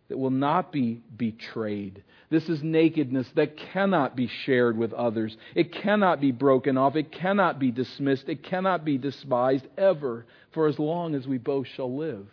that 0.10 0.18
will 0.18 0.32
not 0.32 0.72
be 0.72 1.02
betrayed. 1.16 2.04
This 2.30 2.50
is 2.50 2.62
nakedness 2.62 3.28
that 3.36 3.58
cannot 3.58 4.16
be 4.16 4.28
shared 4.28 4.78
with 4.78 4.92
others. 4.94 5.38
It 5.56 5.72
cannot 5.72 6.20
be 6.20 6.32
broken 6.32 6.78
off. 6.78 6.96
It 6.96 7.12
cannot 7.12 7.60
be 7.60 7.72
dismissed. 7.72 8.28
It 8.28 8.44
cannot 8.44 8.84
be 8.84 8.98
despised 8.98 9.66
ever 9.78 10.26
for 10.52 10.68
as 10.68 10.78
long 10.78 11.16
as 11.16 11.28
we 11.28 11.38
both 11.38 11.68
shall 11.68 11.96
live. 11.96 12.28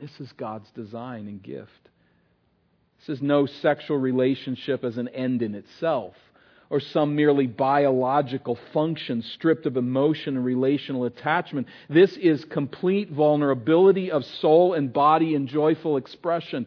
This 0.00 0.18
is 0.20 0.32
God's 0.32 0.70
design 0.70 1.28
and 1.28 1.42
gift. 1.42 1.70
This 3.00 3.16
is 3.16 3.22
no 3.22 3.46
sexual 3.46 3.98
relationship 3.98 4.82
as 4.82 4.98
an 4.98 5.08
end 5.08 5.42
in 5.42 5.54
itself 5.54 6.14
or 6.70 6.80
some 6.80 7.16
merely 7.16 7.46
biological 7.46 8.58
function 8.72 9.22
stripped 9.22 9.66
of 9.66 9.76
emotion 9.76 10.36
and 10.36 10.44
relational 10.44 11.04
attachment. 11.04 11.66
This 11.88 12.16
is 12.16 12.44
complete 12.44 13.10
vulnerability 13.10 14.10
of 14.10 14.24
soul 14.24 14.74
and 14.74 14.92
body 14.92 15.34
and 15.34 15.48
joyful 15.48 15.96
expression. 15.96 16.66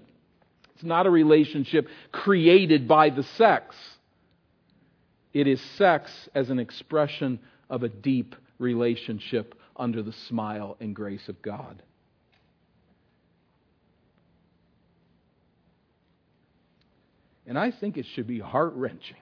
It's 0.82 0.88
not 0.88 1.06
a 1.06 1.12
relationship 1.12 1.88
created 2.12 2.88
by 2.88 3.12
the 3.12 3.22
sex. 3.22 3.76
It 5.32 5.46
is 5.46 5.62
sex 5.78 6.12
as 6.34 6.50
an 6.50 6.58
expression 6.58 7.40
of 7.70 7.84
a 7.84 7.88
deep 7.88 8.36
relationship 8.58 9.54
under 9.76 10.02
the 10.02 10.12
smile 10.12 10.78
and 10.80 10.96
grace 10.96 11.30
of 11.30 11.40
God. 11.44 11.84
And 17.46 17.60
I 17.60 17.70
think 17.70 17.96
it 17.96 18.08
should 18.16 18.26
be 18.26 18.40
heart 18.40 18.74
wrenching, 18.74 19.18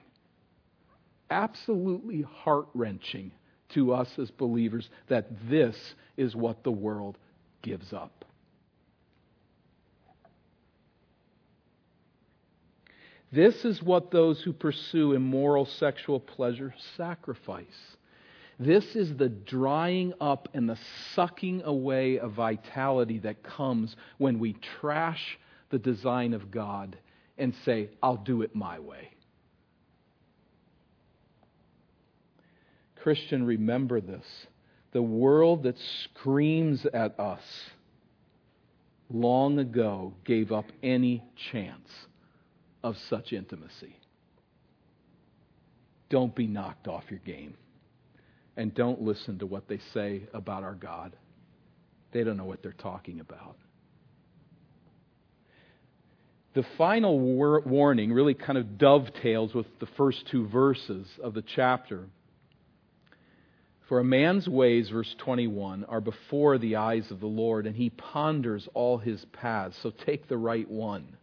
absolutely 1.30 2.22
heart 2.22 2.68
wrenching 2.72 3.32
to 3.74 3.92
us 3.92 4.08
as 4.18 4.30
believers 4.30 4.88
that 5.08 5.26
this 5.50 5.76
is 6.16 6.34
what 6.34 6.64
the 6.64 6.72
world 6.72 7.18
gives 7.60 7.92
up. 7.92 8.24
This 13.32 13.64
is 13.64 13.82
what 13.82 14.10
those 14.10 14.40
who 14.42 14.52
pursue 14.52 15.12
immoral 15.12 15.66
sexual 15.66 16.18
pleasure 16.18 16.74
sacrifice. 16.96 17.96
This 18.58 18.96
is 18.96 19.16
the 19.16 19.28
drying 19.28 20.12
up 20.20 20.48
and 20.52 20.68
the 20.68 20.78
sucking 21.14 21.62
away 21.62 22.18
of 22.18 22.32
vitality 22.32 23.18
that 23.20 23.42
comes 23.42 23.94
when 24.18 24.38
we 24.38 24.54
trash 24.80 25.38
the 25.70 25.78
design 25.78 26.34
of 26.34 26.50
God 26.50 26.98
and 27.38 27.54
say, 27.64 27.88
I'll 28.02 28.16
do 28.16 28.42
it 28.42 28.54
my 28.54 28.80
way. 28.80 29.10
Christian, 32.96 33.46
remember 33.46 34.00
this. 34.00 34.26
The 34.92 35.00
world 35.00 35.62
that 35.62 35.78
screams 35.78 36.84
at 36.92 37.18
us 37.18 37.42
long 39.08 39.58
ago 39.58 40.12
gave 40.24 40.52
up 40.52 40.66
any 40.82 41.24
chance 41.50 41.88
of 42.82 42.96
such 43.08 43.32
intimacy. 43.32 43.96
Don't 46.08 46.34
be 46.34 46.46
knocked 46.46 46.88
off 46.88 47.04
your 47.10 47.20
game. 47.20 47.54
And 48.56 48.74
don't 48.74 49.00
listen 49.00 49.38
to 49.38 49.46
what 49.46 49.68
they 49.68 49.78
say 49.94 50.24
about 50.34 50.64
our 50.64 50.74
God. 50.74 51.16
They 52.12 52.24
don't 52.24 52.36
know 52.36 52.44
what 52.44 52.62
they're 52.62 52.72
talking 52.72 53.20
about. 53.20 53.56
The 56.54 56.64
final 56.76 57.18
war- 57.18 57.62
warning 57.64 58.12
really 58.12 58.34
kind 58.34 58.58
of 58.58 58.76
dovetails 58.76 59.54
with 59.54 59.66
the 59.78 59.86
first 59.96 60.26
two 60.30 60.48
verses 60.48 61.06
of 61.22 61.32
the 61.32 61.42
chapter. 61.42 62.08
For 63.88 64.00
a 64.00 64.04
man's 64.04 64.48
ways, 64.48 64.88
verse 64.88 65.14
21, 65.18 65.84
are 65.84 66.00
before 66.00 66.58
the 66.58 66.76
eyes 66.76 67.08
of 67.12 67.20
the 67.20 67.26
Lord, 67.26 67.66
and 67.66 67.76
he 67.76 67.90
ponders 67.90 68.68
all 68.74 68.98
his 68.98 69.24
paths. 69.32 69.76
So 69.82 69.92
take 70.06 70.28
the 70.28 70.36
right 70.36 70.68
one. 70.68 71.16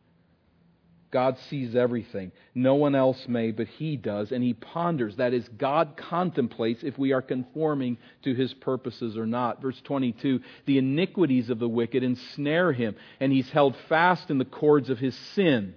God 1.09 1.37
sees 1.49 1.75
everything. 1.75 2.31
No 2.53 2.75
one 2.75 2.93
else 2.93 3.27
may, 3.27 3.51
but 3.51 3.67
He 3.67 3.95
does. 3.95 4.31
And 4.31 4.43
He 4.43 4.53
ponders. 4.53 5.15
That 5.15 5.33
is, 5.33 5.47
God 5.57 5.95
contemplates 5.95 6.83
if 6.83 6.97
we 6.97 7.13
are 7.13 7.21
conforming 7.21 7.97
to 8.23 8.33
His 8.33 8.53
purposes 8.53 9.17
or 9.17 9.25
not. 9.25 9.61
Verse 9.61 9.79
22 9.85 10.41
The 10.65 10.77
iniquities 10.77 11.49
of 11.49 11.59
the 11.59 11.69
wicked 11.69 12.03
ensnare 12.03 12.73
him, 12.73 12.95
and 13.19 13.31
he's 13.31 13.49
held 13.49 13.75
fast 13.89 14.29
in 14.29 14.37
the 14.37 14.45
cords 14.45 14.89
of 14.89 14.99
his 14.99 15.15
sin. 15.33 15.75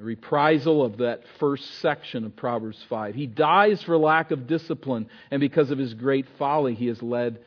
A 0.00 0.04
reprisal 0.04 0.84
of 0.84 0.98
that 0.98 1.22
first 1.38 1.80
section 1.80 2.24
of 2.24 2.36
Proverbs 2.36 2.82
5. 2.88 3.14
He 3.14 3.26
dies 3.26 3.82
for 3.82 3.96
lack 3.96 4.30
of 4.30 4.46
discipline, 4.46 5.08
and 5.30 5.40
because 5.40 5.70
of 5.70 5.78
his 5.78 5.94
great 5.94 6.26
folly, 6.38 6.74
he 6.74 6.88
is 6.88 7.02
led 7.02 7.40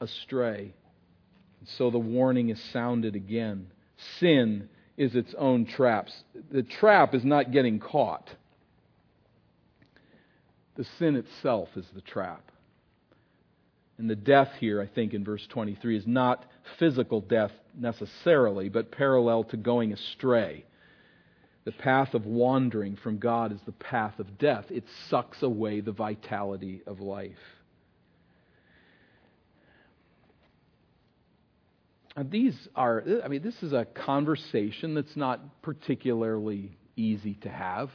astray. 0.00 0.72
And 1.60 1.68
so 1.70 1.90
the 1.90 1.98
warning 1.98 2.50
is 2.50 2.62
sounded 2.72 3.16
again. 3.16 3.68
Sin 4.18 4.68
is 4.98 5.14
its 5.14 5.32
own 5.38 5.64
traps. 5.64 6.12
The 6.50 6.64
trap 6.64 7.14
is 7.14 7.24
not 7.24 7.52
getting 7.52 7.78
caught. 7.78 8.28
The 10.76 10.84
sin 10.98 11.16
itself 11.16 11.68
is 11.76 11.86
the 11.94 12.00
trap. 12.00 12.42
And 13.96 14.10
the 14.10 14.16
death 14.16 14.50
here, 14.58 14.82
I 14.82 14.86
think, 14.86 15.14
in 15.14 15.24
verse 15.24 15.46
23 15.48 15.96
is 15.96 16.06
not 16.06 16.44
physical 16.78 17.20
death 17.20 17.52
necessarily, 17.78 18.68
but 18.68 18.90
parallel 18.90 19.44
to 19.44 19.56
going 19.56 19.92
astray. 19.92 20.64
The 21.64 21.72
path 21.72 22.14
of 22.14 22.26
wandering 22.26 22.96
from 22.96 23.18
God 23.18 23.52
is 23.52 23.60
the 23.66 23.72
path 23.72 24.18
of 24.18 24.38
death. 24.38 24.64
It 24.68 24.84
sucks 25.08 25.42
away 25.42 25.80
the 25.80 25.92
vitality 25.92 26.82
of 26.86 27.00
life. 27.00 27.36
These 32.22 32.56
are, 32.74 33.04
I 33.24 33.28
mean, 33.28 33.42
this 33.42 33.62
is 33.62 33.72
a 33.72 33.84
conversation 33.84 34.94
that's 34.94 35.16
not 35.16 35.62
particularly 35.62 36.76
easy 36.96 37.34
to 37.42 37.48
have. 37.48 37.90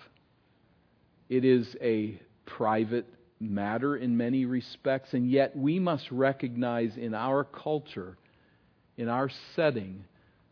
It 1.29 1.45
is 1.45 1.75
a 1.81 2.19
private 2.45 3.05
matter 3.39 3.95
in 3.97 4.15
many 4.15 4.45
respects, 4.45 5.13
and 5.13 5.29
yet 5.29 5.55
we 5.55 5.79
must 5.79 6.09
recognize 6.11 6.95
in 6.97 7.13
our 7.13 7.43
culture, 7.43 8.17
in 8.97 9.09
our 9.09 9.29
setting, 9.55 10.05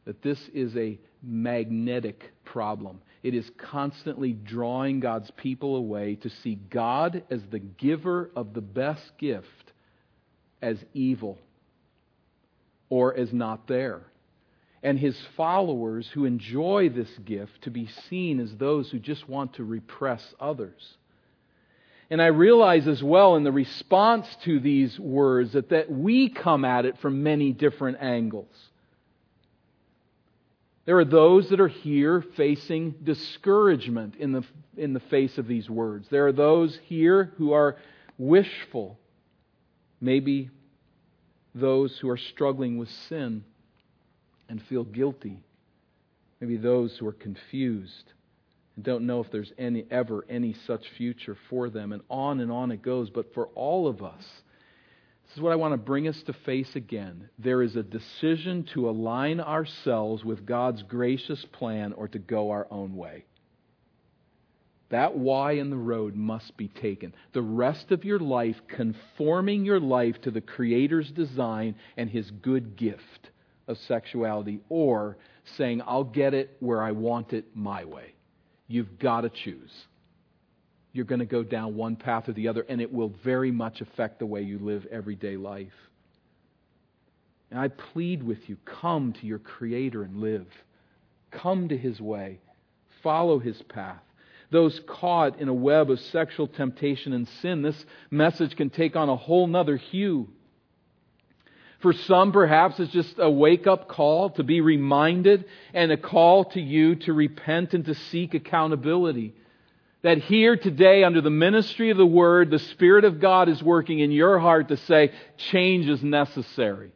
that 0.06 0.22
this 0.22 0.40
is 0.54 0.76
a 0.76 1.00
magnetic 1.24 2.32
problem. 2.44 3.00
It 3.24 3.36
is 3.36 3.50
constantly 3.58 4.34
drawing 4.34 5.00
God's 5.00 5.32
people 5.32 5.76
away 5.76 6.16
to 6.16 6.30
see 6.30 6.56
God 6.56 7.24
as 7.30 7.42
the 7.52 7.60
giver 7.60 8.32
of 8.36 8.54
the 8.54 8.62
best 8.62 9.12
gift 9.20 9.48
as 10.62 10.78
evil 10.94 11.38
or 12.92 13.16
as 13.16 13.32
not 13.32 13.68
there. 13.68 14.02
And 14.84 15.00
his 15.00 15.18
followers 15.38 16.08
who 16.14 16.26
enjoy 16.26 16.90
this 16.90 17.10
gift 17.26 17.64
to 17.64 17.72
be 17.72 17.88
seen 18.10 18.40
as 18.40 18.54
those 18.56 18.92
who 18.92 19.00
just 19.00 19.28
want 19.30 19.54
to 19.54 19.64
repress 19.64 20.22
others. 20.40 20.98
And 22.10 22.22
I 22.22 22.28
realize 22.28 22.88
as 22.90 23.02
well 23.02 23.38
in 23.38 23.46
the 23.46 23.52
response 23.52 24.28
to 24.44 24.60
these 24.60 25.00
words 25.00 25.54
that, 25.54 25.70
that 25.70 25.90
we 25.90 26.30
come 26.30 26.66
at 26.66 26.86
it 26.86 27.00
from 27.00 27.24
many 27.24 27.54
different 27.54 28.00
angles. 28.02 28.54
There 30.86 30.98
are 30.98 31.06
those 31.06 31.50
that 31.50 31.62
are 31.62 31.70
here 31.70 32.22
facing 32.36 32.96
discouragement 33.04 34.16
in 34.18 34.34
the, 34.34 34.44
in 34.76 34.92
the 34.92 35.00
face 35.00 35.38
of 35.38 35.48
these 35.48 35.70
words. 35.70 36.08
There 36.10 36.28
are 36.28 36.34
those 36.34 36.78
here 36.84 37.32
who 37.38 37.54
are 37.54 37.78
wishful, 38.18 39.00
maybe 40.02 40.50
those 41.54 41.98
who 42.00 42.10
are 42.10 42.18
struggling 42.18 42.78
with 42.78 42.90
sin 43.10 43.44
and 44.50 44.62
feel 44.64 44.84
guilty. 44.84 45.44
Maybe 46.40 46.58
those 46.58 46.98
who 46.98 47.08
are 47.08 47.14
confused 47.14 48.14
and 48.76 48.86
don't 48.86 49.06
know 49.06 49.20
if 49.22 49.32
there's 49.32 49.52
any, 49.58 49.86
ever 49.92 50.26
any 50.30 50.56
such 50.66 50.84
future 50.98 51.38
for 51.50 51.70
them. 51.70 51.92
And 51.92 52.02
on 52.10 52.40
and 52.40 52.52
on 52.52 52.72
it 52.72 52.82
goes. 52.82 53.10
But 53.10 53.34
for 53.34 53.48
all 53.48 53.88
of 53.88 54.02
us, 54.02 54.24
this 55.28 55.36
is 55.36 55.42
what 55.42 55.52
I 55.52 55.58
want 55.58 55.74
to 55.74 55.78
bring 55.78 56.08
us 56.08 56.22
to 56.24 56.34
face 56.34 56.76
again. 56.76 57.30
There 57.40 57.62
is 57.62 57.76
a 57.76 57.84
decision 57.84 58.66
to 58.74 58.90
align 58.90 59.40
ourselves 59.40 60.24
with 60.24 60.46
God's 60.46 60.84
gracious 60.84 61.46
plan 61.52 61.94
or 61.94 62.08
to 62.10 62.20
go 62.20 62.52
our 62.52 62.68
own 62.70 62.96
way. 62.96 63.26
That 64.92 65.18
Y 65.18 65.54
in 65.54 65.70
the 65.70 65.78
road 65.78 66.16
must 66.16 66.56
be 66.58 66.68
taken. 66.68 67.16
The 67.32 67.42
rest 67.42 67.92
of 67.92 68.04
your 68.04 68.20
life, 68.20 68.58
conforming 68.68 69.64
your 69.64 69.80
life 69.80 70.20
to 70.24 70.32
the 70.32 70.42
Creator's 70.42 71.10
design 71.12 71.76
and 71.96 72.10
His 72.10 72.30
good 72.30 72.76
gift 72.76 73.30
of 73.70 73.78
sexuality, 73.78 74.60
or 74.68 75.18
saying, 75.58 75.82
I'll 75.88 76.04
get 76.04 76.34
it 76.34 76.58
where 76.60 76.84
I 76.84 76.92
want 76.92 77.32
it 77.32 77.46
my 77.56 77.86
way. 77.86 78.14
You've 78.68 79.00
got 79.00 79.22
to 79.22 79.30
choose. 79.30 79.72
You're 80.92 81.06
going 81.06 81.20
to 81.20 81.26
go 81.26 81.42
down 81.42 81.78
one 81.78 81.96
path 81.96 82.28
or 82.28 82.34
the 82.34 82.50
other, 82.50 82.66
and 82.68 82.82
it 82.82 82.92
will 82.92 83.14
very 83.24 83.52
much 83.52 83.80
affect 83.80 84.20
the 84.20 84.26
way 84.26 84.42
you 84.42 84.60
live 84.60 84.86
everyday 84.92 85.38
life. 85.38 85.72
And 87.50 87.58
I 87.58 87.70
plead 87.70 88.24
with 88.24 88.50
you 88.50 88.58
come 88.66 89.14
to 89.14 89.26
your 89.26 89.40
Creator 89.40 90.04
and 90.04 90.18
live. 90.18 90.48
Come 91.32 91.70
to 91.70 91.78
His 91.78 92.02
way, 92.02 92.42
follow 93.02 93.40
His 93.40 93.62
path 93.70 94.02
those 94.52 94.80
caught 94.86 95.40
in 95.40 95.48
a 95.48 95.54
web 95.54 95.90
of 95.90 96.00
sexual 96.00 96.48
temptation 96.48 97.14
and 97.14 97.28
sin, 97.42 97.62
this 97.62 97.86
message 98.12 98.56
can 98.56 98.70
take 98.70 98.96
on 98.96 99.10
a 99.10 99.16
whole 99.16 99.48
nother 99.48 99.78
hue. 99.78 100.28
For 101.80 101.94
some, 101.94 102.32
perhaps, 102.32 102.80
it's 102.80 102.92
just 102.92 103.16
a 103.18 103.30
wake 103.30 103.66
up 103.66 103.88
call 103.88 104.30
to 104.32 104.44
be 104.44 104.62
reminded 104.62 105.46
and 105.74 105.92
a 105.92 105.98
call 105.98 106.46
to 106.46 106.62
you 106.62 106.96
to 106.96 107.14
repent 107.14 107.74
and 107.74 107.86
to 107.86 107.96
seek 107.96 108.36
accountability. 108.36 109.34
That 110.04 110.20
here 110.20 110.58
today, 110.58 111.04
under 111.04 111.22
the 111.22 111.30
ministry 111.30 111.90
of 111.90 111.98
the 111.98 112.06
Word, 112.06 112.52
the 112.52 112.60
Spirit 112.60 113.04
of 113.04 113.20
God 113.20 113.50
is 113.50 113.64
working 113.64 114.00
in 114.00 114.12
your 114.12 114.38
heart 114.38 114.68
to 114.68 114.78
say, 114.78 115.12
change 115.38 115.88
is 115.88 116.04
necessary. 116.04 116.92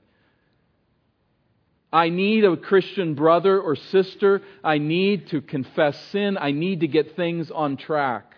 I 1.96 2.10
need 2.10 2.44
a 2.44 2.58
Christian 2.58 3.16
brother 3.16 3.58
or 3.58 3.78
sister. 3.78 4.42
I 4.62 4.80
need 4.80 5.30
to 5.30 5.40
confess 5.40 5.98
sin. 6.12 6.38
I 6.38 6.52
need 6.52 6.82
to 6.82 6.90
get 6.90 7.16
things 7.16 7.50
on 7.50 7.78
track. 7.78 8.34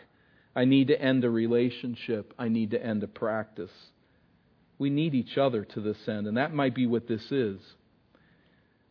I 0.55 0.65
need 0.65 0.89
to 0.89 1.01
end 1.01 1.23
a 1.23 1.29
relationship. 1.31 2.35
I 2.37 2.49
need 2.49 2.69
to 2.71 2.85
end 2.85 3.01
a 3.01 3.07
practice. 3.07 3.71
We 4.77 4.91
need 4.91 5.15
each 5.15 5.39
other 5.39 5.65
to 5.65 5.81
this 5.81 5.97
end, 6.07 6.27
and 6.27 6.37
that 6.37 6.53
might 6.53 6.75
be 6.75 6.85
what 6.85 7.07
this 7.07 7.31
is. 7.31 7.59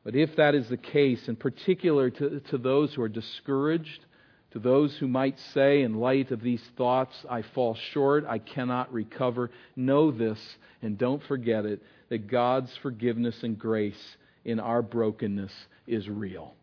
But 0.03 0.17
if 0.17 0.35
that 0.35 0.57
is 0.57 0.69
the 0.69 0.77
case, 0.77 1.29
in 1.29 1.37
particular 1.37 2.11
to, 2.11 2.41
to 2.41 2.59
those 2.59 2.93
who 2.93 3.03
are 3.03 3.09
discouraged, 3.09 4.05
to 4.51 4.59
those 4.59 4.97
who 4.97 5.07
might 5.07 5.39
say, 5.55 5.83
in 5.83 6.01
light 6.01 6.33
of 6.33 6.43
these 6.43 6.63
thoughts, 6.77 7.15
I 7.31 7.43
fall 7.43 7.77
short, 7.93 8.25
I 8.29 8.41
cannot 8.41 8.93
recover, 8.93 9.53
know 9.77 10.11
this, 10.11 10.41
and 10.83 10.99
don't 10.99 11.23
forget 11.23 11.65
it, 11.65 11.85
that 12.09 12.27
God's 12.27 12.77
forgiveness 12.83 13.45
and 13.45 13.57
grace 13.57 14.17
in 14.47 14.61
our 14.61 14.81
brokenness 14.81 15.53
is 15.89 16.09
real. 16.09 16.55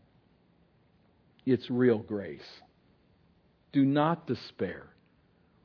It's 1.46 1.70
real 1.70 2.00
grace. 2.00 2.42
Do 3.74 3.84
not 3.84 4.26
despair. 4.26 4.88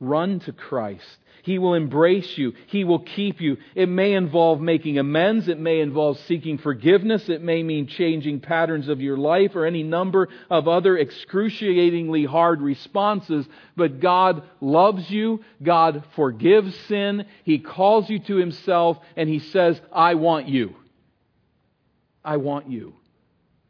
Run 0.01 0.41
to 0.41 0.51
Christ. 0.51 1.17
He 1.43 1.59
will 1.59 1.75
embrace 1.75 2.37
you. 2.37 2.53
He 2.67 2.83
will 2.83 2.99
keep 2.99 3.39
you. 3.39 3.57
It 3.73 3.87
may 3.87 4.13
involve 4.13 4.59
making 4.59 4.97
amends. 4.97 5.47
It 5.47 5.59
may 5.59 5.79
involve 5.79 6.19
seeking 6.19 6.57
forgiveness. 6.57 7.29
It 7.29 7.41
may 7.41 7.63
mean 7.63 7.87
changing 7.87 8.41
patterns 8.41 8.89
of 8.89 8.99
your 8.99 9.17
life 9.17 9.55
or 9.55 9.65
any 9.65 9.83
number 9.83 10.27
of 10.49 10.67
other 10.67 10.97
excruciatingly 10.97 12.25
hard 12.25 12.61
responses. 12.61 13.45
But 13.77 14.01
God 14.01 14.43
loves 14.59 15.09
you. 15.09 15.41
God 15.63 16.03
forgives 16.17 16.75
sin. 16.87 17.25
He 17.45 17.59
calls 17.59 18.09
you 18.09 18.19
to 18.19 18.35
Himself 18.35 18.97
and 19.15 19.29
He 19.29 19.39
says, 19.39 19.79
I 19.93 20.15
want 20.15 20.49
you. 20.49 20.75
I 22.23 22.37
want 22.37 22.69
you. 22.69 22.93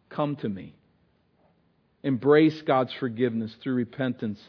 Come 0.09 0.35
to 0.37 0.49
me. 0.49 0.75
Embrace 2.03 2.61
God's 2.61 2.93
forgiveness 2.99 3.53
through 3.61 3.75
repentance, 3.75 4.39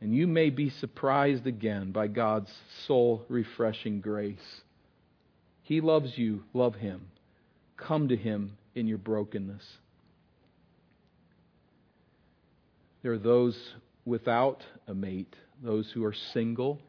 and 0.00 0.14
you 0.14 0.26
may 0.26 0.50
be 0.50 0.70
surprised 0.70 1.46
again 1.46 1.90
by 1.90 2.06
God's 2.06 2.50
soul 2.86 3.24
refreshing 3.28 4.00
grace. 4.00 4.62
He 5.62 5.80
loves 5.80 6.16
you. 6.16 6.44
Love 6.52 6.74
Him. 6.74 7.08
Come 7.76 8.08
to 8.08 8.16
Him 8.16 8.56
in 8.74 8.86
your 8.86 8.98
brokenness. 8.98 9.64
There 13.02 13.12
are 13.12 13.18
those 13.18 13.58
without 14.04 14.62
a 14.86 14.94
mate, 14.94 15.34
those 15.62 15.90
who 15.92 16.04
are 16.04 16.14
single, 16.32 16.80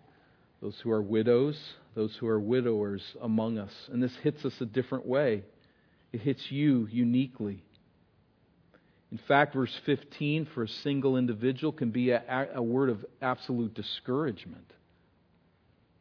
those 0.62 0.80
who 0.84 0.92
are 0.92 1.02
widows, 1.02 1.60
those 1.96 2.16
who 2.20 2.28
are 2.28 2.40
widowers 2.40 3.02
among 3.22 3.58
us. 3.58 3.72
And 3.92 4.02
this 4.02 4.16
hits 4.24 4.46
us 4.46 4.54
a 4.62 4.66
different 4.66 5.06
way. 5.06 5.44
It 6.16 6.22
hits 6.22 6.50
you 6.50 6.88
uniquely. 6.90 7.62
In 9.12 9.18
fact, 9.18 9.54
verse 9.54 9.78
15 9.86 10.46
for 10.46 10.64
a 10.64 10.68
single 10.70 11.18
individual 11.18 11.74
can 11.74 11.90
be 11.92 12.12
a, 12.12 12.48
a, 12.56 12.64
word 12.64 12.90
of 12.90 13.06
absolute 13.22 13.74
discouragement. 13.74 14.72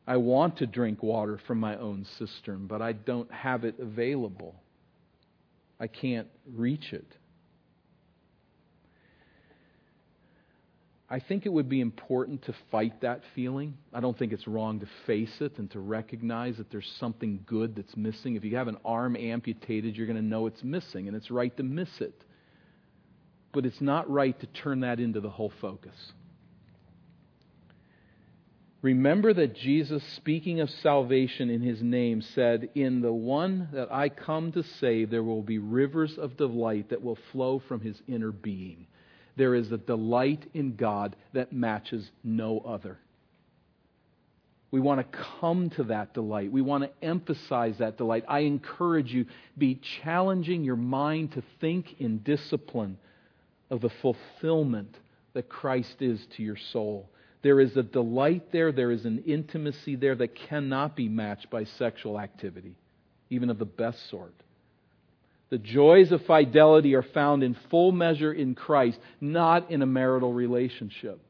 I 0.07 0.19
want 0.19 0.59
to 0.59 0.69
drink 0.69 1.03
water 1.03 1.37
from 1.49 1.59
my 1.59 1.77
own 1.79 2.07
cistern, 2.17 2.69
but 2.69 2.81
I 2.81 2.93
don't 2.93 3.29
have 3.33 3.65
it 3.65 3.81
available. 3.81 4.55
I 5.81 5.89
can't 5.89 6.29
reach 6.47 6.93
it. 6.93 7.17
I 11.15 11.21
think 11.21 11.47
it 11.47 11.51
would 11.51 11.69
be 11.69 11.81
important 11.81 12.43
to 12.47 12.55
fight 12.73 13.03
that 13.03 13.21
feeling. 13.37 13.79
I 13.93 14.01
don't 14.01 14.19
think 14.19 14.33
it's 14.33 14.49
wrong 14.49 14.81
to 14.81 14.89
face 15.07 15.41
it 15.41 15.59
and 15.59 15.71
to 15.71 15.79
recognize 15.79 16.57
that 16.57 16.73
there's 16.73 16.93
something 16.99 17.45
good 17.47 17.77
that's 17.77 17.97
missing. 17.97 18.35
If 18.35 18.43
you 18.43 18.57
have 18.57 18.67
an 18.67 18.79
arm 18.85 19.15
amputated, 19.15 19.97
you're 19.97 20.09
going 20.09 20.21
to 20.21 20.25
know 20.25 20.49
it's 20.49 20.65
missing, 20.65 21.07
and 21.07 21.17
it's 21.17 21.31
right 21.31 21.57
to 21.57 21.63
miss 21.63 22.01
it. 22.01 22.21
But 23.53 23.65
it's 23.65 23.81
not 23.81 24.11
right 24.11 24.37
to 24.41 24.47
turn 24.49 24.81
that 24.81 24.99
into 24.99 25.21
the 25.21 25.31
whole 25.31 25.53
focus. 25.61 25.95
Remember 28.83 29.33
that 29.35 29.55
Jesus, 29.55 30.03
speaking 30.17 30.59
of 30.59 30.69
salvation 30.69 31.49
in 31.49 31.63
his 31.63 31.81
name, 31.81 32.23
said, 32.23 32.71
In 32.75 33.03
the 33.03 33.13
one 33.13 33.69
that 33.73 33.93
I 33.93 34.09
come 34.09 34.51
to 34.51 34.65
save, 34.65 35.11
there 35.11 35.23
will 35.23 35.43
be 35.43 35.59
rivers 35.59 36.19
of 36.19 36.37
delight 36.37 36.89
that 36.89 37.05
will 37.05 37.19
flow 37.31 37.63
from 37.69 37.83
his 37.83 38.03
inner 38.09 38.33
being. 38.33 38.89
There 39.37 39.55
is 39.55 39.73
a 39.73 39.79
delight 39.79 40.45
in 40.55 40.77
God 40.77 41.17
that 41.33 41.53
matches 41.53 42.11
no 42.23 42.61
other. 42.61 42.99
We 44.71 44.81
want 44.81 45.01
to 45.01 45.19
come 45.41 45.71
to 45.71 45.85
that 45.85 46.15
delight. 46.15 46.51
We 46.51 46.63
want 46.63 46.83
to 46.83 46.91
emphasize 47.07 47.79
that 47.79 47.97
delight. 47.97 48.25
I 48.29 48.41
encourage 48.41 49.13
you, 49.13 49.27
be 49.57 49.81
challenging 50.03 50.65
your 50.65 50.77
mind 50.77 51.33
to 51.33 51.43
think 51.61 52.01
in 52.01 52.19
discipline 52.19 52.99
of 53.71 53.81
the 53.81 53.91
fulfillment 54.03 54.97
that 55.33 55.49
Christ 55.49 55.97
is 56.01 56.27
to 56.37 56.43
your 56.43 56.57
soul. 56.57 57.09
There 57.43 57.61
is 57.61 57.77
a 57.77 57.83
delight 57.83 58.51
there, 58.53 58.73
there 58.73 58.91
is 58.91 59.05
an 59.05 59.23
intimacy 59.27 59.97
there 59.97 60.15
that 60.17 60.35
cannot 60.35 60.97
be 60.97 61.09
matched 61.09 61.51
by 61.51 61.65
sexual 61.65 62.19
activity, 62.19 62.75
even 63.31 63.51
of 63.51 63.59
the 63.59 63.65
best 63.65 64.09
sort. 64.11 64.35
The 65.55 65.59
joys 65.59 66.11
of 66.11 66.21
fidelity 66.27 66.97
are 66.97 67.05
found 67.05 67.45
in 67.45 67.57
full 67.71 67.93
measure 67.93 68.33
in 68.33 68.57
Christ, 68.57 68.99
not 69.21 69.71
in 69.71 69.83
a 69.83 69.87
marital 69.87 70.33
relationship. 70.33 71.21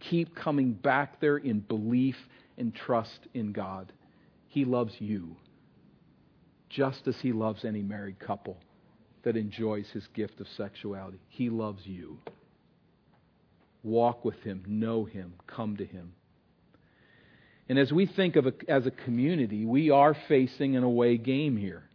Keep 0.00 0.36
coming 0.36 0.74
back 0.74 1.18
there 1.18 1.38
in 1.38 1.60
belief 1.60 2.16
and 2.58 2.74
trust 2.74 3.20
in 3.32 3.52
God. 3.52 3.90
He 4.48 4.66
loves 4.66 4.92
you 4.98 5.34
just 6.68 7.08
as 7.08 7.16
He 7.22 7.32
loves 7.32 7.64
any 7.64 7.80
married 7.80 8.18
couple 8.18 8.58
that 9.22 9.34
enjoys 9.34 9.88
His 9.88 10.06
gift 10.08 10.38
of 10.42 10.46
sexuality. 10.48 11.20
He 11.30 11.48
loves 11.48 11.86
you. 11.86 12.18
Walk 13.82 14.26
with 14.26 14.42
Him, 14.42 14.62
know 14.66 15.06
Him, 15.06 15.32
come 15.46 15.78
to 15.78 15.86
Him. 15.86 16.12
And 17.66 17.78
as 17.78 17.90
we 17.90 18.04
think 18.04 18.36
of 18.36 18.46
it 18.46 18.62
as 18.68 18.84
a 18.84 18.90
community, 18.90 19.64
we 19.64 19.88
are 19.88 20.14
facing 20.28 20.76
an 20.76 20.84
away 20.84 21.16
game 21.16 21.56
here. 21.56 21.88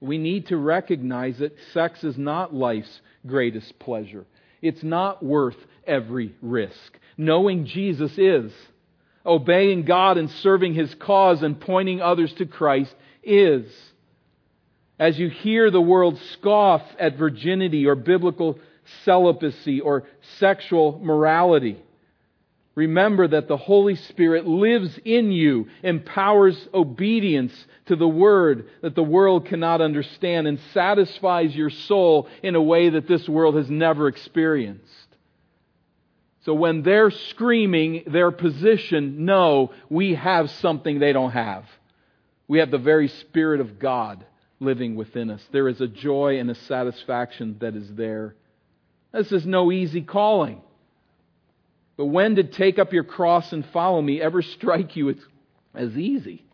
We 0.00 0.18
need 0.18 0.46
to 0.46 0.56
recognize 0.56 1.38
that 1.38 1.56
sex 1.72 2.02
is 2.04 2.16
not 2.16 2.54
life's 2.54 3.00
greatest 3.26 3.78
pleasure. 3.78 4.24
It's 4.62 4.82
not 4.82 5.22
worth 5.22 5.56
every 5.86 6.34
risk. 6.40 6.98
Knowing 7.16 7.66
Jesus 7.66 8.12
is. 8.16 8.52
Obeying 9.24 9.84
God 9.84 10.16
and 10.16 10.30
serving 10.30 10.74
His 10.74 10.94
cause 10.94 11.42
and 11.42 11.60
pointing 11.60 12.00
others 12.00 12.32
to 12.34 12.46
Christ 12.46 12.94
is. 13.22 13.70
As 14.98 15.18
you 15.18 15.28
hear 15.28 15.70
the 15.70 15.80
world 15.80 16.18
scoff 16.32 16.82
at 16.98 17.16
virginity 17.16 17.86
or 17.86 17.94
biblical 17.94 18.58
celibacy 19.04 19.80
or 19.80 20.04
sexual 20.38 20.98
morality. 21.02 21.82
Remember 22.74 23.26
that 23.26 23.48
the 23.48 23.56
Holy 23.56 23.96
Spirit 23.96 24.46
lives 24.46 24.98
in 25.04 25.32
you, 25.32 25.66
empowers 25.82 26.56
obedience 26.72 27.52
to 27.86 27.96
the 27.96 28.08
Word 28.08 28.68
that 28.80 28.94
the 28.94 29.02
world 29.02 29.46
cannot 29.46 29.80
understand, 29.80 30.46
and 30.46 30.60
satisfies 30.72 31.54
your 31.54 31.70
soul 31.70 32.28
in 32.42 32.54
a 32.54 32.62
way 32.62 32.90
that 32.90 33.08
this 33.08 33.28
world 33.28 33.56
has 33.56 33.68
never 33.68 34.06
experienced. 34.06 34.86
So 36.44 36.54
when 36.54 36.82
they're 36.82 37.10
screaming 37.10 38.04
their 38.06 38.30
position, 38.30 39.24
no, 39.24 39.72
we 39.90 40.14
have 40.14 40.50
something 40.50 40.98
they 40.98 41.12
don't 41.12 41.32
have. 41.32 41.64
We 42.48 42.60
have 42.60 42.70
the 42.70 42.78
very 42.78 43.08
Spirit 43.08 43.60
of 43.60 43.78
God 43.78 44.24
living 44.58 44.94
within 44.94 45.30
us. 45.30 45.42
There 45.52 45.68
is 45.68 45.80
a 45.80 45.86
joy 45.88 46.38
and 46.38 46.50
a 46.50 46.54
satisfaction 46.54 47.56
that 47.60 47.74
is 47.74 47.94
there. 47.94 48.36
This 49.12 49.32
is 49.32 49.44
no 49.44 49.72
easy 49.72 50.02
calling. 50.02 50.62
But 52.00 52.06
when 52.06 52.36
to 52.36 52.44
take 52.44 52.78
up 52.78 52.94
your 52.94 53.04
cross 53.04 53.52
and 53.52 53.62
follow 53.74 54.00
me 54.00 54.22
ever 54.22 54.40
strike 54.40 54.96
you 54.96 55.14
as 55.74 55.98
easy? 55.98 56.46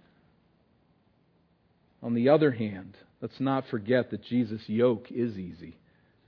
On 2.03 2.15
the 2.15 2.31
other 2.31 2.51
hand, 2.51 2.97
let's 3.21 3.39
not 3.39 3.69
forget 3.69 4.11
that 4.11 4.25
Jesus' 4.25 4.69
yoke 4.69 5.13
is 5.13 5.39
easy. 5.39 5.77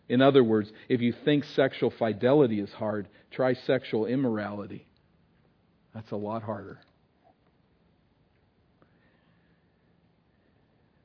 In 0.09 0.23
other 0.23 0.45
words, 0.45 0.71
if 0.89 1.01
you 1.01 1.13
think 1.25 1.43
sexual 1.43 1.91
fidelity 1.91 2.61
is 2.61 2.73
hard, 2.73 3.09
try 3.33 3.55
sexual 3.55 4.07
immorality. 4.07 4.87
That's 5.93 6.13
a 6.13 6.17
lot 6.17 6.45
harder. 6.45 6.79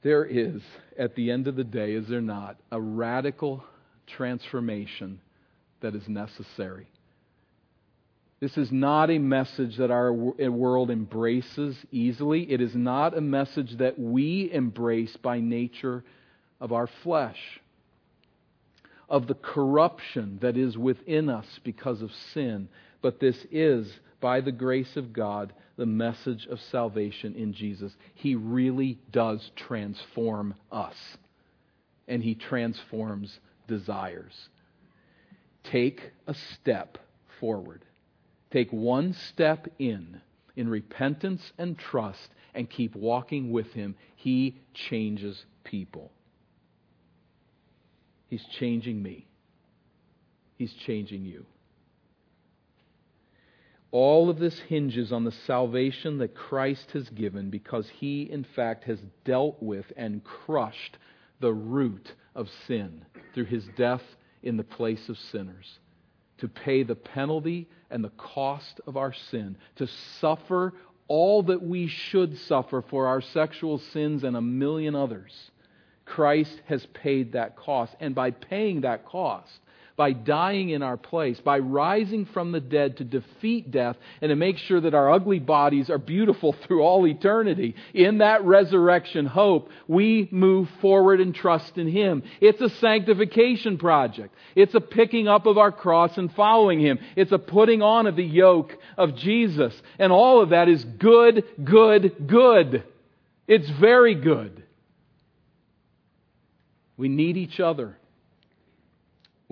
There 0.03 0.23
is, 0.23 0.61
at 0.99 1.15
the 1.15 1.31
end 1.31 1.47
of 1.47 1.55
the 1.55 1.63
day, 1.63 1.93
is 1.93 2.07
there 2.07 2.21
not, 2.21 2.57
a 2.71 2.79
radical 2.79 3.63
transformation 4.05 5.19
that 5.81 5.95
is 5.95 6.07
necessary. 6.07 6.89
This 8.43 8.57
is 8.57 8.73
not 8.73 9.09
a 9.09 9.19
message 9.19 9.77
that 9.77 9.89
our 9.89 10.09
eh, 10.37 10.49
world 10.49 10.91
embraces 10.91 11.77
easily. 11.93 12.51
It 12.51 12.59
is 12.59 12.75
not 12.75 13.17
a 13.17 13.21
message 13.21 13.77
that 13.77 13.97
we 13.97 14.51
embrace 14.51 15.15
by 15.15 15.39
nature 15.39 16.03
of 16.59 16.73
our 16.73 16.87
flesh, 17.03 17.61
of 19.07 19.27
the 19.27 19.33
corruption 19.35 20.39
that 20.41 20.57
is 20.57 20.77
within 20.77 21.29
us 21.29 21.45
because 21.63 22.01
of 22.01 22.11
sin. 22.33 22.67
But 23.01 23.21
this 23.21 23.37
is, 23.49 23.89
by 24.19 24.41
the 24.41 24.51
grace 24.51 24.97
of 24.97 25.13
God, 25.13 25.53
the 25.77 25.85
message 25.85 26.45
of 26.47 26.59
salvation 26.59 27.35
in 27.35 27.53
Jesus. 27.53 27.95
He 28.13 28.35
really 28.35 28.99
does 29.09 29.51
transform 29.55 30.55
us, 30.69 30.97
and 32.09 32.21
He 32.21 32.35
transforms 32.35 33.39
desires. 33.69 34.49
Take 35.63 36.11
a 36.27 36.33
step 36.33 36.97
forward. 37.39 37.85
Take 38.53 38.71
one 38.71 39.13
step 39.13 39.67
in, 39.79 40.21
in 40.55 40.69
repentance 40.69 41.51
and 41.57 41.75
trust, 41.75 42.29
and 42.53 42.69
keep 42.69 42.95
walking 42.95 43.51
with 43.51 43.73
Him. 43.73 43.95
He 44.15 44.61
changes 44.75 45.43
people. 45.63 46.11
He's 48.29 48.45
changing 48.45 49.01
me. 49.01 49.25
He's 50.55 50.73
changing 50.73 51.25
you. 51.25 51.47
All 53.89 54.29
of 54.29 54.37
this 54.37 54.59
hinges 54.59 55.11
on 55.11 55.23
the 55.23 55.31
salvation 55.31 56.19
that 56.19 56.35
Christ 56.35 56.91
has 56.91 57.09
given 57.09 57.49
because 57.49 57.89
he, 57.89 58.21
in 58.21 58.43
fact, 58.43 58.83
has 58.83 58.99
dealt 59.25 59.63
with 59.63 59.91
and 59.97 60.23
crushed 60.23 60.99
the 61.39 61.53
root 61.53 62.13
of 62.35 62.49
sin 62.67 63.03
through 63.33 63.45
his 63.45 63.67
death 63.75 64.03
in 64.43 64.57
the 64.57 64.63
place 64.63 65.09
of 65.09 65.17
sinners, 65.17 65.79
to 66.39 66.47
pay 66.47 66.83
the 66.83 66.95
penalty 66.95 67.67
and 67.89 68.03
the 68.03 68.09
cost 68.09 68.81
of 68.87 68.97
our 68.97 69.13
sin, 69.13 69.55
to 69.75 69.87
suffer 70.19 70.73
all 71.07 71.43
that 71.43 71.61
we 71.61 71.87
should 71.87 72.37
suffer 72.39 72.81
for 72.89 73.07
our 73.07 73.21
sexual 73.21 73.77
sins 73.77 74.23
and 74.23 74.35
a 74.35 74.41
million 74.41 74.95
others. 74.95 75.51
Christ 76.05 76.61
has 76.65 76.85
paid 76.87 77.33
that 77.33 77.55
cost. 77.55 77.95
And 77.99 78.15
by 78.15 78.31
paying 78.31 78.81
that 78.81 79.05
cost, 79.05 79.51
by 79.95 80.11
dying 80.11 80.69
in 80.69 80.81
our 80.81 80.97
place, 80.97 81.39
by 81.39 81.59
rising 81.59 82.25
from 82.25 82.51
the 82.51 82.59
dead 82.59 82.97
to 82.97 83.03
defeat 83.03 83.69
death 83.69 83.95
and 84.21 84.29
to 84.29 84.35
make 84.35 84.57
sure 84.57 84.81
that 84.81 84.95
our 84.95 85.11
ugly 85.11 85.39
bodies 85.39 85.89
are 85.89 85.99
beautiful 85.99 86.53
through 86.67 86.81
all 86.81 87.05
eternity. 87.07 87.75
In 87.93 88.17
that 88.19 88.43
resurrection 88.43 89.25
hope, 89.25 89.69
we 89.87 90.27
move 90.31 90.69
forward 90.81 91.21
and 91.21 91.35
trust 91.35 91.77
in 91.77 91.87
Him. 91.87 92.23
It's 92.41 92.61
a 92.61 92.69
sanctification 92.69 93.77
project. 93.77 94.33
It's 94.55 94.73
a 94.73 94.81
picking 94.81 95.27
up 95.27 95.45
of 95.45 95.57
our 95.57 95.71
cross 95.71 96.17
and 96.17 96.33
following 96.33 96.79
Him. 96.79 96.99
It's 97.15 97.31
a 97.31 97.39
putting 97.39 97.81
on 97.81 98.07
of 98.07 98.15
the 98.15 98.23
yoke 98.23 98.75
of 98.97 99.15
Jesus. 99.15 99.79
And 99.99 100.11
all 100.11 100.41
of 100.41 100.49
that 100.49 100.69
is 100.69 100.83
good, 100.83 101.43
good, 101.63 102.27
good. 102.27 102.83
It's 103.47 103.69
very 103.79 104.15
good. 104.15 104.63
We 106.97 107.09
need 107.09 107.37
each 107.37 107.59
other. 107.59 107.97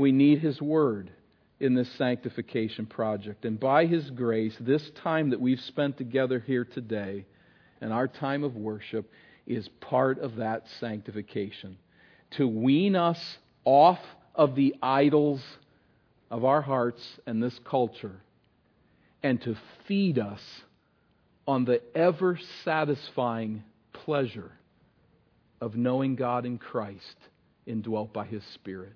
We 0.02 0.12
need 0.12 0.40
His 0.40 0.60
Word 0.60 1.12
in 1.60 1.76
this 1.76 1.92
sanctification 1.92 2.88
project. 2.88 3.46
And 3.46 3.60
by 3.60 3.86
His 3.86 4.10
grace, 4.10 4.56
this 4.60 4.90
time 5.04 5.30
that 5.30 5.40
we've 5.40 5.62
spent 5.62 5.96
together 5.96 6.40
here 6.40 6.66
today 6.66 7.28
and 7.82 7.94
our 7.94 8.08
time 8.08 8.44
of 8.44 8.56
worship 8.56 9.12
is 9.46 9.70
part 9.80 10.18
of 10.18 10.38
that 10.38 10.66
sanctification. 10.80 11.78
To 12.32 12.48
wean 12.48 12.96
us 12.96 13.38
off 13.64 14.00
of 14.34 14.56
the 14.56 14.74
idols 14.82 15.44
of 16.32 16.46
our 16.46 16.64
hearts 16.64 17.20
and 17.28 17.44
this 17.44 17.60
culture, 17.64 18.22
and 19.22 19.40
to 19.44 19.56
feed 19.88 20.18
us 20.18 20.42
on 21.48 21.66
the 21.66 21.80
ever 21.96 22.40
satisfying 22.64 23.64
pleasure 23.94 24.52
of 25.60 25.76
knowing 25.76 26.16
God 26.16 26.48
in 26.48 26.58
Christ 26.58 27.18
indwelt 27.68 28.14
by 28.14 28.26
His 28.26 28.44
Spirit. 28.56 28.94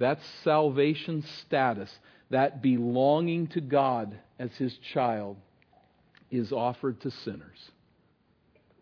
That 0.00 0.18
salvation 0.42 1.24
status, 1.42 1.90
that 2.30 2.62
belonging 2.62 3.46
to 3.48 3.60
God 3.60 4.18
as 4.38 4.50
His 4.56 4.76
child, 4.92 5.36
is 6.30 6.52
offered 6.52 7.00
to 7.02 7.10
sinners. 7.10 7.70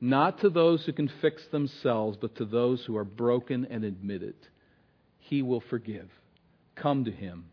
Not 0.00 0.40
to 0.40 0.48
those 0.48 0.84
who 0.84 0.92
can 0.92 1.10
fix 1.20 1.44
themselves, 1.48 2.16
but 2.20 2.36
to 2.36 2.44
those 2.44 2.84
who 2.84 2.96
are 2.96 3.04
broken 3.04 3.66
and 3.68 3.84
admit 3.84 4.22
it. 4.22 4.48
He 5.18 5.42
will 5.42 5.62
forgive. 5.68 6.08
Come 6.76 7.04
to 7.04 7.10
Him 7.10 7.46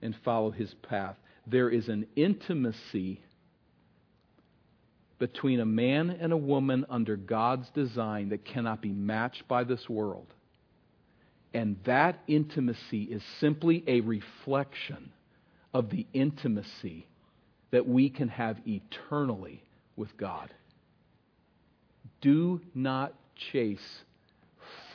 and 0.00 0.16
follow 0.24 0.50
His 0.50 0.72
path. 0.82 1.16
There 1.46 1.68
is 1.68 1.88
an 1.88 2.06
intimacy 2.16 3.20
between 5.18 5.60
a 5.60 5.66
man 5.66 6.10
and 6.10 6.32
a 6.32 6.36
woman 6.36 6.86
under 6.88 7.16
God's 7.16 7.68
design 7.70 8.30
that 8.30 8.44
cannot 8.44 8.80
be 8.80 8.92
matched 8.92 9.46
by 9.46 9.64
this 9.64 9.88
world. 9.88 10.26
And 11.54 11.76
that 11.84 12.20
intimacy 12.26 13.04
is 13.04 13.22
simply 13.40 13.84
a 13.86 14.00
reflection 14.00 15.12
of 15.74 15.90
the 15.90 16.06
intimacy 16.12 17.06
that 17.70 17.86
we 17.86 18.08
can 18.08 18.28
have 18.28 18.58
eternally 18.66 19.62
with 19.96 20.16
God. 20.16 20.50
Do 22.20 22.60
not 22.74 23.14
chase 23.52 24.02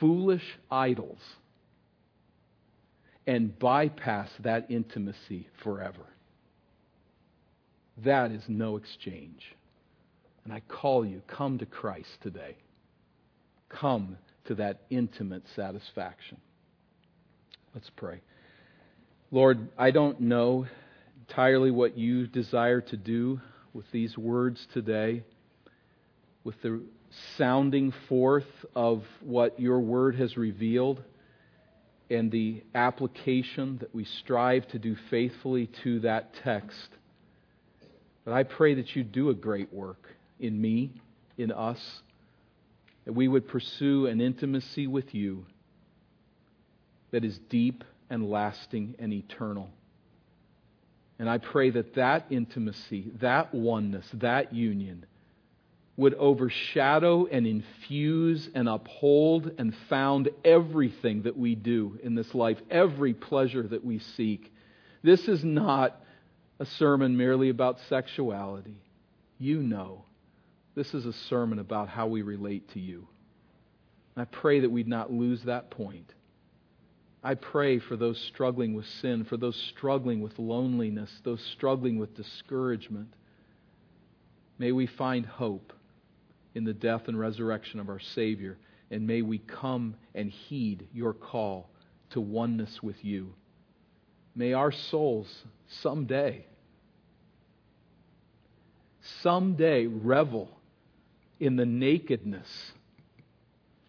foolish 0.00 0.58
idols 0.70 1.20
and 3.26 3.56
bypass 3.58 4.30
that 4.40 4.70
intimacy 4.70 5.48
forever. 5.62 6.06
That 8.04 8.30
is 8.30 8.42
no 8.48 8.76
exchange. 8.76 9.54
And 10.44 10.52
I 10.52 10.60
call 10.60 11.04
you, 11.04 11.20
come 11.26 11.58
to 11.58 11.66
Christ 11.66 12.08
today. 12.22 12.56
Come 13.68 14.16
to 14.46 14.54
that 14.54 14.80
intimate 14.88 15.42
satisfaction. 15.54 16.38
Let's 17.74 17.90
pray. 17.96 18.20
Lord, 19.30 19.68
I 19.76 19.90
don't 19.90 20.20
know 20.20 20.66
entirely 21.28 21.70
what 21.70 21.98
you 21.98 22.26
desire 22.26 22.80
to 22.80 22.96
do 22.96 23.40
with 23.74 23.84
these 23.92 24.16
words 24.16 24.66
today, 24.72 25.22
with 26.44 26.60
the 26.62 26.80
sounding 27.36 27.92
forth 28.08 28.46
of 28.74 29.04
what 29.20 29.60
your 29.60 29.80
word 29.80 30.14
has 30.16 30.36
revealed 30.36 31.02
and 32.10 32.32
the 32.32 32.62
application 32.74 33.76
that 33.78 33.94
we 33.94 34.04
strive 34.04 34.66
to 34.68 34.78
do 34.78 34.96
faithfully 35.10 35.68
to 35.84 36.00
that 36.00 36.32
text. 36.42 36.88
But 38.24 38.32
I 38.32 38.44
pray 38.44 38.74
that 38.74 38.96
you 38.96 39.04
do 39.04 39.28
a 39.28 39.34
great 39.34 39.72
work 39.74 40.08
in 40.40 40.58
me, 40.58 40.90
in 41.36 41.52
us, 41.52 41.78
that 43.04 43.12
we 43.12 43.28
would 43.28 43.46
pursue 43.46 44.06
an 44.06 44.22
intimacy 44.22 44.86
with 44.86 45.14
you 45.14 45.44
that 47.10 47.24
is 47.24 47.38
deep 47.50 47.84
and 48.10 48.28
lasting 48.30 48.94
and 48.98 49.12
eternal. 49.12 49.70
And 51.18 51.28
I 51.28 51.38
pray 51.38 51.70
that 51.70 51.94
that 51.94 52.26
intimacy, 52.30 53.10
that 53.20 53.52
oneness, 53.52 54.06
that 54.14 54.52
union 54.54 55.04
would 55.96 56.14
overshadow 56.14 57.26
and 57.26 57.44
infuse 57.44 58.48
and 58.54 58.68
uphold 58.68 59.50
and 59.58 59.74
found 59.88 60.28
everything 60.44 61.22
that 61.22 61.36
we 61.36 61.56
do 61.56 61.98
in 62.04 62.14
this 62.14 62.34
life, 62.36 62.58
every 62.70 63.12
pleasure 63.12 63.64
that 63.64 63.84
we 63.84 63.98
seek. 63.98 64.52
This 65.02 65.26
is 65.26 65.42
not 65.42 66.00
a 66.60 66.66
sermon 66.66 67.16
merely 67.16 67.48
about 67.48 67.80
sexuality. 67.88 68.80
You 69.40 69.60
know, 69.60 70.04
this 70.76 70.94
is 70.94 71.04
a 71.04 71.12
sermon 71.12 71.58
about 71.58 71.88
how 71.88 72.06
we 72.06 72.22
relate 72.22 72.70
to 72.74 72.80
you. 72.80 73.08
I 74.16 74.24
pray 74.24 74.60
that 74.60 74.70
we'd 74.70 74.88
not 74.88 75.12
lose 75.12 75.42
that 75.44 75.70
point. 75.70 76.12
I 77.22 77.34
pray 77.34 77.78
for 77.80 77.96
those 77.96 78.18
struggling 78.28 78.74
with 78.74 78.86
sin, 79.00 79.24
for 79.24 79.36
those 79.36 79.56
struggling 79.70 80.20
with 80.20 80.38
loneliness, 80.38 81.10
those 81.24 81.42
struggling 81.52 81.98
with 81.98 82.16
discouragement. 82.16 83.08
May 84.58 84.72
we 84.72 84.86
find 84.86 85.26
hope 85.26 85.72
in 86.54 86.64
the 86.64 86.72
death 86.72 87.08
and 87.08 87.18
resurrection 87.18 87.80
of 87.80 87.88
our 87.88 87.98
Savior, 87.98 88.56
and 88.90 89.06
may 89.06 89.22
we 89.22 89.38
come 89.38 89.96
and 90.14 90.30
heed 90.30 90.86
your 90.92 91.12
call 91.12 91.68
to 92.10 92.20
oneness 92.20 92.82
with 92.82 93.04
you. 93.04 93.34
May 94.34 94.52
our 94.52 94.70
souls 94.70 95.44
someday, 95.66 96.46
someday 99.22 99.86
revel 99.86 100.48
in 101.40 101.56
the 101.56 101.66
nakedness 101.66 102.72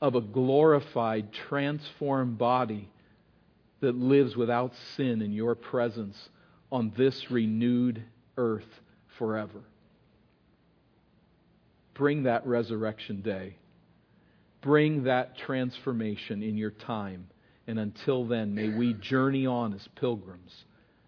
of 0.01 0.15
a 0.15 0.21
glorified, 0.21 1.31
transformed 1.31 2.37
body 2.37 2.89
that 3.81 3.95
lives 3.95 4.35
without 4.35 4.73
sin 4.95 5.21
in 5.21 5.31
your 5.31 5.55
presence 5.55 6.29
on 6.71 6.91
this 6.97 7.31
renewed 7.31 8.03
earth 8.37 8.81
forever. 9.17 9.61
Bring 11.93 12.23
that 12.23 12.45
resurrection 12.45 13.21
day. 13.21 13.57
Bring 14.61 15.03
that 15.03 15.37
transformation 15.37 16.43
in 16.43 16.57
your 16.57 16.71
time. 16.71 17.27
And 17.67 17.79
until 17.79 18.25
then, 18.25 18.55
may 18.55 18.69
we 18.69 18.93
journey 18.93 19.45
on 19.45 19.73
as 19.73 19.87
pilgrims, 19.95 20.65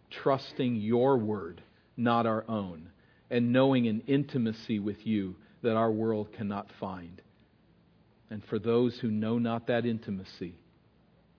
trusting 0.10 0.76
your 0.76 1.18
word, 1.18 1.62
not 1.98 2.26
our 2.26 2.46
own, 2.48 2.90
and 3.30 3.52
knowing 3.54 3.88
an 3.88 4.04
intimacy 4.08 4.80
with 4.80 5.06
you 5.08 5.36
that 5.64 5.76
our 5.76 5.92
world 5.92 6.34
cannot 6.34 6.70
find. 6.80 7.22
And 8.30 8.44
for 8.46 8.60
those 8.60 8.98
who 9.00 9.10
know 9.10 9.38
not 9.38 9.68
that 9.68 9.86
intimacy, 9.86 10.56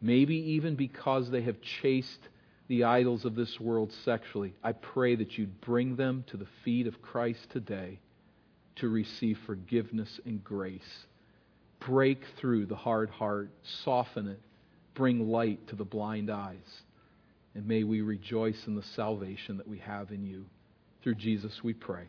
maybe 0.03 0.35
even 0.35 0.75
because 0.75 1.31
they 1.31 1.43
have 1.43 1.63
chased 1.63 2.29
the 2.69 2.85
idols 2.85 3.25
of 3.25 3.35
this 3.35 3.59
world 3.61 3.93
sexually, 4.05 4.55
I 4.63 4.73
pray 4.73 5.15
that 5.15 5.39
you'd 5.39 5.61
bring 5.61 5.97
them 5.97 6.25
to 6.29 6.37
the 6.37 6.49
feet 6.65 6.87
of 6.87 7.01
Christ 7.01 7.49
today 7.51 8.01
to 8.77 8.89
receive 8.89 9.39
forgiveness 9.47 10.21
and 10.27 10.43
grace. 10.43 11.07
Break 11.81 12.25
through 12.39 12.67
the 12.67 12.77
hard 12.77 13.11
heart, 13.11 13.51
soften 13.63 14.29
it, 14.29 14.41
bring 14.95 15.31
light 15.31 15.67
to 15.69 15.77
the 15.77 15.85
blind 15.85 16.31
eyes. 16.31 16.83
And 17.55 17.67
may 17.67 17.85
we 17.85 18.01
rejoice 18.01 18.67
in 18.67 18.75
the 18.75 18.83
salvation 18.83 19.57
that 19.59 19.69
we 19.69 19.79
have 19.79 20.11
in 20.11 20.25
you. 20.27 20.47
Through 21.03 21.17
Jesus 21.17 21.63
we 21.63 21.75
pray. 21.75 22.05